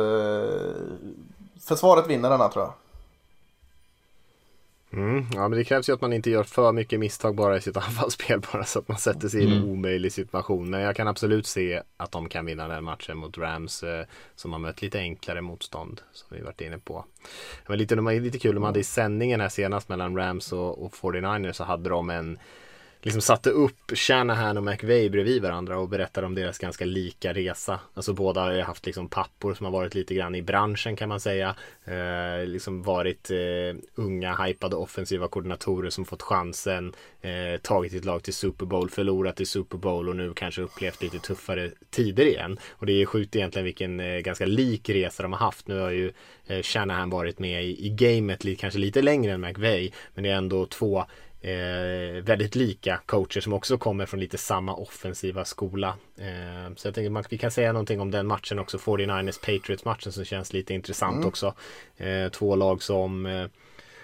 [1.60, 2.72] försvaret vinner denna tror jag.
[4.92, 7.60] Mm, ja, men det krävs ju att man inte gör för mycket misstag bara i
[7.60, 10.70] sitt anfallsspel bara så att man sätter sig i en omöjlig situation.
[10.70, 14.04] Men jag kan absolut se att de kan vinna den matchen mot Rams eh,
[14.34, 17.04] som har mött lite enklare motstånd som vi varit inne på.
[17.66, 20.92] Var lite, de lite kul, de hade i sändningen här senast mellan Rams och, och
[20.92, 22.38] 49ers så hade de en
[23.02, 27.80] liksom satte upp Shanahan och McVeigh bredvid varandra och berättade om deras ganska lika resa.
[27.94, 31.08] Alltså båda har ju haft liksom pappor som har varit lite grann i branschen kan
[31.08, 31.54] man säga.
[31.84, 36.92] Eh, liksom varit eh, unga, hypade offensiva koordinatorer som fått chansen.
[37.20, 41.02] Eh, tagit ett lag till Super Bowl, förlorat i Super Bowl och nu kanske upplevt
[41.02, 42.58] lite tuffare tider igen.
[42.70, 45.68] Och det är sjukt egentligen vilken eh, ganska lik resa de har haft.
[45.68, 46.12] Nu har ju
[46.46, 50.36] eh, Shanahan varit med i, i gamet kanske lite längre än McVeigh, Men det är
[50.36, 51.04] ändå två
[51.44, 55.88] Eh, väldigt lika coacher som också kommer från lite samma offensiva skola.
[56.18, 58.78] Eh, så jag tänker att vi kan säga någonting om den matchen också.
[58.78, 61.28] 49ers Patriots matchen som känns lite intressant Mm.
[61.28, 61.54] också.
[61.96, 63.46] Eh, två lag som eh,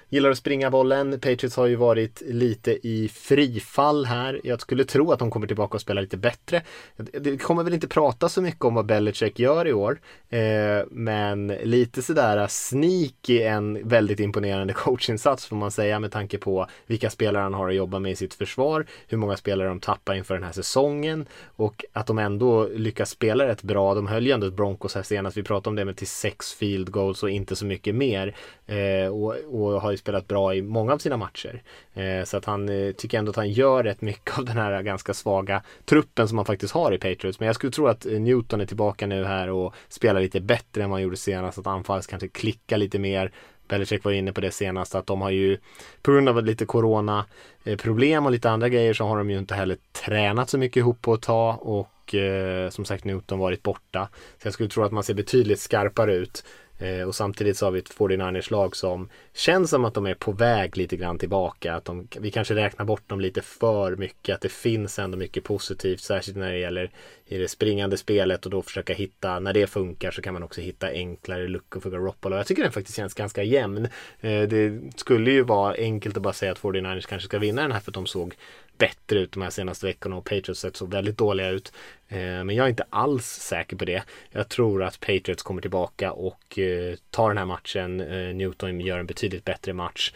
[0.09, 1.13] gillar att springa bollen.
[1.13, 4.41] Patriots har ju varit lite i frifall här.
[4.45, 6.63] Jag skulle tro att de kommer tillbaka och spela lite bättre.
[6.97, 10.01] Det kommer väl inte prata så mycket om vad Belichick gör i år.
[10.29, 16.67] Eh, men lite sådär sneaky en väldigt imponerande coachinsats får man säga med tanke på
[16.87, 18.87] vilka spelare han har att jobba med i sitt försvar.
[19.07, 21.27] Hur många spelare de tappar inför den här säsongen.
[21.57, 23.95] Och att de ändå lyckas spela rätt bra.
[23.95, 25.37] De höll ju ändå ett Broncos här senast.
[25.37, 28.37] Vi pratade om det med till sex field goals och inte så mycket mer.
[28.67, 31.63] Eh, och, och har ju spelat bra i många av sina matcher.
[31.95, 34.83] Eh, så att han eh, tycker ändå att han gör rätt mycket av den här
[34.83, 37.41] ganska svaga truppen som han faktiskt har i Patriots.
[37.41, 40.83] Men jag skulle tro att eh, Newton är tillbaka nu här och spelar lite bättre
[40.83, 41.59] än vad han gjorde senast.
[41.59, 43.33] Att anfallet kanske klickar lite mer.
[43.69, 45.59] Belichick var inne på det senast att de har ju
[46.03, 47.27] på grund av lite corona
[47.65, 50.77] eh, problem och lite andra grejer så har de ju inte heller tränat så mycket
[50.77, 54.09] ihop på ett tag och eh, som sagt Newton varit borta.
[54.13, 56.45] Så jag skulle tro att man ser betydligt skarpare ut.
[56.79, 60.15] Eh, och samtidigt så har vi ett 49ers lag som känns som att de är
[60.15, 61.75] på väg lite grann tillbaka.
[61.75, 64.35] Att de, vi kanske räknar bort dem lite för mycket.
[64.35, 66.01] Att det finns ändå mycket positivt.
[66.01, 66.91] Särskilt när det gäller
[67.27, 70.61] i det springande spelet och då försöka hitta, när det funkar så kan man också
[70.61, 72.37] hitta enklare luckor för Garoppolo.
[72.37, 73.89] Jag tycker den faktiskt känns ganska jämn.
[74.21, 77.73] Eh, det skulle ju vara enkelt att bara säga att 49ers kanske ska vinna den
[77.73, 78.35] här för att de såg
[78.79, 81.73] bättre ut de här senaste veckorna och Patriots sett så väldigt dåliga ut.
[82.09, 84.03] Eh, men jag är inte alls säker på det.
[84.31, 88.01] Jag tror att Patriots kommer tillbaka och eh, tar den här matchen.
[88.01, 90.13] Eh, Newton gör en betydligt bättre match.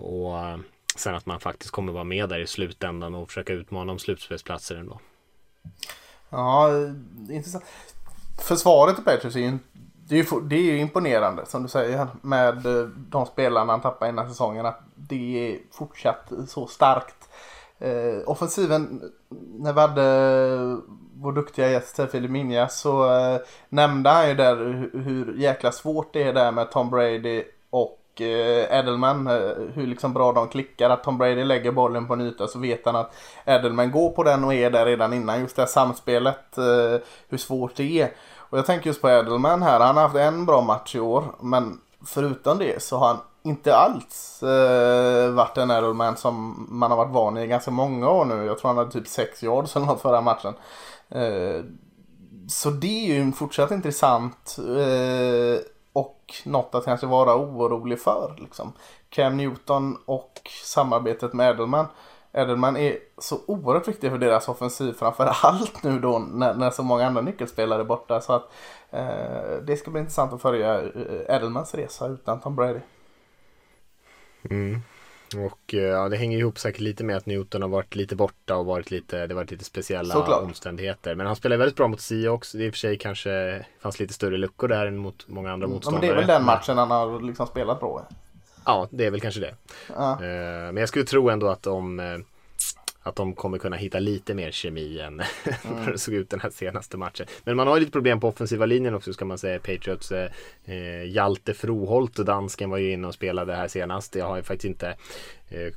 [0.00, 0.34] Och
[0.96, 4.76] sen att man faktiskt kommer vara med där i slutändan och försöka utmana om slutspelsplatser
[4.76, 5.00] ändå.
[6.30, 6.70] Ja,
[7.30, 7.64] intressant.
[8.42, 9.58] Försvaret i Patriots är ju,
[10.08, 12.62] det är ju, det är ju imponerande som du säger med
[12.96, 14.66] de spelarna han tappade innan säsongen.
[14.66, 17.23] Att det är fortsatt så starkt.
[17.84, 19.12] Eh, offensiven,
[19.58, 20.76] när vi hade
[21.14, 25.72] vår duktiga gäst här, Filip Minja, så eh, nämnde han ju där hur, hur jäkla
[25.72, 29.26] svårt det är där med Tom Brady och eh, Edelman.
[29.26, 30.90] Eh, hur liksom bra de klickar.
[30.90, 34.22] Att Tom Brady lägger bollen på en yta så vet han att Edelman går på
[34.22, 35.40] den och är där redan innan.
[35.40, 38.12] Just det här samspelet, eh, hur svårt det är.
[38.36, 39.80] Och jag tänker just på Edelman här.
[39.80, 41.24] Han har haft en bra match i år.
[41.40, 46.98] Men förutom det så har han inte alls eh, varit en Edelman som man har
[46.98, 48.44] varit van i ganska många år nu.
[48.44, 50.54] Jag tror han hade typ 6 yards eller något förra matchen.
[51.08, 51.64] Eh,
[52.48, 58.36] så det är ju en fortsatt intressant eh, och något att kanske vara orolig för.
[58.38, 58.72] Liksom.
[59.08, 61.86] Cam Newton och samarbetet med Edelman.
[62.32, 66.82] Edelman är så oerhört viktig för deras offensiv framför allt nu då när, när så
[66.82, 68.20] många andra nyckelspelare är borta.
[68.20, 68.52] Så att
[68.90, 72.80] eh, det ska bli intressant att följa eh, Edelmans resa utan Tom Brady.
[74.50, 74.80] Mm.
[75.36, 78.56] Och eh, ja, det hänger ihop säkert lite med att Newton har varit lite borta
[78.56, 80.42] och varit lite, det har varit lite speciella Såklart.
[80.42, 81.14] omständigheter.
[81.14, 82.52] Men han spelar väldigt bra mot Seahawks.
[82.52, 85.64] Det i och för sig kanske fanns lite större luckor där än mot många andra
[85.64, 86.06] Ja, men motståndare.
[86.06, 88.06] det är väl den matchen han har liksom spelat bra.
[88.64, 89.54] Ja, det är väl kanske det.
[89.96, 90.12] Ja.
[90.12, 90.18] Eh,
[90.72, 92.18] Men jag skulle tro ändå att de eh,
[93.06, 95.22] att de kommer kunna hitta lite mer kemi än
[95.64, 97.26] vad det såg ut den här senaste matchen.
[97.44, 99.58] Men man har ju lite problem på offensiva linjen också ska man säga.
[99.58, 100.30] Patriots eh,
[100.64, 104.14] eh, Hjalte Froholt, dansken var ju inne och spelade här senast.
[104.14, 104.88] Jag har ju faktiskt inte
[105.48, 105.72] eh,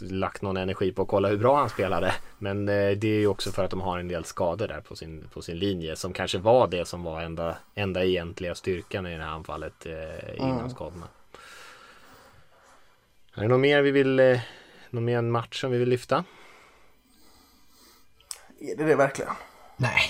[0.00, 2.14] lagt någon energi på att kolla hur bra han spelade.
[2.38, 4.96] Men eh, det är ju också för att de har en del skador där på
[4.96, 9.16] sin, på sin linje som kanske var det som var enda, enda egentliga styrkan i
[9.16, 10.70] det här anfallet eh, innan Mm.
[10.70, 11.08] skadorna.
[13.34, 14.40] Är det något mer vi vill, eh,
[14.90, 16.24] någon mer match som vi vill lyfta?
[18.70, 19.32] Är det det verkligen?
[19.76, 20.00] Nej.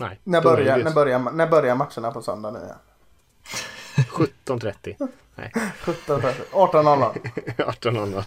[0.00, 0.20] Nej.
[0.24, 2.76] När börjar, när, börjar, när börjar matcherna på söndag nu igen?
[4.46, 5.08] 17.30.
[5.34, 6.32] Nej, 17.30.
[6.52, 7.14] 18.00.
[7.56, 8.24] 18.00.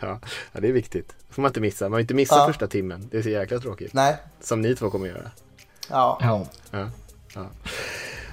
[0.00, 0.18] Ja,
[0.52, 1.14] ja, det är viktigt.
[1.30, 1.84] får man inte missa.
[1.84, 2.46] Man får inte missa Ja.
[2.46, 3.08] första timmen.
[3.10, 3.92] Det är så jäkla tråkigt.
[3.94, 4.16] Nej.
[4.40, 5.30] Som ni två kommer göra.
[5.90, 6.18] Ja.
[6.20, 6.46] Ja.
[7.34, 7.46] Ja,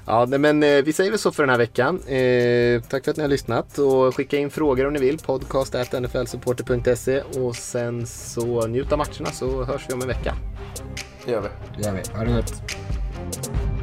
[0.05, 0.25] ja.
[0.25, 1.95] men eh, vi säger väl så för den här veckan.
[2.07, 5.17] Eh, tack för att ni har lyssnat och skicka in frågor om ni vill.
[5.17, 10.35] Podcast nflsupporter.se och sen så njut av matcherna så hörs vi om en vecka.
[11.25, 11.49] Det gör vi.
[11.77, 12.17] Det gör vi.
[12.17, 13.80] Ha det gott.